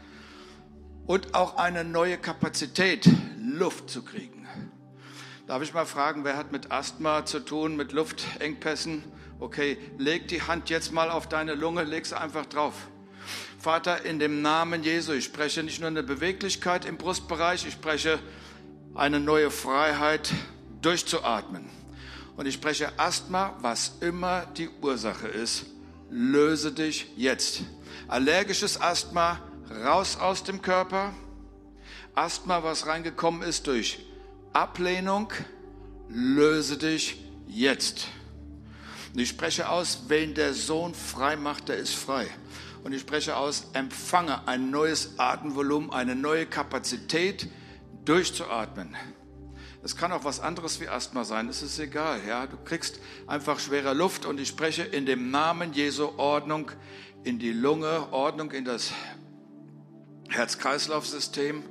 und 1.07 1.34
auch 1.34 1.57
eine 1.57 1.84
neue 1.84 2.16
Kapazität, 2.16 3.09
Luft 3.38 3.90
zu 3.90 4.02
kriegen. 4.02 4.43
Darf 5.47 5.62
ich 5.62 5.74
mal 5.74 5.84
fragen, 5.84 6.24
wer 6.24 6.38
hat 6.38 6.53
mit 6.53 6.72
Asthma 6.72 7.26
zu 7.26 7.38
tun, 7.38 7.76
mit 7.76 7.92
Luftengpässen? 7.92 9.05
Okay, 9.38 9.76
leg 9.99 10.26
die 10.28 10.40
Hand 10.40 10.70
jetzt 10.70 10.90
mal 10.90 11.11
auf 11.11 11.28
deine 11.28 11.55
Lunge, 11.55 11.84
leg 11.84 12.07
sie 12.07 12.18
einfach 12.18 12.47
drauf. 12.47 12.72
Vater, 13.59 14.07
in 14.07 14.18
dem 14.18 14.40
Namen 14.40 14.82
Jesu, 14.82 15.12
ich 15.12 15.26
spreche 15.26 15.62
nicht 15.62 15.80
nur 15.80 15.88
eine 15.88 16.03
Beweglichkeit 16.03 16.86
im 16.86 16.97
Brustbereich, 16.97 17.66
ich 17.66 17.74
spreche 17.74 18.18
eine 18.95 19.20
neue 19.20 19.51
Freiheit 19.51 20.32
durchzuatmen. 20.80 21.68
Und 22.38 22.47
ich 22.47 22.55
spreche 22.55 22.99
Asthma, 22.99 23.55
was 23.61 23.99
immer 24.01 24.47
die 24.57 24.70
Ursache 24.80 25.28
ist, 25.28 25.66
löse 26.09 26.72
dich 26.72 27.12
jetzt. 27.16 27.64
Allergisches 28.09 28.80
Asthma, 28.80 29.40
raus 29.84 30.16
aus 30.16 30.42
dem 30.42 30.62
Körper. 30.62 31.12
Asthma, 32.14 32.62
was 32.62 32.86
reingekommen 32.86 33.42
ist 33.42 33.66
durch 33.66 33.99
Ablehnung, 34.55 35.32
löse 36.09 36.78
dich 36.78 37.20
jetzt. 37.48 38.07
Und 39.12 39.18
ich 39.18 39.28
spreche 39.28 39.68
aus, 39.68 40.05
wen 40.07 40.34
der 40.34 40.55
Sohn 40.55 40.94
frei 40.94 41.34
macht, 41.34 41.68
der 41.68 41.76
ist 41.76 41.94
frei. 41.94 42.28
Und 42.84 42.92
ich 42.92 43.00
spreche 43.00 43.36
aus, 43.36 43.66
empfange 43.72 44.46
ein 44.46 44.70
neues 44.70 45.18
Atemvolumen, 45.18 45.92
eine 45.92 46.14
neue 46.14 46.46
Kapazität, 46.46 47.48
durchzuatmen. 48.05 48.94
Es 49.82 49.96
kann 49.96 50.12
auch 50.12 50.24
was 50.24 50.38
anderes 50.38 50.80
wie 50.80 50.88
Asthma 50.88 51.24
sein, 51.24 51.48
es 51.48 51.61
ist 51.61 51.80
egal. 51.80 52.20
Ja? 52.26 52.46
Du 52.46 52.57
kriegst 52.57 53.00
einfach 53.26 53.59
schwere 53.59 53.92
Luft 53.92 54.24
und 54.24 54.38
ich 54.38 54.48
spreche 54.48 54.82
in 54.82 55.05
dem 55.05 55.32
Namen 55.32 55.72
Jesu 55.72 56.12
Ordnung 56.16 56.70
in 57.24 57.40
die 57.40 57.52
Lunge, 57.52 58.12
Ordnung 58.12 58.52
in 58.52 58.64
das 58.64 58.92
Herz-Kreislauf-System, 60.28 61.64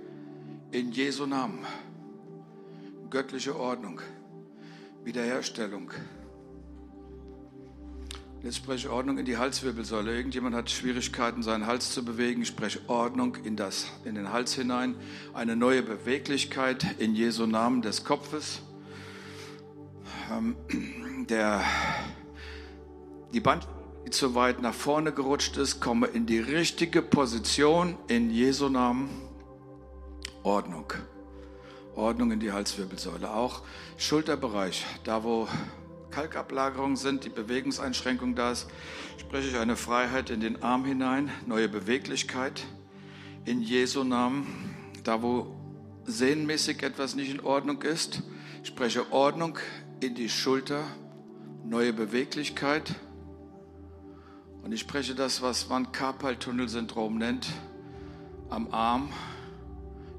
in 0.72 0.92
Jesu 0.92 1.26
Namen 1.26 1.66
göttliche 3.14 3.56
Ordnung, 3.56 4.02
Wiederherstellung. 5.04 5.92
Jetzt 8.42 8.58
spreche 8.58 8.88
ich 8.88 8.90
Ordnung 8.92 9.20
in 9.20 9.26
die 9.26 9.38
Halswirbelsäule. 9.38 10.16
Irgendjemand 10.16 10.56
hat 10.56 10.72
Schwierigkeiten, 10.72 11.44
seinen 11.44 11.68
Hals 11.68 11.92
zu 11.92 12.04
bewegen. 12.04 12.42
Ich 12.42 12.48
spreche 12.48 12.80
Ordnung 12.88 13.36
in, 13.44 13.56
das, 13.56 13.86
in 14.04 14.16
den 14.16 14.34
Hals 14.34 14.56
hinein. 14.56 14.96
Eine 15.36 15.56
neue 15.56 15.84
Beweglichkeit 15.84 17.00
in 17.00 17.14
Jesu 17.14 17.46
Namen 17.46 17.84
des 17.84 18.04
Kopfes. 18.04 18.64
Ähm, 20.32 20.56
der, 21.30 21.64
die 23.32 23.42
Band, 23.42 23.68
die 24.08 24.10
zu 24.10 24.34
weit 24.34 24.60
nach 24.60 24.74
vorne 24.74 25.12
gerutscht 25.12 25.56
ist, 25.58 25.82
komme 25.82 26.08
in 26.08 26.26
die 26.26 26.40
richtige 26.40 27.04
Position 27.04 27.96
in 28.08 28.32
Jesu 28.32 28.70
Namen. 28.70 29.08
Ordnung. 30.42 30.92
Ordnung 31.96 32.32
in 32.32 32.40
die 32.40 32.52
Halswirbelsäule. 32.52 33.32
Auch 33.32 33.62
Schulterbereich, 33.98 34.86
da 35.04 35.24
wo 35.24 35.48
Kalkablagerungen 36.12 36.96
sind, 36.96 37.26
die 37.26 37.30
Bewegungseinschränkung 37.30 38.36
da 38.36 38.52
ist, 38.52 38.68
spreche 39.18 39.50
ich 39.50 39.58
eine 39.58 39.76
Freiheit 39.76 40.30
in 40.30 40.40
den 40.40 40.62
Arm 40.62 40.86
hinein, 40.86 41.32
neue 41.46 41.70
Beweglichkeit 41.70 42.64
in 43.46 43.62
Jesu 43.62 44.04
Namen. 44.04 44.76
Da 45.04 45.22
wo 45.22 45.56
sehnenmäßig 46.06 46.84
etwas 46.84 47.16
nicht 47.16 47.32
in 47.32 47.40
Ordnung 47.40 47.82
ist, 47.82 48.22
spreche 48.64 49.12
Ordnung 49.12 49.58
in 50.02 50.16
die 50.16 50.30
Schulter, 50.30 50.84
neue 51.66 51.94
Beweglichkeit. 51.94 52.96
Und 54.64 54.72
ich 54.72 54.82
spreche 54.82 55.16
das, 55.16 55.42
was 55.42 55.68
man 55.68 55.92
Karpaltunnelsyndrom 55.92 57.18
nennt, 57.18 57.48
am 58.50 58.72
Arm, 58.72 59.10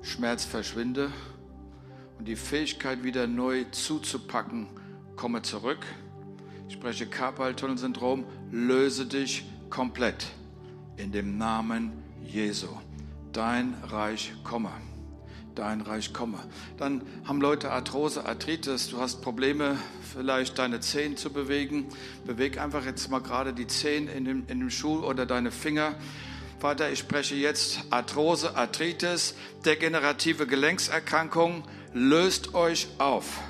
Schmerz 0.02 0.44
verschwinde 0.44 1.12
und 2.18 2.26
die 2.26 2.36
Fähigkeit 2.36 3.02
wieder 3.02 3.26
neu 3.26 3.64
zuzupacken, 3.70 4.68
komme 5.16 5.42
zurück. 5.42 5.84
Ich 6.68 6.74
spreche 6.74 7.06
Karpaltunnelsyndrom, 7.06 8.24
löse 8.50 9.06
dich 9.06 9.44
komplett 9.70 10.26
in 10.96 11.12
dem 11.12 11.36
Namen 11.38 11.92
Jesu. 12.24 12.68
Dein 13.32 13.74
Reich 13.82 14.32
komme. 14.44 14.70
Dein 15.54 15.80
Reich 15.82 16.12
komme. 16.12 16.38
Dann 16.78 17.02
haben 17.24 17.40
Leute 17.40 17.70
Arthrose, 17.70 18.24
Arthritis. 18.24 18.88
Du 18.88 18.98
hast 18.98 19.22
Probleme, 19.22 19.76
vielleicht 20.12 20.58
deine 20.58 20.80
Zehen 20.80 21.16
zu 21.16 21.32
bewegen. 21.32 21.86
Beweg 22.26 22.58
einfach 22.58 22.84
jetzt 22.84 23.08
mal 23.08 23.20
gerade 23.20 23.52
die 23.52 23.66
Zehen 23.66 24.08
in 24.08 24.24
dem, 24.24 24.44
in 24.48 24.60
dem 24.60 24.70
Schuh 24.70 25.04
oder 25.04 25.26
deine 25.26 25.52
Finger. 25.52 25.94
Vater, 26.58 26.90
ich 26.90 27.00
spreche 27.00 27.34
jetzt 27.34 27.80
Arthrose, 27.90 28.56
Arthritis, 28.56 29.34
degenerative 29.64 30.46
Gelenkserkrankungen. 30.46 31.62
Löst 31.96 32.54
euch 32.54 32.88
auf. 32.98 33.40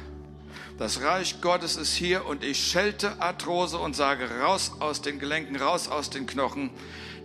Das 0.77 1.01
Reich 1.01 1.41
Gottes 1.41 1.77
ist 1.77 1.95
hier 1.95 2.27
und 2.27 2.45
ich 2.45 2.67
schelte 2.67 3.23
Arthrose 3.23 3.79
und 3.79 3.97
sage 3.97 4.29
raus 4.43 4.73
aus 4.81 5.01
den 5.01 5.19
Gelenken, 5.19 5.57
raus 5.57 5.89
aus 5.89 6.11
den 6.11 6.27
Knochen. 6.27 6.69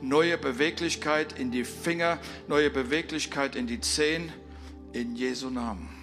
Neue 0.01 0.37
Beweglichkeit 0.37 1.37
in 1.37 1.51
die 1.51 1.65
Finger, 1.65 2.19
neue 2.47 2.69
Beweglichkeit 2.69 3.57
in 3.57 3.67
die 3.67 3.81
Zehen, 3.81 4.31
in 4.93 5.17
Jesu 5.17 5.49
Namen. 5.49 5.98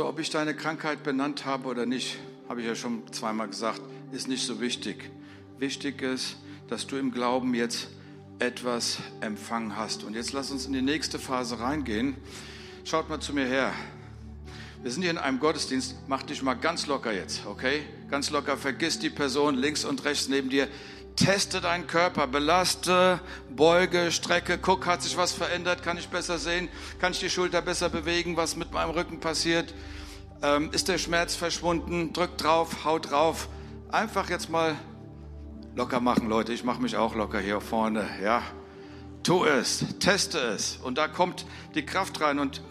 So, 0.00 0.06
ob 0.06 0.18
ich 0.18 0.30
deine 0.30 0.54
Krankheit 0.54 1.02
benannt 1.02 1.44
habe 1.44 1.68
oder 1.68 1.84
nicht, 1.84 2.16
habe 2.48 2.62
ich 2.62 2.66
ja 2.66 2.74
schon 2.74 3.02
zweimal 3.12 3.48
gesagt, 3.48 3.82
ist 4.12 4.28
nicht 4.28 4.46
so 4.46 4.58
wichtig. 4.58 5.10
Wichtig 5.58 6.00
ist, 6.00 6.38
dass 6.68 6.86
du 6.86 6.96
im 6.96 7.12
Glauben 7.12 7.54
jetzt 7.54 7.88
etwas 8.38 8.96
empfangen 9.20 9.76
hast. 9.76 10.02
Und 10.02 10.14
jetzt 10.14 10.32
lass 10.32 10.50
uns 10.52 10.64
in 10.64 10.72
die 10.72 10.80
nächste 10.80 11.18
Phase 11.18 11.60
reingehen. 11.60 12.16
Schaut 12.84 13.10
mal 13.10 13.20
zu 13.20 13.34
mir 13.34 13.44
her. 13.44 13.74
Wir 14.82 14.90
sind 14.90 15.02
hier 15.02 15.10
in 15.10 15.18
einem 15.18 15.38
Gottesdienst. 15.38 15.96
Mach 16.08 16.22
dich 16.22 16.40
mal 16.40 16.54
ganz 16.54 16.86
locker 16.86 17.12
jetzt, 17.12 17.44
okay? 17.44 17.82
Ganz 18.10 18.30
locker. 18.30 18.56
Vergiss 18.56 18.98
die 18.98 19.10
Person 19.10 19.54
links 19.54 19.84
und 19.84 20.02
rechts 20.06 20.28
neben 20.30 20.48
dir. 20.48 20.66
Teste 21.20 21.60
deinen 21.60 21.86
Körper, 21.86 22.26
belaste, 22.26 23.20
beuge, 23.54 24.10
strecke, 24.10 24.56
guck, 24.56 24.86
hat 24.86 25.02
sich 25.02 25.18
was 25.18 25.32
verändert, 25.32 25.82
kann 25.82 25.98
ich 25.98 26.08
besser 26.08 26.38
sehen, 26.38 26.70
kann 26.98 27.12
ich 27.12 27.20
die 27.20 27.28
Schulter 27.28 27.60
besser 27.60 27.90
bewegen, 27.90 28.38
was 28.38 28.56
mit 28.56 28.72
meinem 28.72 28.88
Rücken 28.88 29.20
passiert, 29.20 29.74
ähm, 30.42 30.70
ist 30.72 30.88
der 30.88 30.96
Schmerz 30.96 31.36
verschwunden, 31.36 32.14
drück 32.14 32.38
drauf, 32.38 32.86
haut 32.86 33.10
drauf. 33.10 33.50
Einfach 33.90 34.30
jetzt 34.30 34.48
mal 34.48 34.76
locker 35.76 36.00
machen, 36.00 36.26
Leute. 36.26 36.54
Ich 36.54 36.64
mache 36.64 36.80
mich 36.80 36.96
auch 36.96 37.14
locker 37.14 37.38
hier 37.38 37.60
vorne, 37.60 38.08
ja. 38.24 38.42
Tu 39.22 39.44
es, 39.44 39.84
teste 39.98 40.38
es. 40.38 40.78
Und 40.78 40.96
da 40.96 41.06
kommt 41.06 41.44
die 41.74 41.84
Kraft 41.84 42.22
rein 42.22 42.38
und 42.38 42.62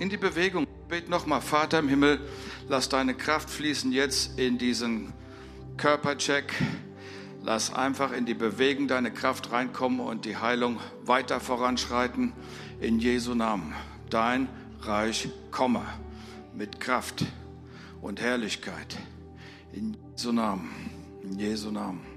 in 0.00 0.10
die 0.10 0.16
Bewegung. 0.16 0.66
Bet 0.88 1.08
nochmal, 1.08 1.40
Vater 1.40 1.78
im 1.78 1.88
Himmel, 1.88 2.20
lass 2.68 2.88
deine 2.88 3.14
Kraft 3.14 3.48
fließen 3.48 3.92
jetzt 3.92 4.40
in 4.40 4.58
diesen 4.58 5.12
Körpercheck. 5.76 6.52
Lass 7.44 7.74
einfach 7.74 8.12
in 8.12 8.24
die 8.24 8.34
Bewegung 8.34 8.86
deine 8.86 9.10
Kraft 9.10 9.50
reinkommen 9.50 10.00
und 10.00 10.24
die 10.24 10.36
Heilung 10.36 10.78
weiter 11.04 11.40
voranschreiten. 11.40 12.32
In 12.80 13.00
Jesu 13.00 13.34
Namen. 13.34 13.74
Dein 14.10 14.48
Reich 14.82 15.28
komme 15.50 15.82
mit 16.54 16.78
Kraft 16.78 17.24
und 18.00 18.20
Herrlichkeit. 18.20 18.96
In 19.72 19.96
Jesu 20.16 20.30
Namen. 20.30 20.70
In 21.22 21.38
Jesu 21.38 21.72
Namen. 21.72 22.12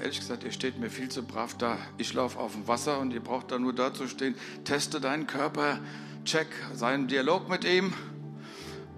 Ehrlich 0.00 0.20
gesagt, 0.20 0.42
ihr 0.42 0.52
steht 0.52 0.78
mir 0.78 0.90
viel 0.90 1.08
zu 1.08 1.22
brav 1.22 1.56
da. 1.58 1.78
Ich 1.98 2.12
laufe 2.14 2.38
auf 2.38 2.52
dem 2.52 2.66
Wasser 2.66 2.98
und 2.98 3.12
ihr 3.12 3.20
braucht 3.20 3.50
da 3.50 3.58
nur 3.58 3.72
da 3.72 3.92
zu 3.92 4.08
stehen. 4.08 4.34
Teste 4.64 5.00
deinen 5.00 5.26
Körper, 5.26 5.78
check 6.24 6.48
seinen 6.74 7.08
Dialog 7.08 7.48
mit 7.48 7.64
ihm. 7.64 7.92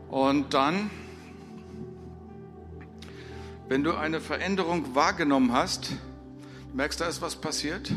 Und 0.09 0.55
dann, 0.55 0.91
wenn 3.69 3.83
du 3.83 3.95
eine 3.95 4.21
Veränderung 4.21 4.95
wahrgenommen 4.95 5.53
hast, 5.53 5.93
merkst, 6.73 7.01
da 7.01 7.07
ist 7.07 7.23
was 7.23 7.37
passiert, 7.37 7.93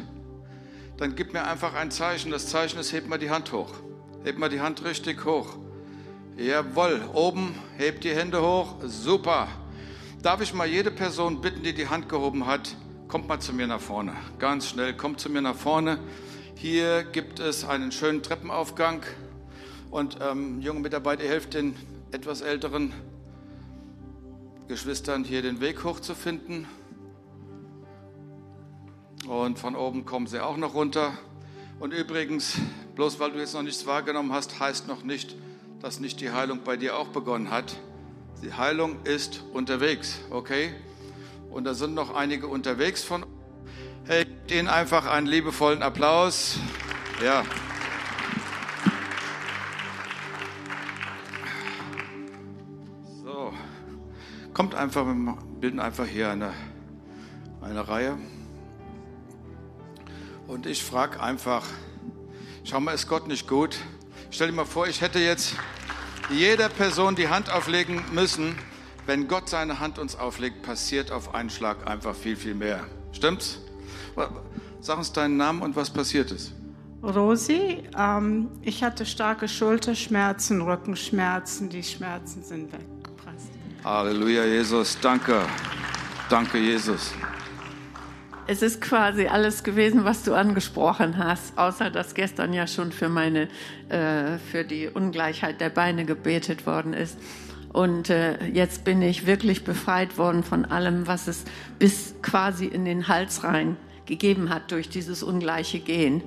dann 0.98 1.16
gib 1.16 1.34
mir 1.34 1.46
einfach 1.46 1.74
ein 1.74 1.92
Zeichen. 1.92 2.32
Das 2.32 2.48
Zeichen 2.48 2.80
ist, 2.80 2.92
heb 2.94 3.08
mal 3.08 3.20
die 3.20 3.30
Hand 3.30 3.52
hoch. 3.52 3.74
Heb 4.24 4.38
mal 4.38 4.50
die 4.50 4.62
Hand 4.62 4.84
richtig 4.84 5.26
hoch. 5.26 5.58
Jawohl, 6.38 7.02
oben, 7.14 7.56
hebt 7.78 8.04
die 8.04 8.16
Hände 8.16 8.42
hoch. 8.42 8.76
Super. 8.86 9.48
Darf 10.22 10.42
ich 10.42 10.54
mal 10.54 10.68
jede 10.68 10.92
Person 10.92 11.42
bitten, 11.42 11.64
die 11.64 11.74
die 11.74 11.88
Hand 11.88 12.10
gehoben 12.10 12.48
hat, 12.48 12.76
kommt 13.08 13.28
mal 13.28 13.40
zu 13.40 13.54
mir 13.54 13.68
nach 13.68 13.80
vorne. 13.80 14.14
Ganz 14.40 14.68
schnell, 14.70 14.94
kommt 14.94 15.20
zu 15.20 15.30
mir 15.30 15.42
nach 15.42 15.56
vorne. 15.56 16.00
Hier 16.60 17.04
gibt 17.04 17.40
es 17.40 17.66
einen 17.66 17.92
schönen 17.92 18.24
Treppenaufgang. 18.24 19.04
Und 19.92 20.18
ähm, 20.22 20.60
junge 20.60 20.80
Mitarbeiter, 20.80 21.24
ihr 21.24 21.30
helft 21.30 21.54
den 21.54 21.76
etwas 22.12 22.42
älteren 22.42 22.94
Geschwistern 24.68 25.24
hier 25.24 25.44
den 25.44 25.62
Weg 25.62 25.84
hochzufinden. 25.84 26.68
Und 29.28 29.60
von 29.60 29.76
oben 29.76 30.06
kommen 30.06 30.26
sie 30.26 30.44
auch 30.44 30.58
noch 30.58 30.74
runter. 30.74 31.14
Und 31.80 31.94
übrigens, 31.94 32.58
bloß 32.96 33.20
weil 33.20 33.34
du 33.34 33.38
jetzt 33.38 33.54
noch 33.54 33.62
nichts 33.62 33.86
wahrgenommen 33.86 34.34
hast, 34.34 34.60
heißt 34.60 34.88
noch 34.88 35.04
nicht, 35.04 35.36
dass 35.80 36.00
nicht 36.00 36.22
die 36.22 36.32
Heilung 36.32 36.62
bei 36.64 36.76
dir 36.76 36.98
auch 36.98 37.10
begonnen 37.10 37.52
hat. 37.52 37.78
Die 38.42 38.52
Heilung 38.52 39.04
ist 39.04 39.44
unterwegs, 39.54 40.22
okay? 40.32 40.74
Und 41.52 41.66
da 41.66 41.76
sind 41.76 41.94
noch 41.94 42.16
einige 42.16 42.48
unterwegs 42.48 43.04
von. 43.04 43.22
Hey, 43.22 43.37
gebt 44.08 44.52
ihnen 44.52 44.70
einfach 44.70 45.06
einen 45.06 45.28
liebevollen 45.28 45.84
Applaus. 45.84 46.58
Ja. 47.24 47.44
So. 53.24 53.54
Kommt 54.54 54.74
einfach, 54.76 55.06
wir 55.06 55.38
bilden 55.60 55.80
einfach 55.80 56.06
hier 56.06 56.30
eine, 56.30 56.54
eine 57.62 57.88
Reihe. 57.88 58.18
Und 60.48 60.66
ich 60.66 60.82
frage 60.82 61.20
einfach, 61.20 61.66
schau 62.64 62.80
mal, 62.80 62.94
ist 62.94 63.10
Gott 63.10 63.28
nicht 63.28 63.50
gut? 63.50 63.78
Stell 64.32 64.48
dir 64.48 64.54
mal 64.54 64.66
vor, 64.66 64.88
ich 64.88 65.02
hätte 65.02 65.20
jetzt 65.20 65.56
jeder 66.30 66.70
Person 66.70 67.16
die 67.16 67.28
Hand 67.28 67.50
auflegen 67.50 68.02
müssen. 68.14 68.58
Wenn 69.06 69.28
Gott 69.28 69.50
seine 69.50 69.82
Hand 69.82 70.00
uns 70.00 70.16
auflegt, 70.16 70.64
passiert 70.64 71.12
auf 71.12 71.36
einen 71.36 71.50
Schlag 71.50 71.86
einfach 71.86 72.16
viel, 72.16 72.38
viel 72.38 72.56
mehr. 72.56 72.86
Stimmt's? 73.12 73.60
Sag 74.80 74.98
uns 74.98 75.12
deinen 75.12 75.38
Namen 75.38 75.62
und 75.62 75.76
was 75.76 75.90
passiert 75.90 76.32
ist. 76.32 76.54
Rosi, 77.04 77.84
ähm, 77.98 78.50
ich 78.62 78.84
hatte 78.84 79.06
starke 79.06 79.48
Schulterschmerzen, 79.48 80.62
Rückenschmerzen. 80.62 81.70
Die 81.70 81.84
Schmerzen 81.84 82.44
sind 82.44 82.72
weggepresst. 82.72 83.52
Halleluja, 83.84 84.46
Jesus. 84.46 84.98
Danke. 85.00 85.42
Danke, 86.30 86.58
Jesus. 86.58 87.14
Es 88.48 88.62
ist 88.62 88.82
quasi 88.82 89.28
alles 89.28 89.64
gewesen, 89.64 90.06
was 90.06 90.24
du 90.24 90.34
angesprochen 90.34 91.18
hast, 91.18 91.58
außer 91.58 91.92
dass 91.92 92.14
gestern 92.14 92.54
ja 92.54 92.66
schon 92.66 92.92
für 92.92 93.10
meine, 93.10 93.50
äh, 93.90 94.38
für 94.38 94.64
die 94.64 94.88
Ungleichheit 94.88 95.60
der 95.62 95.70
Beine 95.70 96.06
gebetet 96.06 96.66
worden 96.66 96.94
ist. 96.94 97.18
Und 97.74 98.10
äh, 98.10 98.44
jetzt 98.48 98.86
bin 98.86 99.02
ich 99.02 99.28
wirklich 99.28 99.64
befreit 99.64 100.18
worden 100.18 100.44
von 100.44 100.66
allem, 100.66 101.08
was 101.08 101.28
es 101.28 101.44
bis 101.78 102.16
quasi 102.22 102.66
in 102.66 102.86
den 102.86 103.08
Hals 103.08 103.44
rein 103.44 103.78
gegeben 104.08 104.50
hat 104.50 104.72
durch 104.72 104.90
dieses 104.90 105.22
ungleiche 105.24 105.80
Gehen. 105.80 106.24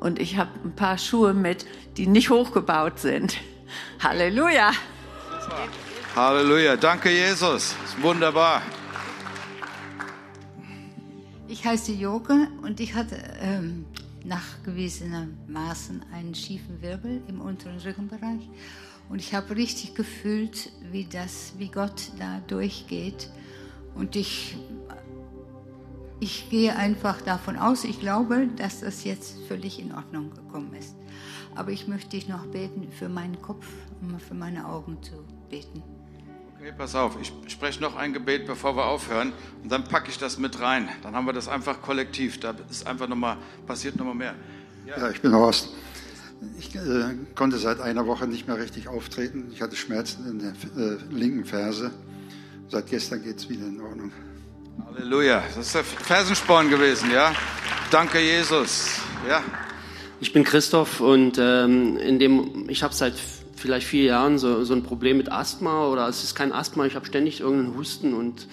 Und 0.00 0.18
ich 0.18 0.36
habe 0.36 0.50
ein 0.64 0.74
paar 0.74 0.98
Schuhe 0.98 1.34
mit, 1.34 1.66
die 1.96 2.06
nicht 2.06 2.30
hochgebaut 2.30 2.98
sind. 2.98 3.36
Halleluja. 4.00 4.72
Halleluja. 6.16 6.76
Danke, 6.76 7.10
Jesus. 7.10 7.74
Wunderbar. 8.00 8.62
Ich 11.46 11.64
heiße 11.64 11.92
Joke 11.92 12.48
und 12.62 12.78
ich 12.80 12.94
hatte 12.94 13.16
ähm, 13.40 13.86
nachgewiesenermaßen 14.24 16.04
einen 16.12 16.34
schiefen 16.34 16.82
Wirbel 16.82 17.22
im 17.28 17.40
unteren 17.40 17.78
Rückenbereich. 17.78 18.48
Und 19.08 19.20
ich 19.20 19.34
habe 19.34 19.56
richtig 19.56 19.94
gefühlt, 19.94 20.70
wie 20.92 21.04
das, 21.04 21.54
wie 21.56 21.68
Gott 21.68 22.10
da 22.18 22.40
durchgeht. 22.46 23.30
Und 23.94 24.14
ich, 24.16 24.56
ich 26.20 26.50
gehe 26.50 26.74
einfach 26.74 27.20
davon 27.22 27.56
aus, 27.56 27.84
ich 27.84 28.00
glaube, 28.00 28.48
dass 28.56 28.80
das 28.80 29.04
jetzt 29.04 29.36
völlig 29.46 29.80
in 29.80 29.94
Ordnung 29.94 30.30
gekommen 30.34 30.74
ist. 30.74 30.96
Aber 31.54 31.70
ich 31.70 31.88
möchte 31.88 32.10
dich 32.10 32.28
noch 32.28 32.46
beten, 32.46 32.88
für 32.90 33.08
meinen 33.08 33.40
Kopf 33.40 33.66
und 34.00 34.20
für 34.20 34.34
meine 34.34 34.66
Augen 34.66 35.02
zu 35.02 35.24
beten. 35.50 35.82
Okay, 36.56 36.72
pass 36.76 36.94
auf, 36.96 37.16
ich 37.20 37.32
spreche 37.52 37.80
noch 37.80 37.94
ein 37.94 38.12
Gebet, 38.12 38.46
bevor 38.46 38.76
wir 38.76 38.86
aufhören 38.86 39.32
und 39.62 39.70
dann 39.70 39.84
packe 39.84 40.10
ich 40.10 40.18
das 40.18 40.38
mit 40.38 40.60
rein. 40.60 40.88
Dann 41.02 41.14
haben 41.14 41.26
wir 41.26 41.32
das 41.32 41.46
einfach 41.46 41.82
kollektiv. 41.82 42.40
Da 42.40 42.54
ist 42.68 42.86
einfach 42.86 43.08
noch 43.08 43.16
mal, 43.16 43.36
passiert 43.66 43.96
nochmal 43.96 44.16
mehr. 44.16 44.34
Ja, 44.84 45.10
ich 45.10 45.20
bin 45.20 45.32
Horst. 45.32 45.68
Ich 46.58 46.74
äh, 46.74 47.14
konnte 47.34 47.58
seit 47.58 47.80
einer 47.80 48.06
Woche 48.06 48.26
nicht 48.26 48.48
mehr 48.48 48.58
richtig 48.58 48.88
auftreten. 48.88 49.50
Ich 49.52 49.62
hatte 49.62 49.76
Schmerzen 49.76 50.26
in 50.26 50.38
der 50.38 50.52
äh, 50.76 50.98
linken 51.10 51.44
Ferse. 51.44 51.92
Seit 52.68 52.88
gestern 52.88 53.22
geht 53.22 53.38
es 53.38 53.48
wieder 53.48 53.66
in 53.66 53.80
Ordnung. 53.80 54.12
Halleluja. 54.86 55.42
Das 55.54 55.66
ist 55.66 55.74
der 55.74 55.84
Fersensporn 55.84 56.70
gewesen, 56.70 57.10
ja? 57.10 57.32
Danke, 57.90 58.20
Jesus. 58.20 59.00
Ja. 59.28 59.42
Ich 60.20 60.32
bin 60.32 60.44
Christoph 60.44 61.00
und 61.00 61.38
ähm, 61.38 61.96
in 61.96 62.18
dem, 62.18 62.68
ich 62.68 62.82
habe 62.82 62.94
seit 62.94 63.14
vielleicht 63.56 63.86
vier 63.86 64.04
Jahren 64.04 64.38
so, 64.38 64.64
so 64.64 64.74
ein 64.74 64.82
Problem 64.82 65.16
mit 65.16 65.32
Asthma 65.32 65.86
oder 65.88 66.08
es 66.08 66.22
ist 66.22 66.34
kein 66.34 66.52
Asthma, 66.52 66.86
ich 66.86 66.94
habe 66.94 67.06
ständig 67.06 67.40
irgendeinen 67.40 67.76
Husten 67.76 68.14
und 68.14 68.46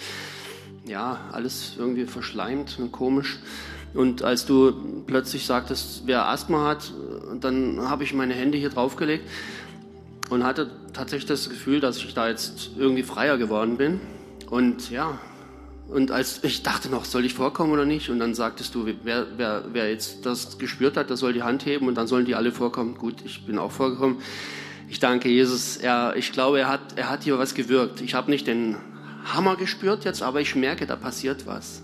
ja, 0.85 1.19
alles 1.31 1.75
irgendwie 1.77 2.05
verschleimt 2.05 2.77
und 2.79 2.91
komisch. 2.91 3.39
Und 3.93 4.23
als 4.23 4.45
du 4.45 5.03
plötzlich 5.05 5.45
sagtest, 5.45 6.03
wer 6.05 6.27
Asthma 6.27 6.67
hat, 6.67 6.91
dann 7.39 7.87
habe 7.87 8.03
ich 8.03 8.13
meine 8.13 8.33
Hände 8.33 8.57
hier 8.57 8.69
draufgelegt 8.69 9.27
und 10.29 10.43
hatte 10.43 10.71
tatsächlich 10.93 11.27
das 11.27 11.49
Gefühl, 11.49 11.79
dass 11.79 11.97
ich 11.97 12.13
da 12.13 12.27
jetzt 12.27 12.71
irgendwie 12.77 13.03
freier 13.03 13.37
geworden 13.37 13.77
bin. 13.77 14.01
Und 14.49 14.89
ja, 14.89 15.17
und 15.89 16.11
als 16.11 16.43
ich 16.43 16.63
dachte 16.63 16.89
noch, 16.89 17.05
soll 17.05 17.25
ich 17.25 17.33
vorkommen 17.33 17.71
oder 17.71 17.85
nicht? 17.85 18.09
Und 18.09 18.19
dann 18.19 18.33
sagtest 18.33 18.73
du, 18.75 18.87
wer, 19.03 19.27
wer, 19.37 19.65
wer 19.71 19.89
jetzt 19.89 20.25
das 20.25 20.57
gespürt 20.57 20.97
hat, 20.97 21.09
der 21.09 21.17
soll 21.17 21.33
die 21.33 21.43
Hand 21.43 21.65
heben 21.65 21.87
und 21.87 21.95
dann 21.95 22.07
sollen 22.07 22.25
die 22.25 22.35
alle 22.35 22.51
vorkommen. 22.51 22.97
Gut, 22.97 23.21
ich 23.23 23.45
bin 23.45 23.57
auch 23.57 23.71
vorgekommen. 23.71 24.17
Ich 24.89 24.99
danke 24.99 25.29
Jesus. 25.29 25.77
Er, 25.77 26.15
ich 26.15 26.31
glaube, 26.31 26.59
er 26.59 26.69
hat, 26.69 26.97
er 26.97 27.09
hat 27.09 27.23
hier 27.23 27.37
was 27.37 27.53
gewirkt. 27.53 28.01
Ich 28.01 28.13
habe 28.13 28.31
nicht 28.31 28.47
den 28.47 28.77
Hammer 29.25 29.55
gespürt 29.55 30.05
jetzt, 30.05 30.21
aber 30.21 30.41
ich 30.41 30.55
merke, 30.55 30.85
da 30.85 30.95
passiert 30.95 31.47
was. 31.47 31.83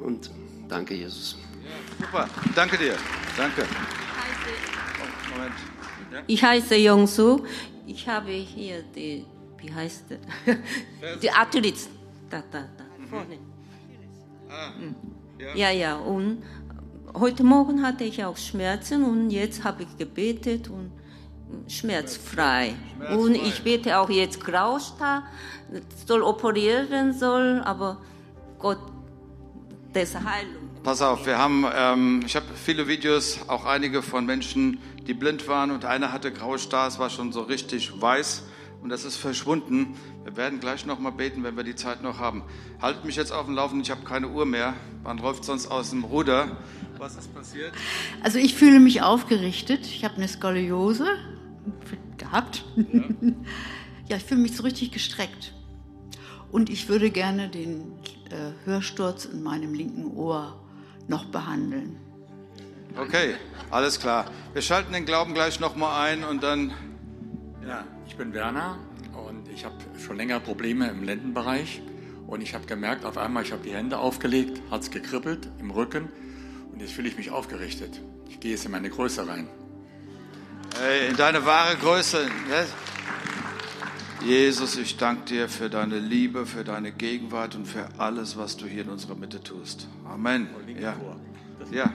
Und 0.00 0.30
Danke, 0.68 0.94
Jesus. 0.94 1.36
Ja, 1.62 2.06
super, 2.06 2.28
danke 2.54 2.78
dir. 2.78 2.96
Danke. 3.36 3.66
Oh, 3.66 5.32
Moment. 5.32 5.54
Ja? 6.12 6.22
Ich 6.26 6.42
heiße 6.42 6.76
Jongsu. 6.76 7.44
Ich 7.86 8.08
habe 8.08 8.30
hier 8.32 8.82
die, 8.82 9.24
wie 9.58 9.72
heißt 9.72 10.04
das? 10.08 10.18
Die 11.22 11.30
Athlet. 11.30 11.76
Da, 12.30 12.42
da, 12.50 12.66
da, 12.76 12.83
vorne. 13.06 13.38
Ah, 14.48 14.70
ja. 15.38 15.54
ja, 15.54 15.70
ja. 15.70 15.96
Und 15.96 16.42
heute 17.14 17.44
Morgen 17.44 17.82
hatte 17.82 18.04
ich 18.04 18.24
auch 18.24 18.36
Schmerzen 18.36 19.04
und 19.04 19.30
jetzt 19.30 19.64
habe 19.64 19.82
ich 19.82 19.96
gebetet 19.96 20.68
und 20.68 20.90
schmerzfrei. 21.68 22.74
schmerzfrei. 22.96 23.16
Und 23.16 23.34
ich 23.34 23.62
bete 23.62 23.98
auch 23.98 24.10
jetzt 24.10 24.44
Graustar, 24.44 25.24
soll 26.06 26.22
operieren 26.22 27.12
soll, 27.12 27.60
aber 27.64 27.98
Gott 28.58 28.78
des 29.94 30.14
Heilung. 30.14 30.70
Pass 30.82 31.00
auf, 31.00 31.24
wir 31.24 31.38
haben, 31.38 31.64
ähm, 31.74 32.22
ich 32.26 32.36
habe 32.36 32.46
viele 32.54 32.86
Videos, 32.88 33.40
auch 33.48 33.64
einige 33.64 34.02
von 34.02 34.26
Menschen, 34.26 34.78
die 35.06 35.14
blind 35.14 35.48
waren 35.48 35.70
und 35.70 35.84
einer 35.84 36.12
hatte 36.12 36.30
graue 36.32 36.58
Star, 36.58 36.88
es 36.88 36.98
war 36.98 37.08
schon 37.10 37.32
so 37.32 37.42
richtig 37.42 38.00
weiß 38.00 38.44
und 38.84 38.90
das 38.90 39.06
ist 39.06 39.16
verschwunden. 39.16 39.96
Wir 40.24 40.36
werden 40.36 40.60
gleich 40.60 40.84
noch 40.84 40.98
mal 40.98 41.08
beten, 41.08 41.42
wenn 41.42 41.56
wir 41.56 41.64
die 41.64 41.74
Zeit 41.74 42.02
noch 42.02 42.18
haben. 42.18 42.42
Haltet 42.82 43.06
mich 43.06 43.16
jetzt 43.16 43.32
auf 43.32 43.46
dem 43.46 43.54
Laufenden, 43.54 43.82
ich 43.82 43.90
habe 43.90 44.04
keine 44.04 44.28
Uhr 44.28 44.44
mehr. 44.44 44.74
Man 45.02 45.16
läuft 45.16 45.46
sonst 45.46 45.68
aus 45.68 45.88
dem 45.88 46.04
Ruder. 46.04 46.58
Was 46.98 47.16
ist 47.16 47.34
passiert? 47.34 47.72
Also 48.22 48.38
ich 48.38 48.54
fühle 48.54 48.80
mich 48.80 49.00
aufgerichtet. 49.00 49.86
Ich 49.86 50.04
habe 50.04 50.16
eine 50.16 50.28
Skoliose 50.28 51.06
gehabt. 52.18 52.66
Ja, 52.76 52.84
ja 54.10 54.16
ich 54.18 54.24
fühle 54.24 54.42
mich 54.42 54.54
so 54.54 54.62
richtig 54.62 54.90
gestreckt. 54.90 55.54
Und 56.52 56.68
ich 56.68 56.86
würde 56.86 57.10
gerne 57.10 57.48
den 57.48 57.92
äh, 58.28 58.66
Hörsturz 58.66 59.24
in 59.24 59.42
meinem 59.42 59.72
linken 59.72 60.14
Ohr 60.14 60.62
noch 61.08 61.24
behandeln. 61.24 61.96
Okay, 62.98 63.36
alles 63.70 63.98
klar. 63.98 64.30
Wir 64.52 64.60
schalten 64.60 64.92
den 64.92 65.06
Glauben 65.06 65.32
gleich 65.32 65.58
nochmal 65.58 66.06
ein 66.06 66.22
und 66.22 66.42
dann. 66.42 66.74
Ja, 67.66 67.86
ich 68.14 68.18
bin 68.18 68.32
Werner 68.32 68.78
und 69.26 69.48
ich 69.48 69.64
habe 69.64 69.74
schon 69.98 70.16
länger 70.16 70.38
Probleme 70.38 70.88
im 70.88 71.02
Lendenbereich. 71.02 71.82
Und 72.28 72.42
ich 72.42 72.54
habe 72.54 72.64
gemerkt, 72.64 73.04
auf 73.04 73.18
einmal, 73.18 73.42
ich 73.42 73.50
habe 73.50 73.64
die 73.64 73.72
Hände 73.74 73.98
aufgelegt, 73.98 74.62
hat 74.70 74.82
es 74.82 74.92
gekribbelt 74.92 75.48
im 75.58 75.72
Rücken 75.72 76.08
und 76.72 76.80
jetzt 76.80 76.92
fühle 76.92 77.08
ich 77.08 77.16
mich 77.16 77.32
aufgerichtet. 77.32 78.00
Ich 78.28 78.38
gehe 78.38 78.52
jetzt 78.52 78.66
in 78.66 78.70
meine 78.70 78.88
Größe 78.88 79.26
rein. 79.26 79.48
Hey, 80.78 81.08
in 81.08 81.16
deine 81.16 81.44
wahre 81.44 81.74
Größe. 81.76 82.28
Jesus, 84.24 84.76
ich 84.76 84.96
danke 84.96 85.24
dir 85.24 85.48
für 85.48 85.68
deine 85.68 85.98
Liebe, 85.98 86.46
für 86.46 86.62
deine 86.62 86.92
Gegenwart 86.92 87.56
und 87.56 87.66
für 87.66 87.88
alles, 87.98 88.36
was 88.36 88.56
du 88.56 88.66
hier 88.66 88.82
in 88.82 88.90
unserer 88.90 89.16
Mitte 89.16 89.42
tust. 89.42 89.88
Amen. 90.04 90.46
Ja. 90.80 90.94
ja. 91.72 91.92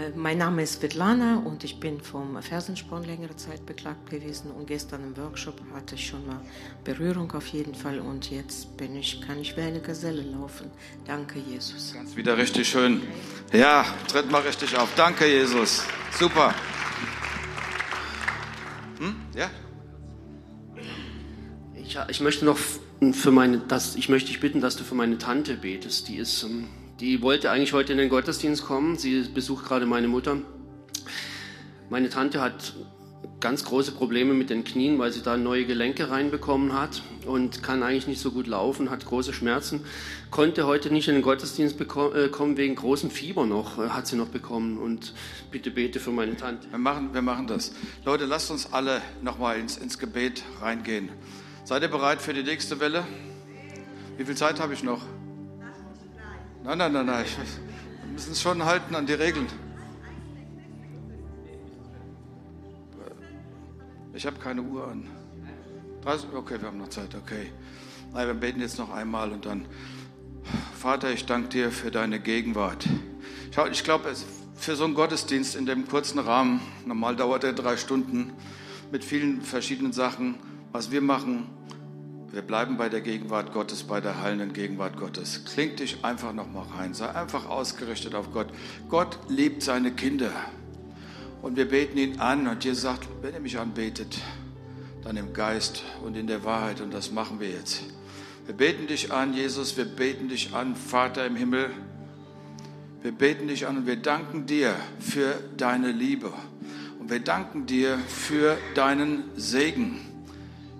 Äh, 0.00 0.12
mein 0.16 0.38
Name 0.38 0.62
ist 0.62 0.74
Svetlana 0.74 1.42
und 1.44 1.64
ich 1.64 1.78
bin 1.78 2.00
vom 2.00 2.40
Fersensporn 2.42 3.04
längere 3.04 3.36
Zeit 3.36 3.66
beklagt 3.66 4.08
gewesen 4.10 4.50
und 4.50 4.66
gestern 4.66 5.02
im 5.02 5.16
Workshop 5.16 5.60
hatte 5.74 5.94
ich 5.94 6.06
schon 6.06 6.26
mal 6.26 6.40
Berührung 6.84 7.30
auf 7.32 7.46
jeden 7.48 7.74
Fall 7.74 7.98
und 8.00 8.30
jetzt 8.30 8.76
bin 8.76 8.96
ich, 8.96 9.20
kann 9.20 9.38
ich 9.38 9.56
wie 9.56 9.62
eine 9.62 9.80
Gazelle 9.80 10.22
laufen. 10.22 10.70
Danke, 11.06 11.38
Jesus. 11.38 11.92
Ganz 11.94 12.16
wieder 12.16 12.36
richtig 12.36 12.68
schön. 12.68 13.02
Ja, 13.52 13.84
tritt 14.08 14.30
mal 14.30 14.42
richtig 14.42 14.76
auf. 14.76 14.88
Danke, 14.96 15.26
Jesus. 15.26 15.84
Super. 16.18 16.54
Hm? 18.98 19.16
Ja? 19.34 19.50
Ich, 21.74 21.98
ich 22.08 22.20
möchte 22.20 22.44
noch 22.44 22.58
für 23.12 23.30
meine, 23.32 23.58
das, 23.58 23.96
ich 23.96 24.08
möchte 24.08 24.28
dich 24.28 24.40
bitten, 24.40 24.60
dass 24.60 24.76
du 24.76 24.84
für 24.84 24.94
meine 24.94 25.18
Tante 25.18 25.54
betest. 25.54 26.08
Die 26.08 26.16
ist, 26.16 26.42
ähm, 26.44 26.68
die 27.00 27.22
wollte 27.22 27.50
eigentlich 27.50 27.72
heute 27.72 27.92
in 27.92 27.98
den 27.98 28.10
Gottesdienst 28.10 28.64
kommen. 28.64 28.96
Sie 28.98 29.22
besucht 29.22 29.64
gerade 29.64 29.86
meine 29.86 30.06
Mutter. 30.06 30.36
Meine 31.88 32.10
Tante 32.10 32.40
hat 32.40 32.74
ganz 33.40 33.64
große 33.64 33.92
Probleme 33.92 34.34
mit 34.34 34.50
den 34.50 34.64
Knien, 34.64 34.98
weil 34.98 35.12
sie 35.12 35.22
da 35.22 35.38
neue 35.38 35.64
Gelenke 35.64 36.10
reinbekommen 36.10 36.74
hat 36.74 37.02
und 37.26 37.62
kann 37.62 37.82
eigentlich 37.82 38.06
nicht 38.06 38.20
so 38.20 38.32
gut 38.32 38.46
laufen, 38.46 38.90
hat 38.90 39.06
große 39.06 39.32
Schmerzen, 39.32 39.80
konnte 40.30 40.66
heute 40.66 40.92
nicht 40.92 41.08
in 41.08 41.14
den 41.14 41.22
Gottesdienst 41.22 41.80
äh, 41.80 42.28
kommen 42.28 42.56
wegen 42.58 42.74
großem 42.74 43.10
Fieber 43.10 43.46
noch, 43.46 43.78
äh, 43.78 43.88
hat 43.88 44.06
sie 44.06 44.16
noch 44.16 44.28
bekommen 44.28 44.78
und 44.78 45.14
bitte 45.50 45.70
bete 45.70 46.00
für 46.00 46.10
meine 46.10 46.36
Tante. 46.36 46.68
Wir 46.70 46.78
machen, 46.78 47.14
wir 47.14 47.22
machen 47.22 47.46
das. 47.46 47.72
Leute, 48.04 48.26
lasst 48.26 48.50
uns 48.50 48.72
alle 48.72 49.00
nochmal 49.22 49.58
ins, 49.58 49.78
ins 49.78 49.98
Gebet 49.98 50.42
reingehen. 50.60 51.08
Seid 51.64 51.82
ihr 51.82 51.88
bereit 51.88 52.20
für 52.20 52.34
die 52.34 52.42
nächste 52.42 52.78
Welle? 52.78 53.06
Wie 54.18 54.24
viel 54.24 54.36
Zeit 54.36 54.60
habe 54.60 54.74
ich 54.74 54.82
noch? 54.82 55.00
Nein, 56.62 56.76
nein, 56.76 56.92
nein, 56.92 57.06
nein. 57.06 57.24
Wir 58.02 58.12
müssen 58.12 58.32
es 58.32 58.42
schon 58.42 58.62
halten 58.64 58.94
an 58.94 59.06
die 59.06 59.14
Regeln. 59.14 59.46
Ich 64.12 64.26
habe 64.26 64.38
keine 64.38 64.62
Uhr 64.62 64.86
an. 64.86 65.08
30, 66.02 66.34
okay, 66.34 66.60
wir 66.60 66.68
haben 66.68 66.78
noch 66.78 66.90
Zeit, 66.90 67.14
okay. 67.14 67.50
Nein, 68.12 68.26
wir 68.26 68.34
beten 68.34 68.60
jetzt 68.60 68.78
noch 68.78 68.90
einmal 68.90 69.32
und 69.32 69.46
dann. 69.46 69.64
Vater, 70.78 71.10
ich 71.10 71.24
danke 71.24 71.48
dir 71.48 71.70
für 71.70 71.90
deine 71.90 72.20
Gegenwart. 72.20 72.86
Ich 73.70 73.84
glaube, 73.84 74.14
für 74.54 74.76
so 74.76 74.84
einen 74.84 74.94
Gottesdienst 74.94 75.56
in 75.56 75.64
dem 75.64 75.88
kurzen 75.88 76.18
Rahmen, 76.18 76.60
normal 76.84 77.16
dauert 77.16 77.44
er 77.44 77.54
drei 77.54 77.78
Stunden, 77.78 78.32
mit 78.92 79.02
vielen 79.02 79.40
verschiedenen 79.40 79.92
Sachen, 79.92 80.34
was 80.72 80.90
wir 80.90 81.00
machen, 81.00 81.46
wir 82.32 82.42
bleiben 82.42 82.76
bei 82.76 82.88
der 82.88 83.00
Gegenwart 83.00 83.52
Gottes, 83.52 83.82
bei 83.82 84.00
der 84.00 84.22
heilenden 84.22 84.52
Gegenwart 84.52 84.96
Gottes. 84.96 85.44
Kling 85.46 85.74
dich 85.74 86.04
einfach 86.04 86.32
nochmal 86.32 86.64
rein. 86.76 86.94
Sei 86.94 87.08
einfach 87.08 87.48
ausgerichtet 87.48 88.14
auf 88.14 88.32
Gott. 88.32 88.46
Gott 88.88 89.18
liebt 89.28 89.64
seine 89.64 89.90
Kinder. 89.90 90.30
Und 91.42 91.56
wir 91.56 91.68
beten 91.68 91.98
ihn 91.98 92.20
an. 92.20 92.46
Und 92.46 92.64
Jesus 92.64 92.82
sagt, 92.82 93.08
wenn 93.22 93.34
ihr 93.34 93.40
mich 93.40 93.58
anbetet, 93.58 94.20
dann 95.02 95.16
im 95.16 95.32
Geist 95.32 95.82
und 96.04 96.16
in 96.16 96.28
der 96.28 96.44
Wahrheit. 96.44 96.80
Und 96.80 96.94
das 96.94 97.10
machen 97.10 97.40
wir 97.40 97.48
jetzt. 97.48 97.82
Wir 98.46 98.54
beten 98.54 98.86
dich 98.86 99.12
an, 99.12 99.34
Jesus. 99.34 99.76
Wir 99.76 99.84
beten 99.84 100.28
dich 100.28 100.54
an, 100.54 100.76
Vater 100.76 101.26
im 101.26 101.34
Himmel. 101.34 101.70
Wir 103.02 103.12
beten 103.12 103.48
dich 103.48 103.66
an 103.66 103.78
und 103.78 103.86
wir 103.86 103.96
danken 103.96 104.46
dir 104.46 104.76
für 105.00 105.34
deine 105.56 105.90
Liebe. 105.90 106.32
Und 107.00 107.10
wir 107.10 107.20
danken 107.20 107.66
dir 107.66 107.98
für 107.98 108.56
deinen 108.76 109.24
Segen 109.36 110.00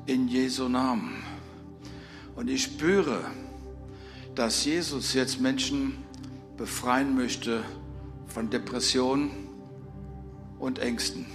in 0.06 0.28
Jesu 0.28 0.68
Namen. 0.68 1.19
Und 2.40 2.48
ich 2.48 2.62
spüre, 2.62 3.20
dass 4.34 4.64
Jesus 4.64 5.12
jetzt 5.12 5.42
Menschen 5.42 5.98
befreien 6.56 7.14
möchte 7.14 7.62
von 8.28 8.48
Depressionen 8.48 9.30
und 10.58 10.78
Ängsten. 10.78 11.26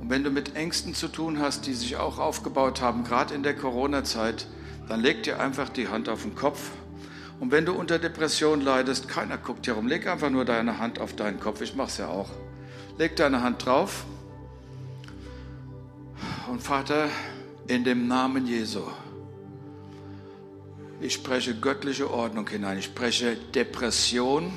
Und 0.00 0.10
wenn 0.10 0.24
du 0.24 0.30
mit 0.30 0.56
Ängsten 0.56 0.92
zu 0.92 1.06
tun 1.06 1.38
hast, 1.38 1.68
die 1.68 1.72
sich 1.72 1.98
auch 1.98 2.18
aufgebaut 2.18 2.80
haben, 2.80 3.04
gerade 3.04 3.32
in 3.32 3.44
der 3.44 3.54
Corona-Zeit, 3.54 4.48
dann 4.88 4.98
leg 4.98 5.22
dir 5.22 5.38
einfach 5.38 5.68
die 5.68 5.86
Hand 5.86 6.08
auf 6.08 6.22
den 6.22 6.34
Kopf. 6.34 6.72
Und 7.38 7.52
wenn 7.52 7.64
du 7.64 7.72
unter 7.72 8.00
Depression 8.00 8.60
leidest, 8.60 9.06
keiner 9.06 9.38
guckt 9.38 9.66
hier 9.66 9.74
rum, 9.74 9.86
leg 9.86 10.08
einfach 10.08 10.30
nur 10.30 10.44
deine 10.44 10.80
Hand 10.80 10.98
auf 10.98 11.14
deinen 11.14 11.38
Kopf. 11.38 11.60
Ich 11.60 11.76
mache 11.76 11.90
es 11.90 11.98
ja 11.98 12.08
auch. 12.08 12.30
Leg 12.98 13.14
deine 13.14 13.44
Hand 13.44 13.64
drauf 13.64 14.04
Und 16.50 16.60
Vater, 16.60 17.08
in 17.68 17.84
dem 17.84 18.08
Namen 18.08 18.48
Jesu, 18.48 18.82
ich 21.00 21.14
spreche 21.14 21.54
göttliche 21.54 22.10
Ordnung 22.10 22.48
hinein. 22.48 22.78
Ich 22.78 22.86
spreche 22.86 23.36
Depression, 23.54 24.52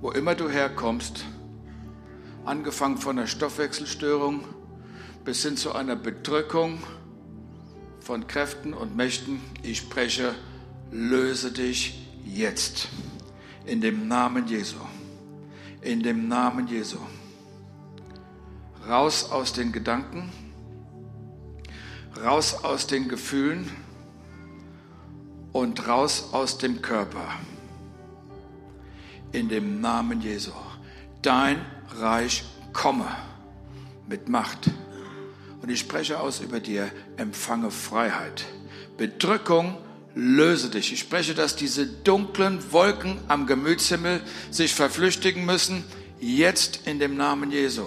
wo 0.00 0.10
immer 0.10 0.34
du 0.34 0.48
herkommst, 0.48 1.24
angefangen 2.44 2.98
von 2.98 3.18
einer 3.18 3.26
Stoffwechselstörung 3.26 4.44
bis 5.24 5.42
hin 5.42 5.56
zu 5.56 5.74
einer 5.74 5.96
Bedrückung 5.96 6.82
von 8.00 8.26
Kräften 8.26 8.74
und 8.74 8.96
Mächten. 8.96 9.40
Ich 9.62 9.78
spreche, 9.78 10.34
löse 10.90 11.52
dich 11.52 12.06
jetzt 12.24 12.88
in 13.66 13.80
dem 13.80 14.08
Namen 14.08 14.46
Jesu. 14.48 14.76
In 15.82 16.02
dem 16.02 16.28
Namen 16.28 16.66
Jesu. 16.66 16.98
Raus 18.86 19.30
aus 19.30 19.52
den 19.52 19.72
Gedanken, 19.72 20.30
raus 22.22 22.64
aus 22.64 22.86
den 22.86 23.08
Gefühlen 23.08 23.70
und 25.52 25.86
raus 25.86 26.28
aus 26.32 26.58
dem 26.58 26.82
Körper. 26.82 27.26
In 29.32 29.48
dem 29.48 29.80
Namen 29.80 30.20
Jesu. 30.20 30.52
Dein 31.22 31.64
Reich 31.98 32.44
komme 32.72 33.06
mit 34.08 34.28
Macht. 34.28 34.70
Und 35.62 35.68
ich 35.70 35.80
spreche 35.80 36.18
aus 36.20 36.40
über 36.40 36.60
dir, 36.60 36.90
empfange 37.16 37.70
Freiheit. 37.70 38.44
Bedrückung, 38.96 39.76
löse 40.14 40.70
dich. 40.70 40.92
Ich 40.92 41.00
spreche, 41.00 41.34
dass 41.34 41.56
diese 41.56 41.86
dunklen 41.86 42.72
Wolken 42.72 43.18
am 43.28 43.46
Gemütshimmel 43.46 44.20
sich 44.50 44.74
verflüchtigen 44.74 45.44
müssen, 45.44 45.84
jetzt 46.18 46.86
in 46.86 46.98
dem 46.98 47.16
Namen 47.16 47.50
Jesu. 47.50 47.86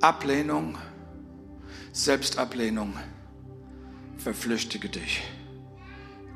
Ablehnung, 0.00 0.76
Selbstablehnung, 1.92 2.94
verflüchtige 4.26 4.88
dich. 4.88 5.22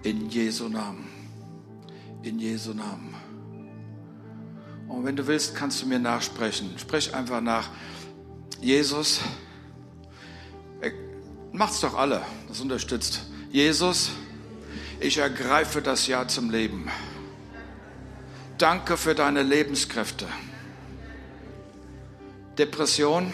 In 0.05 0.31
Jesu 0.31 0.69
Namen. 0.69 1.09
In 2.23 2.39
Jesu 2.39 2.73
Namen. 2.73 3.17
Und 4.87 5.05
wenn 5.05 5.17
du 5.17 5.27
willst, 5.27 5.57
kannst 5.57 5.83
du 5.83 5.87
mir 5.87 5.99
nachsprechen. 5.99 6.71
Sprich 6.79 7.13
einfach 7.13 7.41
nach. 7.41 7.69
Jesus, 8.61 9.21
macht's 11.51 11.81
doch 11.81 11.95
alle, 11.95 12.23
das 12.47 12.61
unterstützt. 12.61 13.23
Jesus, 13.51 14.11
ich 15.01 15.19
ergreife 15.19 15.83
das 15.83 16.07
Ja 16.07 16.29
zum 16.29 16.49
Leben. 16.49 16.89
Danke 18.57 18.97
für 18.97 19.17
deine 19.17 19.43
Lebenskräfte. 19.43 20.29
Depression, 22.57 23.33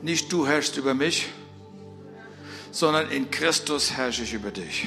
nicht 0.00 0.32
du 0.32 0.46
herrschst 0.46 0.78
über 0.78 0.94
mich, 0.94 1.28
sondern 2.76 3.10
in 3.10 3.30
Christus 3.30 3.96
herrsche 3.96 4.22
ich 4.22 4.34
über 4.34 4.50
dich. 4.50 4.86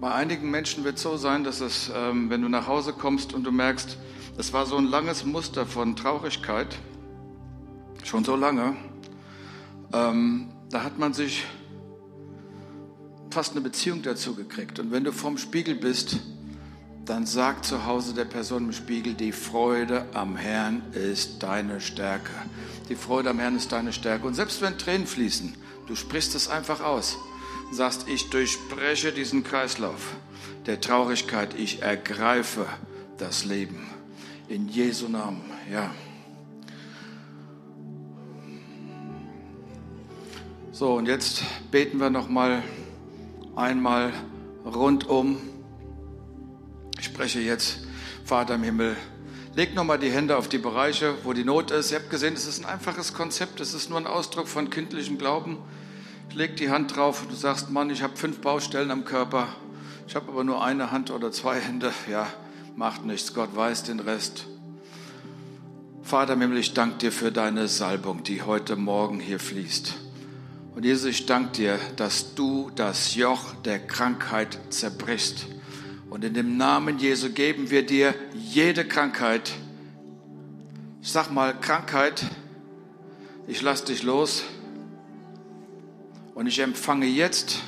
Bei 0.00 0.14
einigen 0.14 0.50
Menschen 0.50 0.84
wird 0.84 0.96
es 0.96 1.02
so 1.02 1.18
sein, 1.18 1.44
dass 1.44 1.60
es, 1.60 1.90
ähm, 1.94 2.30
wenn 2.30 2.40
du 2.40 2.48
nach 2.48 2.66
Hause 2.66 2.94
kommst 2.94 3.34
und 3.34 3.44
du 3.44 3.52
merkst, 3.52 3.98
es 4.38 4.54
war 4.54 4.64
so 4.64 4.78
ein 4.78 4.86
langes 4.86 5.26
Muster 5.26 5.66
von 5.66 5.96
Traurigkeit, 5.96 6.78
schon 8.04 8.24
so 8.24 8.34
lange, 8.34 8.74
ähm, 9.92 10.48
da 10.70 10.82
hat 10.82 10.98
man 10.98 11.12
sich 11.12 11.44
fast 13.28 13.52
eine 13.52 13.60
Beziehung 13.60 14.00
dazu 14.00 14.34
gekriegt. 14.34 14.78
Und 14.78 14.92
wenn 14.92 15.04
du 15.04 15.12
vorm 15.12 15.36
Spiegel 15.36 15.74
bist, 15.74 16.20
dann 17.08 17.24
sagt 17.24 17.64
zu 17.64 17.86
Hause 17.86 18.12
der 18.12 18.26
Person 18.26 18.66
im 18.66 18.72
Spiegel, 18.72 19.14
die 19.14 19.32
Freude 19.32 20.04
am 20.12 20.36
Herrn 20.36 20.82
ist 20.92 21.42
deine 21.42 21.80
Stärke. 21.80 22.32
Die 22.90 22.96
Freude 22.96 23.30
am 23.30 23.38
Herrn 23.38 23.56
ist 23.56 23.72
deine 23.72 23.94
Stärke. 23.94 24.26
Und 24.26 24.34
selbst 24.34 24.60
wenn 24.60 24.76
Tränen 24.76 25.06
fließen, 25.06 25.54
du 25.86 25.94
sprichst 25.94 26.34
es 26.34 26.48
einfach 26.48 26.82
aus. 26.82 27.16
Sagst, 27.72 28.08
ich 28.08 28.28
durchbreche 28.28 29.12
diesen 29.12 29.42
Kreislauf 29.42 30.16
der 30.66 30.82
Traurigkeit. 30.82 31.54
Ich 31.54 31.80
ergreife 31.80 32.66
das 33.16 33.46
Leben. 33.46 33.86
In 34.48 34.68
Jesu 34.68 35.08
Namen, 35.08 35.42
ja. 35.72 35.90
So, 40.72 40.92
und 40.92 41.06
jetzt 41.06 41.42
beten 41.70 41.98
wir 42.00 42.10
noch 42.10 42.28
mal 42.28 42.62
einmal 43.56 44.12
rundum. 44.66 45.38
Ich 46.98 47.04
spreche 47.04 47.40
jetzt, 47.40 47.78
Vater 48.24 48.56
im 48.56 48.64
Himmel, 48.64 48.96
leg 49.54 49.72
nochmal 49.72 50.00
die 50.00 50.10
Hände 50.10 50.36
auf 50.36 50.48
die 50.48 50.58
Bereiche, 50.58 51.14
wo 51.22 51.32
die 51.32 51.44
Not 51.44 51.70
ist. 51.70 51.92
Ihr 51.92 52.00
habt 52.00 52.10
gesehen, 52.10 52.34
es 52.34 52.44
ist 52.44 52.58
ein 52.58 52.64
einfaches 52.64 53.14
Konzept, 53.14 53.60
es 53.60 53.72
ist 53.72 53.88
nur 53.88 54.00
ein 54.00 54.06
Ausdruck 54.08 54.48
von 54.48 54.68
kindlichem 54.68 55.16
Glauben. 55.16 55.58
Leg 56.34 56.56
die 56.56 56.70
Hand 56.70 56.96
drauf 56.96 57.22
und 57.22 57.30
du 57.30 57.36
sagst, 57.36 57.70
Mann, 57.70 57.90
ich 57.90 58.02
habe 58.02 58.16
fünf 58.16 58.40
Baustellen 58.40 58.90
am 58.90 59.04
Körper, 59.04 59.46
ich 60.08 60.16
habe 60.16 60.28
aber 60.28 60.42
nur 60.42 60.64
eine 60.64 60.90
Hand 60.90 61.12
oder 61.12 61.30
zwei 61.30 61.60
Hände. 61.60 61.92
Ja, 62.10 62.26
macht 62.74 63.04
nichts, 63.04 63.32
Gott 63.32 63.54
weiß 63.54 63.84
den 63.84 64.00
Rest. 64.00 64.46
Vater 66.02 66.32
im 66.32 66.40
Himmel, 66.40 66.58
ich 66.58 66.74
danke 66.74 66.98
dir 66.98 67.12
für 67.12 67.30
deine 67.30 67.68
Salbung, 67.68 68.24
die 68.24 68.42
heute 68.42 68.74
Morgen 68.74 69.20
hier 69.20 69.38
fließt. 69.38 69.94
Und 70.74 70.84
Jesus, 70.84 71.04
ich 71.06 71.26
danke 71.26 71.52
dir, 71.52 71.78
dass 71.94 72.34
du 72.34 72.72
das 72.74 73.14
Joch 73.14 73.54
der 73.64 73.78
Krankheit 73.78 74.58
zerbrichst 74.70 75.46
und 76.10 76.24
in 76.24 76.34
dem 76.34 76.56
Namen 76.56 76.98
Jesu 76.98 77.30
geben 77.30 77.70
wir 77.70 77.84
dir 77.84 78.14
jede 78.34 78.86
Krankheit. 78.86 79.52
Ich 81.02 81.10
sag 81.10 81.30
mal, 81.30 81.58
Krankheit, 81.58 82.24
ich 83.46 83.62
lass 83.62 83.84
dich 83.84 84.02
los 84.02 84.44
und 86.34 86.46
ich 86.46 86.58
empfange 86.58 87.06
jetzt 87.06 87.60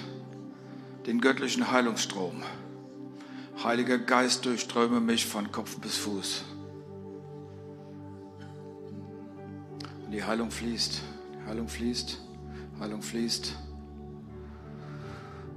den 1.06 1.20
göttlichen 1.20 1.70
Heilungsstrom. 1.70 2.42
Heiliger 3.62 3.98
Geist, 3.98 4.46
durchströme 4.46 5.00
mich 5.00 5.26
von 5.26 5.52
Kopf 5.52 5.78
bis 5.78 5.96
Fuß. 5.96 6.44
Und 10.06 10.12
die 10.12 10.24
Heilung 10.24 10.50
fließt, 10.50 11.02
die 11.34 11.46
Heilung 11.48 11.68
fließt, 11.68 12.20
Heilung 12.80 13.02
fließt. 13.02 13.54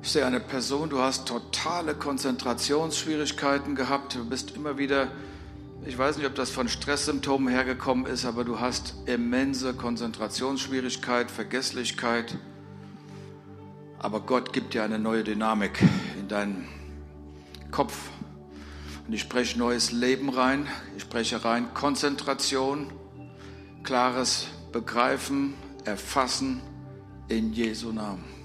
Ich 0.04 0.12
sehe 0.12 0.26
eine 0.26 0.41
Person, 0.41 0.89
du 0.89 0.99
hast 0.99 1.30
totale 1.30 1.95
Konzentrationsschwierigkeiten 1.95 3.74
gehabt, 3.74 4.16
du 4.16 4.26
bist 4.26 4.54
immer 4.54 4.78
wieder, 4.78 5.08
ich 5.86 5.97
weiß 5.97 6.18
nicht, 6.18 6.28
ob 6.28 6.36
das 6.36 6.49
von 6.49 6.68
Stresssymptomen 6.68 7.47
hergekommen 7.47 8.06
ist, 8.06 8.26
aber 8.26 8.43
du 8.43 8.60
hast 8.60 8.95
immense 9.06 9.74
Konzentrationsschwierigkeit, 9.74 11.32
Vergesslichkeit. 11.32 12.38
Aber 13.97 14.20
Gott 14.20 14.51
gibt 14.51 14.74
dir 14.74 14.84
eine 14.84 14.99
neue 14.99 15.24
Dynamik 15.24 15.82
in 16.20 16.28
deinen 16.28 16.68
Kopf. 17.72 17.97
Und 19.08 19.14
ich 19.14 19.22
spreche 19.22 19.58
neues 19.58 19.93
Leben 19.93 20.28
rein, 20.28 20.68
ich 20.97 21.04
spreche 21.04 21.45
rein 21.45 21.74
Konzentration, 21.74 22.91
klares 23.84 24.47
Begreifen, 24.74 25.54
Erfassen 25.86 26.60
in 27.30 27.54
Jesu 27.54 27.93
Namen. 27.93 28.43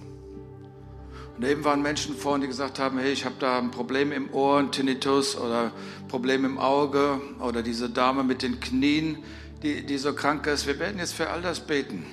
Und 1.39 1.45
eben 1.45 1.65
waren 1.65 1.83
Menschen 1.83 2.17
vorhin, 2.17 2.41
die 2.41 2.49
gesagt 2.49 2.81
haben, 2.81 2.99
hey, 2.99 3.13
ich 3.13 3.25
habe 3.25 3.37
da 3.39 3.59
ein 3.59 3.71
Problem 3.71 4.11
im 4.11 4.35
Ohr, 4.35 4.59
ein 4.59 4.73
Tinnitus 4.73 5.37
oder 5.39 5.71
Problem 6.09 6.45
im 6.45 6.59
Auge 6.59 7.21
oder 7.39 7.63
diese 7.63 7.89
Dame 7.89 8.25
mit 8.25 8.43
den 8.43 8.59
Knien, 8.59 9.19
die, 9.63 9.87
die 9.87 9.99
so 9.99 10.15
krank 10.15 10.49
ist. 10.49 10.67
Wir 10.67 10.81
werden 10.81 10.99
jetzt 10.99 11.15
für 11.15 11.31
all 11.31 11.41
das 11.41 11.61
beten. 11.61 12.05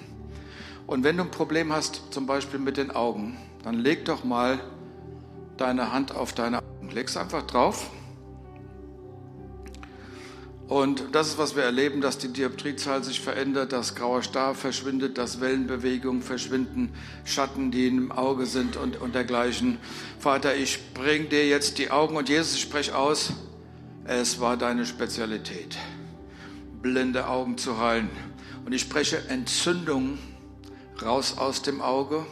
Und 0.86 1.04
wenn 1.04 1.18
du 1.18 1.24
ein 1.24 1.32
Problem 1.32 1.74
hast, 1.74 2.14
zum 2.14 2.28
Beispiel 2.28 2.60
mit 2.60 2.78
den 2.78 2.92
Augen, 2.92 3.36
dann 3.64 3.80
leg 3.80 4.06
doch 4.06 4.24
mal 4.24 4.60
deine 5.58 5.92
Hand 5.92 6.14
auf 6.14 6.34
deine 6.34 6.60
Augen. 6.60 6.92
Leg 6.92 7.08
es 7.08 7.18
einfach 7.18 7.42
drauf 7.48 7.90
und 10.68 11.04
das 11.12 11.28
ist, 11.28 11.38
was 11.38 11.56
wir 11.56 11.62
erleben, 11.62 12.02
dass 12.02 12.18
die 12.18 12.30
Dioptriezahl 12.30 13.04
sich 13.04 13.22
verändert, 13.22 13.72
dass 13.72 13.94
grauer 13.94 14.24
Star 14.24 14.56
verschwindet, 14.56 15.20
dass 15.20 15.40
Wellenbewegungen 15.40 16.24
verschwinden, 16.24 16.92
Schatten, 17.24 17.70
die 17.70 17.88
im 17.88 18.12
Auge 18.12 18.48
sind 18.48 18.76
und, 18.76 19.00
und 19.00 19.14
dergleichen. 19.14 19.78
Vater, 20.20 20.56
ich 20.56 20.94
bring 20.96 21.30
dir 21.30 21.48
jetzt 21.48 21.78
die 21.78 21.92
Augen 21.92 22.16
und 22.16 22.30
Jesus, 22.30 22.56
ich 22.56 22.62
spreche 22.62 22.98
aus, 22.98 23.34
es 24.06 24.40
war 24.40 24.58
deine 24.58 24.88
Spezialität, 24.88 25.78
blinde 26.82 27.28
Augen 27.28 27.60
zu 27.60 27.80
heilen. 27.80 28.10
Und 28.66 28.74
ich 28.74 28.82
spreche 28.82 29.18
Entzündung 29.30 30.18
raus 31.00 31.38
aus 31.38 31.62
dem 31.62 31.80
Auge, 31.82 32.26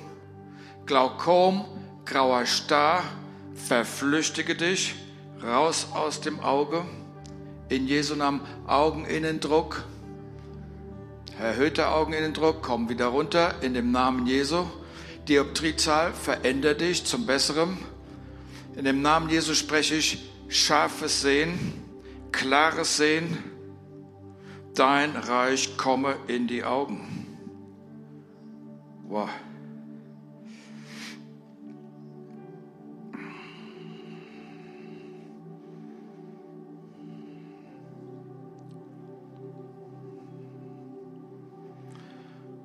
Glaukom, 0.88 1.66
grauer 2.06 2.48
Star, 2.48 3.04
verflüchtige 3.54 4.56
dich, 4.56 4.96
raus 5.44 5.88
aus 5.94 6.20
dem 6.20 6.40
Auge 6.40 6.84
in 7.74 7.88
Jesu 7.88 8.16
Namen 8.16 8.42
Augeninnendruck. 8.68 9.84
Erhöhter 11.40 11.96
Augeninnendruck, 11.96 12.62
komm 12.62 12.88
wieder 12.88 13.08
runter 13.08 13.56
in 13.62 13.74
dem 13.74 13.92
Namen 13.92 14.28
Jesu. 14.28 14.66
Dioptriezahl, 15.28 16.14
veränder 16.14 16.76
dich 16.76 17.04
zum 17.06 17.26
Besseren. 17.26 17.78
In 18.76 18.86
dem 18.86 19.02
Namen 19.02 19.30
Jesu 19.30 19.56
spreche 19.56 19.96
ich 19.96 20.30
scharfes 20.50 21.22
Sehen, 21.22 21.58
klares 22.32 22.98
Sehen. 22.98 23.38
Dein 24.76 25.16
Reich 25.16 25.76
komme 25.76 26.16
in 26.28 26.48
die 26.48 26.64
Augen. 26.64 27.26
Wow. 29.08 29.30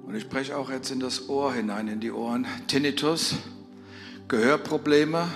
Und 0.09 0.15
ich 0.15 0.23
spreche 0.23 0.57
auch 0.57 0.71
jetzt 0.71 0.91
in 0.91 1.01
das 1.01 1.29
Ohr 1.29 1.53
hinein, 1.53 1.87
in 1.87 2.01
die 2.01 2.11
Ohren. 2.11 2.47
Tinnitus, 2.67 3.35
Gehörprobleme, 4.29 5.29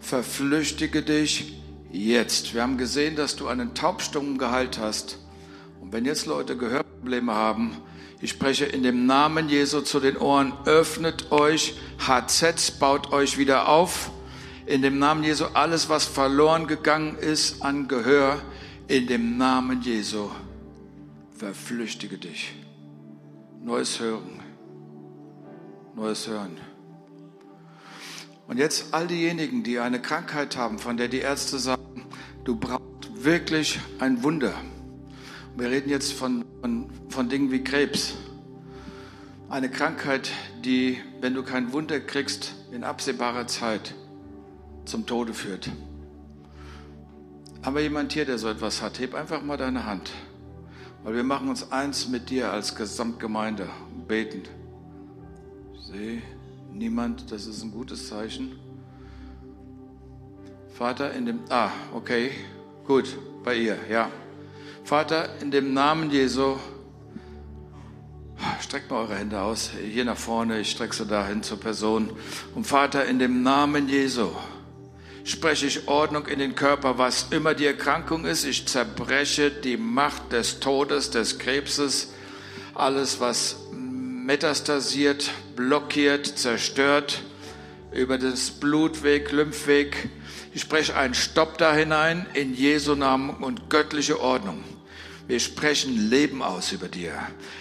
verflüchtige 0.00 1.02
dich 1.02 1.62
jetzt. 1.92 2.52
Wir 2.52 2.62
haben 2.62 2.78
gesehen, 2.78 3.14
dass 3.14 3.36
du 3.36 3.46
einen 3.46 3.72
taubstummen 3.72 4.38
Gehalt 4.38 4.80
hast. 4.80 5.18
Und 5.80 5.92
wenn 5.92 6.04
jetzt 6.04 6.26
Leute 6.26 6.56
Gehörprobleme 6.56 7.32
haben, 7.32 7.76
ich 8.20 8.30
spreche 8.30 8.64
in 8.64 8.82
dem 8.82 9.06
Namen 9.06 9.48
Jesu 9.48 9.82
zu 9.82 10.00
den 10.00 10.16
Ohren, 10.16 10.52
öffnet 10.64 11.30
euch, 11.30 11.78
HZ, 12.04 12.80
baut 12.80 13.12
euch 13.12 13.38
wieder 13.38 13.68
auf. 13.68 14.10
In 14.66 14.82
dem 14.82 14.98
Namen 14.98 15.22
Jesu 15.22 15.44
alles, 15.44 15.88
was 15.88 16.06
verloren 16.06 16.66
gegangen 16.66 17.16
ist 17.16 17.62
an 17.62 17.86
Gehör, 17.86 18.42
in 18.88 19.06
dem 19.06 19.38
Namen 19.38 19.80
Jesu, 19.82 20.28
verflüchtige 21.38 22.18
dich. 22.18 22.52
Neues 23.62 24.00
Hören. 24.00 24.40
Neues 25.94 26.26
Hören. 26.26 26.56
Und 28.48 28.56
jetzt 28.56 28.94
all 28.94 29.06
diejenigen, 29.06 29.62
die 29.62 29.78
eine 29.78 30.00
Krankheit 30.00 30.56
haben, 30.56 30.78
von 30.78 30.96
der 30.96 31.08
die 31.08 31.18
Ärzte 31.18 31.58
sagen, 31.58 32.06
du 32.44 32.56
brauchst 32.56 33.22
wirklich 33.22 33.78
ein 33.98 34.22
Wunder. 34.22 34.54
Wir 35.58 35.68
reden 35.70 35.90
jetzt 35.90 36.14
von, 36.14 36.46
von, 36.62 36.90
von 37.10 37.28
Dingen 37.28 37.50
wie 37.50 37.62
Krebs. 37.62 38.14
Eine 39.50 39.70
Krankheit, 39.70 40.30
die, 40.64 40.98
wenn 41.20 41.34
du 41.34 41.42
kein 41.42 41.74
Wunder 41.74 42.00
kriegst, 42.00 42.54
in 42.72 42.82
absehbarer 42.82 43.46
Zeit 43.46 43.94
zum 44.86 45.04
Tode 45.06 45.34
führt. 45.34 45.70
Aber 47.60 47.80
jemand 47.82 48.14
hier, 48.14 48.24
der 48.24 48.38
so 48.38 48.48
etwas 48.48 48.80
hat, 48.80 49.00
heb 49.00 49.14
einfach 49.14 49.42
mal 49.42 49.58
deine 49.58 49.84
Hand. 49.84 50.12
Weil 51.02 51.14
wir 51.14 51.24
machen 51.24 51.48
uns 51.48 51.72
eins 51.72 52.08
mit 52.08 52.28
dir 52.28 52.52
als 52.52 52.74
Gesamtgemeinde, 52.74 53.68
beten. 54.06 54.42
Ich 55.74 55.86
sehe 55.86 56.22
niemand, 56.72 57.32
das 57.32 57.46
ist 57.46 57.62
ein 57.62 57.72
gutes 57.72 58.08
Zeichen. 58.08 58.58
Vater, 60.74 61.12
in 61.12 61.26
dem, 61.26 61.40
ah, 61.48 61.70
okay, 61.94 62.32
gut, 62.86 63.16
bei 63.44 63.56
ihr, 63.56 63.78
ja. 63.90 64.10
Vater, 64.84 65.40
in 65.40 65.50
dem 65.50 65.72
Namen 65.72 66.10
Jesu, 66.10 66.56
streckt 68.60 68.90
mal 68.90 69.02
eure 69.02 69.16
Hände 69.16 69.40
aus, 69.40 69.70
hier 69.70 70.04
nach 70.04 70.16
vorne, 70.16 70.60
ich 70.60 70.70
strecke 70.70 70.94
sie 70.94 71.06
dahin 71.06 71.42
zur 71.42 71.58
Person. 71.58 72.10
Und 72.54 72.66
Vater, 72.66 73.06
in 73.06 73.18
dem 73.18 73.42
Namen 73.42 73.88
Jesu, 73.88 74.28
spreche 75.24 75.66
ich 75.66 75.88
Ordnung 75.88 76.26
in 76.26 76.38
den 76.38 76.54
Körper, 76.54 76.98
was 76.98 77.26
immer 77.30 77.54
die 77.54 77.66
Erkrankung 77.66 78.24
ist. 78.24 78.44
Ich 78.44 78.66
zerbreche 78.66 79.50
die 79.50 79.76
Macht 79.76 80.32
des 80.32 80.60
Todes, 80.60 81.10
des 81.10 81.38
Krebses, 81.38 82.12
alles, 82.74 83.20
was 83.20 83.56
metastasiert, 83.72 85.30
blockiert, 85.56 86.26
zerstört 86.26 87.22
über 87.92 88.18
das 88.18 88.50
Blutweg, 88.50 89.32
Lymphweg. 89.32 90.08
Ich 90.54 90.62
spreche 90.62 90.96
einen 90.96 91.14
Stopp 91.14 91.58
da 91.58 91.74
hinein 91.74 92.26
in 92.34 92.54
Jesu 92.54 92.94
Namen 92.94 93.30
und 93.30 93.70
göttliche 93.70 94.20
Ordnung. 94.20 94.62
Wir 95.26 95.38
sprechen 95.38 96.10
Leben 96.10 96.42
aus 96.42 96.72
über 96.72 96.88
dir. 96.88 97.12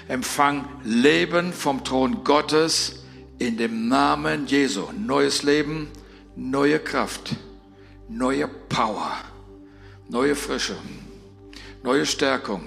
Empfang 0.07 0.67
Leben 0.83 1.53
vom 1.53 1.83
Thron 1.83 2.23
Gottes 2.23 3.03
in 3.37 3.57
dem 3.57 3.87
Namen 3.87 4.47
Jesu. 4.47 4.85
Neues 4.97 5.43
Leben, 5.43 5.87
neue 6.35 6.79
Kraft 6.79 7.35
neue 8.09 8.47
Power, 8.47 9.17
neue 10.09 10.35
Frische, 10.35 10.75
neue 11.83 12.05
Stärkung. 12.05 12.63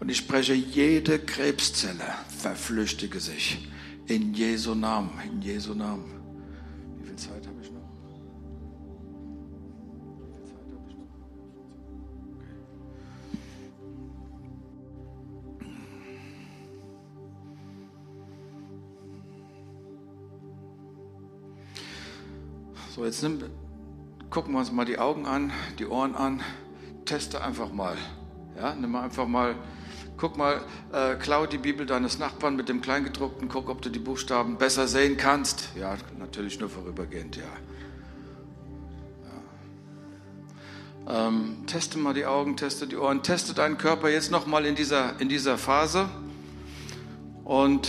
Und 0.00 0.08
ich 0.08 0.18
spreche, 0.18 0.54
jede 0.54 1.18
Krebszelle 1.18 2.14
verflüchtige 2.38 3.20
sich 3.20 3.68
in 4.06 4.34
Jesu 4.34 4.74
Namen, 4.74 5.10
in 5.24 5.42
Jesu 5.42 5.74
Namen. 5.74 6.04
Wie 6.98 7.06
viel 7.06 7.16
Zeit 7.16 7.46
habe 7.46 7.56
ich 7.62 7.70
noch? 7.70 7.80
So, 22.94 23.04
jetzt 23.04 23.22
nimm 23.22 23.65
gucken 24.36 24.52
wir 24.52 24.58
uns 24.58 24.70
mal 24.70 24.84
die 24.84 24.98
Augen 24.98 25.24
an, 25.24 25.50
die 25.78 25.86
Ohren 25.86 26.14
an, 26.14 26.42
teste 27.06 27.42
einfach 27.42 27.72
mal. 27.72 27.96
Ja, 28.54 28.74
nimm 28.74 28.90
mal 28.90 29.00
einfach 29.02 29.26
mal, 29.26 29.54
guck 30.18 30.36
mal, 30.36 30.60
äh, 30.92 31.14
klau 31.14 31.46
die 31.46 31.56
Bibel 31.56 31.86
deines 31.86 32.18
Nachbarn 32.18 32.54
mit 32.54 32.68
dem 32.68 32.82
Kleingedruckten, 32.82 33.48
guck, 33.48 33.70
ob 33.70 33.80
du 33.80 33.88
die 33.88 33.98
Buchstaben 33.98 34.58
besser 34.58 34.88
sehen 34.88 35.16
kannst. 35.16 35.70
Ja, 35.74 35.96
natürlich 36.18 36.60
nur 36.60 36.68
vorübergehend, 36.68 37.38
ja. 37.38 37.44
Ähm, 41.08 41.64
teste 41.66 41.96
mal 41.96 42.12
die 42.12 42.26
Augen, 42.26 42.58
teste 42.58 42.86
die 42.86 42.96
Ohren, 42.96 43.22
teste 43.22 43.54
deinen 43.54 43.78
Körper 43.78 44.10
jetzt 44.10 44.30
nochmal 44.30 44.66
in 44.66 44.74
dieser, 44.74 45.18
in 45.18 45.30
dieser 45.30 45.56
Phase 45.56 46.10
und 47.42 47.88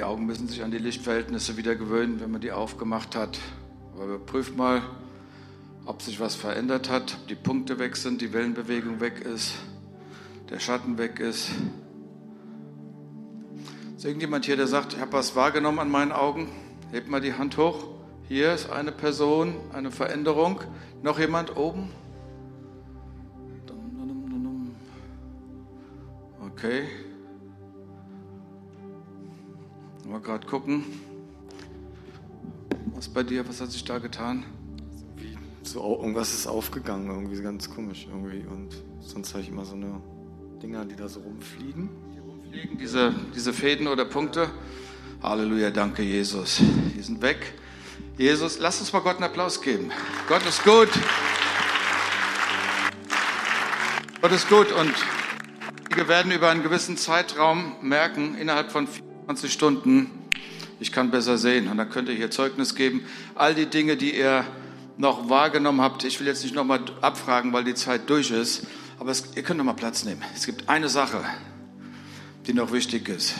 Die 0.00 0.04
Augen 0.04 0.24
müssen 0.24 0.48
sich 0.48 0.64
an 0.64 0.70
die 0.70 0.78
Lichtverhältnisse 0.78 1.58
wieder 1.58 1.76
gewöhnen, 1.76 2.20
wenn 2.20 2.30
man 2.30 2.40
die 2.40 2.52
aufgemacht 2.52 3.14
hat. 3.14 3.38
Aber 3.92 4.06
überprüft 4.06 4.56
mal, 4.56 4.80
ob 5.84 6.00
sich 6.00 6.20
was 6.20 6.34
verändert 6.34 6.88
hat, 6.88 7.18
ob 7.20 7.28
die 7.28 7.34
Punkte 7.34 7.78
weg 7.78 7.96
sind, 7.96 8.22
die 8.22 8.32
Wellenbewegung 8.32 9.00
weg 9.00 9.20
ist, 9.20 9.56
der 10.48 10.58
Schatten 10.58 10.96
weg 10.96 11.20
ist. 11.20 11.50
Ist 13.94 14.06
irgendjemand 14.06 14.46
hier, 14.46 14.56
der 14.56 14.68
sagt, 14.68 14.94
ich 14.94 15.00
habe 15.02 15.12
was 15.12 15.36
wahrgenommen 15.36 15.80
an 15.80 15.90
meinen 15.90 16.12
Augen? 16.12 16.48
Hebt 16.92 17.10
mal 17.10 17.20
die 17.20 17.34
Hand 17.34 17.58
hoch. 17.58 17.84
Hier 18.26 18.54
ist 18.54 18.70
eine 18.70 18.92
Person, 18.92 19.54
eine 19.70 19.90
Veränderung. 19.90 20.62
Noch 21.02 21.18
jemand 21.18 21.58
oben? 21.58 21.90
Okay. 26.42 26.88
Mal 30.10 30.18
gerade 30.18 30.44
gucken. 30.44 30.84
Was 32.96 33.08
bei 33.08 33.22
dir, 33.22 33.48
was 33.48 33.60
hat 33.60 33.70
sich 33.70 33.84
da 33.84 33.98
getan? 33.98 34.44
So, 35.62 35.98
irgendwas 36.00 36.34
ist 36.34 36.48
aufgegangen, 36.48 37.08
irgendwie 37.08 37.40
ganz 37.40 37.70
komisch 37.70 38.08
irgendwie. 38.10 38.44
Und 38.44 38.74
sonst 38.98 39.32
habe 39.34 39.44
ich 39.44 39.50
immer 39.50 39.64
so 39.64 39.76
eine 39.76 40.00
Dinger, 40.60 40.84
die 40.84 40.96
da 40.96 41.06
so 41.08 41.20
rumfliegen. 41.20 41.90
Die 42.12 42.18
rumfliegen, 42.18 42.78
diese, 42.78 43.14
diese 43.36 43.52
Fäden 43.52 43.86
oder 43.86 44.04
Punkte. 44.04 44.50
Halleluja, 45.22 45.70
danke 45.70 46.02
Jesus. 46.02 46.60
Die 46.96 47.02
sind 47.02 47.22
weg. 47.22 47.54
Jesus, 48.18 48.58
lass 48.58 48.80
uns 48.80 48.92
mal 48.92 49.02
Gott 49.02 49.14
einen 49.14 49.24
Applaus 49.24 49.62
geben. 49.62 49.92
Gott 50.26 50.44
ist 50.44 50.64
gut. 50.64 50.88
Gott 54.20 54.32
ist 54.32 54.48
gut 54.48 54.72
und 54.72 54.92
wir 55.94 56.08
werden 56.08 56.32
über 56.32 56.50
einen 56.50 56.64
gewissen 56.64 56.96
Zeitraum 56.96 57.76
merken, 57.80 58.34
innerhalb 58.34 58.72
von 58.72 58.88
20 59.30 59.52
Stunden, 59.52 60.10
ich 60.80 60.90
kann 60.90 61.12
besser 61.12 61.38
sehen. 61.38 61.68
Und 61.68 61.76
dann 61.76 61.88
könnt 61.88 62.08
ihr 62.08 62.16
hier 62.16 62.32
Zeugnis 62.32 62.74
geben. 62.74 63.02
All 63.36 63.54
die 63.54 63.66
Dinge, 63.66 63.96
die 63.96 64.16
ihr 64.16 64.44
noch 64.96 65.28
wahrgenommen 65.28 65.80
habt, 65.80 66.02
ich 66.02 66.18
will 66.18 66.26
jetzt 66.26 66.42
nicht 66.42 66.56
nochmal 66.56 66.80
abfragen, 67.00 67.52
weil 67.52 67.62
die 67.62 67.74
Zeit 67.74 68.10
durch 68.10 68.32
ist, 68.32 68.66
aber 68.98 69.12
es, 69.12 69.22
ihr 69.36 69.44
könnt 69.44 69.58
nochmal 69.58 69.76
Platz 69.76 70.04
nehmen. 70.04 70.20
Es 70.34 70.46
gibt 70.46 70.68
eine 70.68 70.88
Sache, 70.88 71.24
die 72.48 72.54
noch 72.54 72.72
wichtig 72.72 73.08
ist. 73.08 73.34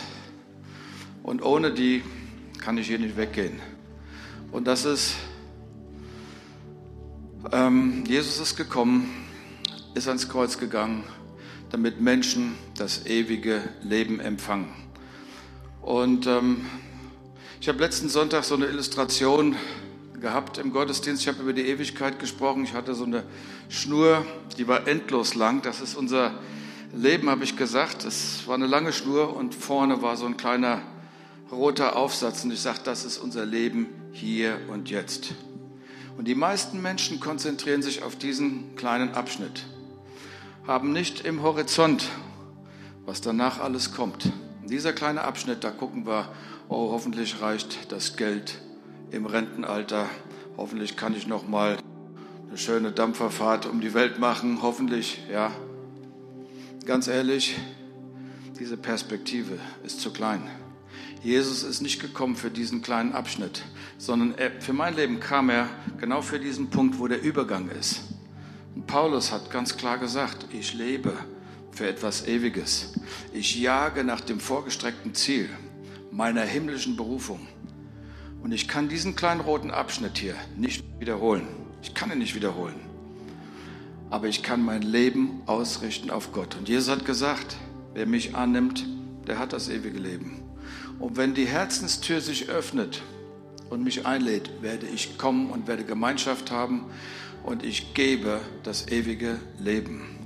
Und 1.25 1.43
ohne 1.43 1.73
die 1.73 2.05
kann 2.61 2.79
ich 2.79 2.87
hier 2.87 3.01
nicht 3.01 3.17
weggehen. 3.17 3.59
Und 4.53 4.69
das 4.69 4.85
ist, 4.85 5.17
ähm, 7.51 8.05
Jesus 8.07 8.39
ist 8.39 8.57
gekommen, 8.57 9.11
ist 9.95 10.07
ans 10.07 10.29
Kreuz 10.29 10.57
gegangen, 10.57 11.03
damit 11.71 12.01
Menschen 12.01 12.55
das 12.79 13.07
ewige 13.07 13.61
Leben 13.83 14.21
empfangen. 14.21 14.90
Und 15.83 16.27
ähm, 16.27 16.67
ich 17.61 17.69
habe 17.69 17.79
letzten 17.79 18.09
Sonntag 18.09 18.45
so 18.45 18.55
eine 18.55 18.67
Illustration 18.67 19.57
gehabt 20.21 20.59
im 20.59 20.73
Gottesdienst. 20.73 21.23
Ich 21.23 21.29
habe 21.29 21.43
über 21.43 21.53
die 21.53 21.67
Ewigkeit 21.67 22.19
gesprochen. 22.19 22.65
Ich 22.65 22.75
hatte 22.75 22.95
so 22.95 23.05
eine 23.05 23.25
Schnur, 23.69 24.25
die 24.59 24.69
war 24.69 24.87
endlos 24.87 25.35
lang. 25.35 25.63
Das 25.63 25.81
ist 25.81 25.97
unser 25.97 26.35
Leben 26.93 27.31
habe 27.31 27.45
ich 27.45 27.57
gesagt, 27.57 28.05
es 28.05 28.47
war 28.49 28.57
eine 28.57 28.67
lange 28.67 28.93
Schnur 28.93 29.37
und 29.37 29.55
vorne 29.55 30.03
war 30.03 30.17
so 30.17 30.27
ein 30.27 30.37
kleiner 30.37 30.83
roter 31.53 31.97
Aufsatz 31.97 32.45
und 32.45 32.53
ich 32.53 32.61
sage, 32.61 32.81
das 32.83 33.05
ist 33.05 33.19
unser 33.19 33.47
Leben 33.47 33.87
hier 34.13 34.59
und 34.69 34.91
jetzt. 34.91 35.35
Und 36.19 36.27
die 36.27 36.35
meisten 36.35 36.83
Menschen 36.83 37.21
konzentrieren 37.21 37.83
sich 37.83 38.03
auf 38.03 38.17
diesen 38.17 38.75
kleinen 38.75 39.15
Abschnitt, 39.15 39.67
haben 40.67 40.93
nicht 40.93 41.25
im 41.25 41.43
Horizont, 41.43 42.09
was 43.07 43.21
danach 43.21 43.61
alles 43.61 43.93
kommt. 43.93 44.33
Dieser 44.71 44.93
kleine 44.93 45.23
Abschnitt, 45.23 45.65
da 45.65 45.71
gucken 45.71 46.07
wir, 46.07 46.29
oh, 46.69 46.91
hoffentlich 46.93 47.41
reicht 47.41 47.93
das 47.93 48.17
Geld 48.17 48.61
im 49.11 49.27
Rentenalter. 49.27 50.09
Hoffentlich 50.57 50.97
kann 50.97 51.15
ich 51.15 51.27
noch 51.27 51.47
mal 51.47 51.79
eine 52.49 52.59
schöne 52.59 52.93
Dampferfahrt 52.93 53.67
um 53.67 53.81
die 53.81 53.95
Welt 53.95 54.19
machen. 54.19 54.61
Hoffentlich, 54.63 55.23
ja. 55.31 55.51
Ganz 56.87 57.09
ehrlich, 57.09 57.57
diese 58.59 58.77
Perspektive 58.77 59.59
ist 59.85 60.01
zu 60.01 60.13
klein. 60.13 60.43
Jesus 61.23 61.63
ist 61.63 61.83
nicht 61.83 62.01
gekommen 62.01 62.37
für 62.37 62.51
diesen 62.51 62.81
kleinen 62.81 63.13
Abschnitt, 63.13 63.63
sondern 63.99 64.35
er, 64.39 64.53
für 64.61 64.73
mein 64.73 64.97
Leben 64.97 65.21
kam 65.21 65.51
er 65.51 65.69
genau 65.99 66.23
für 66.23 66.39
diesen 66.39 66.71
Punkt, 66.71 66.99
wo 66.99 67.09
der 67.09 67.23
Übergang 67.23 67.69
ist. 67.69 68.01
Und 68.75 68.87
Paulus 68.87 69.31
hat 69.31 69.51
ganz 69.51 69.77
klar 69.77 69.99
gesagt, 69.99 70.47
ich 70.53 70.73
lebe 70.75 71.13
für 71.73 71.89
etwas 71.89 72.27
Ewiges. 72.27 72.93
Ich 73.33 73.61
jage 73.61 74.05
nach 74.05 74.21
dem 74.21 74.41
vorgestreckten 74.41 75.15
Ziel 75.15 75.49
meiner 76.11 76.43
himmlischen 76.43 76.97
Berufung. 76.97 77.47
Und 78.43 78.53
ich 78.53 78.69
kann 78.69 78.89
diesen 78.89 79.17
kleinen 79.17 79.41
roten 79.41 79.71
Abschnitt 79.71 80.19
hier 80.19 80.35
nicht 80.57 80.85
wiederholen. 80.99 81.47
Ich 81.83 81.95
kann 81.95 82.11
ihn 82.11 82.19
nicht 82.19 82.35
wiederholen. 82.35 82.81
Aber 84.09 84.27
ich 84.27 84.43
kann 84.43 84.65
mein 84.65 84.83
Leben 84.83 85.43
ausrichten 85.47 86.11
auf 86.11 86.33
Gott. 86.33 86.57
Und 86.57 86.69
Jesus 86.69 86.89
hat 86.89 87.05
gesagt, 87.05 87.57
wer 87.95 88.07
mich 88.07 88.35
annimmt, 88.35 88.87
der 89.27 89.39
hat 89.39 89.53
das 89.53 89.69
ewige 89.69 89.99
Leben. 89.99 90.43
Und 90.99 91.17
wenn 91.17 91.35
die 91.35 91.47
Herzenstür 91.47 92.21
sich 92.21 92.49
öffnet 92.49 93.03
und 93.71 93.85
mich 93.85 94.07
einlädt, 94.07 94.63
werde 94.63 94.87
ich 94.87 95.17
kommen 95.17 95.51
und 95.51 95.69
werde 95.69 95.85
Gemeinschaft 95.85 96.51
haben 96.51 96.87
und 97.43 97.65
ich 97.65 97.95
gebe 97.95 98.41
das 98.63 98.89
ewige 98.89 99.39
Leben. 99.59 100.20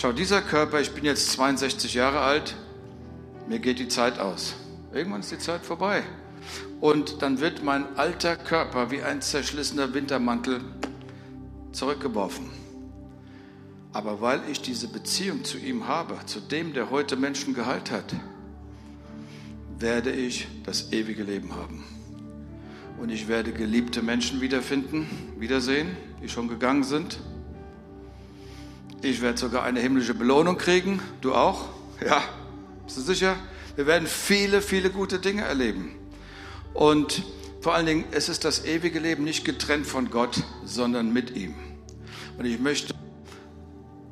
Schau, 0.00 0.12
dieser 0.12 0.42
Körper, 0.42 0.80
ich 0.80 0.92
bin 0.92 1.04
jetzt 1.04 1.32
62 1.32 1.94
Jahre 1.94 2.20
alt, 2.20 2.54
mir 3.48 3.58
geht 3.58 3.80
die 3.80 3.88
Zeit 3.88 4.20
aus. 4.20 4.54
Irgendwann 4.94 5.22
ist 5.22 5.32
die 5.32 5.38
Zeit 5.38 5.66
vorbei. 5.66 6.04
Und 6.80 7.20
dann 7.20 7.40
wird 7.40 7.64
mein 7.64 7.96
alter 7.96 8.36
Körper 8.36 8.92
wie 8.92 9.02
ein 9.02 9.20
zerschlissener 9.20 9.94
Wintermantel 9.94 10.60
zurückgeworfen. 11.72 12.48
Aber 13.92 14.20
weil 14.20 14.40
ich 14.48 14.62
diese 14.62 14.86
Beziehung 14.86 15.42
zu 15.42 15.58
ihm 15.58 15.88
habe, 15.88 16.14
zu 16.26 16.38
dem, 16.38 16.74
der 16.74 16.90
heute 16.90 17.16
Menschen 17.16 17.52
geheilt 17.52 17.90
hat, 17.90 18.14
werde 19.80 20.12
ich 20.12 20.46
das 20.62 20.92
ewige 20.92 21.24
Leben 21.24 21.56
haben. 21.56 21.82
Und 23.00 23.08
ich 23.10 23.26
werde 23.26 23.50
geliebte 23.50 24.00
Menschen 24.00 24.40
wiederfinden, 24.40 25.08
wiedersehen, 25.40 25.96
die 26.22 26.28
schon 26.28 26.46
gegangen 26.46 26.84
sind. 26.84 27.18
Ich 29.00 29.22
werde 29.22 29.38
sogar 29.38 29.62
eine 29.62 29.78
himmlische 29.78 30.14
Belohnung 30.14 30.58
kriegen. 30.58 31.00
Du 31.20 31.32
auch? 31.32 31.68
Ja, 32.04 32.22
bist 32.84 32.96
du 32.96 33.02
sicher? 33.02 33.36
Wir 33.76 33.86
werden 33.86 34.08
viele, 34.08 34.60
viele 34.60 34.90
gute 34.90 35.20
Dinge 35.20 35.42
erleben. 35.42 35.94
Und 36.74 37.22
vor 37.60 37.74
allen 37.74 37.86
Dingen, 37.86 38.04
es 38.10 38.28
ist 38.28 38.44
das 38.44 38.64
ewige 38.64 38.98
Leben 38.98 39.22
nicht 39.22 39.44
getrennt 39.44 39.86
von 39.86 40.10
Gott, 40.10 40.42
sondern 40.64 41.12
mit 41.12 41.36
ihm. 41.36 41.54
Und 42.38 42.44
ich 42.44 42.58
möchte 42.58 42.92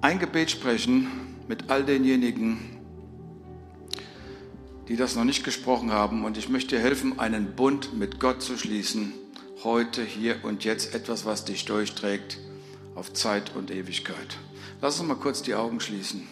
ein 0.02 0.20
Gebet 0.20 0.52
sprechen 0.52 1.08
mit 1.48 1.68
all 1.68 1.84
denjenigen, 1.84 2.78
die 4.86 4.96
das 4.96 5.16
noch 5.16 5.24
nicht 5.24 5.42
gesprochen 5.42 5.90
haben. 5.90 6.24
Und 6.24 6.38
ich 6.38 6.48
möchte 6.48 6.76
dir 6.76 6.82
helfen, 6.82 7.18
einen 7.18 7.56
Bund 7.56 7.98
mit 7.98 8.20
Gott 8.20 8.40
zu 8.40 8.56
schließen. 8.56 9.12
Heute, 9.64 10.04
hier 10.04 10.44
und 10.44 10.62
jetzt 10.62 10.94
etwas, 10.94 11.24
was 11.24 11.44
dich 11.44 11.64
durchträgt 11.64 12.38
auf 12.94 13.12
Zeit 13.12 13.56
und 13.56 13.72
Ewigkeit. 13.72 14.38
Lass 14.80 15.00
uns 15.00 15.08
mal 15.08 15.14
kurz 15.16 15.42
die 15.42 15.54
Augen 15.54 15.80
schließen. 15.80 16.26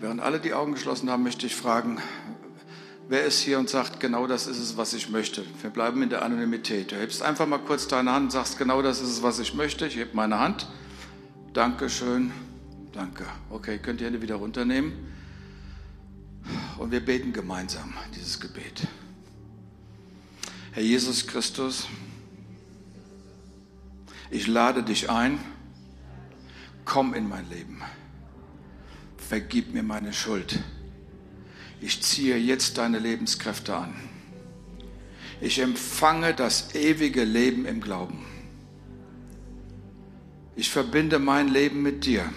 Während 0.00 0.20
alle 0.20 0.38
die 0.38 0.54
Augen 0.54 0.72
geschlossen 0.72 1.10
haben, 1.10 1.22
möchte 1.22 1.46
ich 1.46 1.56
fragen, 1.56 2.00
wer 3.08 3.24
ist 3.24 3.40
hier 3.40 3.58
und 3.58 3.68
sagt, 3.68 4.00
genau 4.00 4.26
das 4.26 4.46
ist 4.46 4.58
es, 4.58 4.76
was 4.76 4.92
ich 4.94 5.10
möchte. 5.10 5.44
Wir 5.60 5.70
bleiben 5.70 6.02
in 6.02 6.10
der 6.10 6.22
Anonymität. 6.22 6.92
Du 6.92 6.96
hebst 6.96 7.22
einfach 7.22 7.46
mal 7.46 7.58
kurz 7.58 7.88
deine 7.88 8.12
Hand 8.12 8.24
und 8.26 8.30
sagst, 8.30 8.58
genau 8.58 8.80
das 8.82 9.00
ist 9.00 9.08
es, 9.08 9.22
was 9.22 9.38
ich 9.38 9.54
möchte. 9.54 9.86
Ich 9.86 9.96
hebe 9.96 10.10
meine 10.14 10.38
Hand. 10.38 10.68
Dankeschön. 11.52 12.32
Danke. 12.92 13.26
Okay, 13.50 13.78
könnt 13.78 14.00
ihr 14.00 14.06
Hände 14.06 14.22
wieder 14.22 14.36
runternehmen. 14.36 14.92
Und 16.78 16.90
wir 16.90 17.00
beten 17.00 17.32
gemeinsam 17.32 17.92
dieses 18.14 18.40
Gebet. 18.40 18.86
Herr 20.72 20.82
Jesus 20.82 21.26
Christus, 21.26 21.86
ich 24.30 24.46
lade 24.46 24.82
dich 24.82 25.10
ein, 25.10 25.38
komm 26.84 27.14
in 27.14 27.28
mein 27.28 27.48
Leben 27.48 27.82
vergib 29.32 29.72
mir 29.72 29.82
meine 29.82 30.12
Schuld. 30.12 30.58
Ich 31.80 32.02
ziehe 32.02 32.36
jetzt 32.36 32.76
deine 32.76 32.98
Lebenskräfte 32.98 33.74
an. 33.74 33.94
Ich 35.40 35.58
empfange 35.58 36.34
das 36.34 36.74
ewige 36.74 37.24
Leben 37.24 37.64
im 37.64 37.80
Glauben. 37.80 38.26
Ich 40.54 40.68
verbinde 40.68 41.18
mein 41.18 41.48
Leben 41.48 41.80
mit 41.80 42.04
dir. 42.04 42.30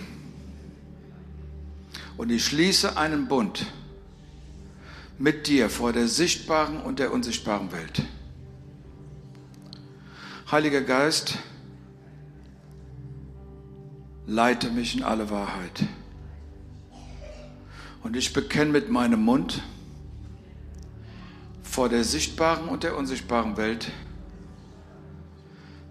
Und 2.15 2.31
ich 2.31 2.45
schließe 2.45 2.95
einen 2.95 3.27
Bund 3.27 3.65
mit 5.19 5.47
dir 5.47 5.69
vor 5.69 5.91
der 5.91 6.07
sichtbaren 6.07 6.79
und 6.79 6.99
der 6.99 7.11
unsichtbaren 7.11 7.73
Welt. 7.73 8.03
Heiliger 10.49 10.79
Geist, 10.81 11.39
leite 14.27 14.69
mich 14.69 14.95
in 14.95 15.03
alle 15.03 15.29
Wahrheit. 15.29 15.85
Und 18.03 18.15
ich 18.15 18.33
bekenne 18.33 18.71
mit 18.71 18.89
meinem 18.89 19.23
Mund 19.23 19.63
vor 21.63 21.89
der 21.89 22.03
sichtbaren 22.03 22.69
und 22.69 22.83
der 22.83 22.97
unsichtbaren 22.97 23.57
Welt, 23.57 23.91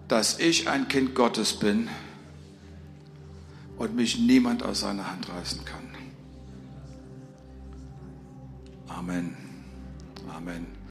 dass 0.07 0.39
ich 0.39 0.69
ein 0.69 0.87
Kind 0.87 1.13
Gottes 1.13 1.59
bin 1.59 1.89
und 3.77 3.95
mich 3.95 4.17
niemand 4.19 4.63
aus 4.63 4.79
seiner 4.81 5.11
Hand 5.11 5.29
reißen 5.29 5.65
kann. 5.65 5.85
Amen. 8.87 9.35
Amen. 10.35 10.74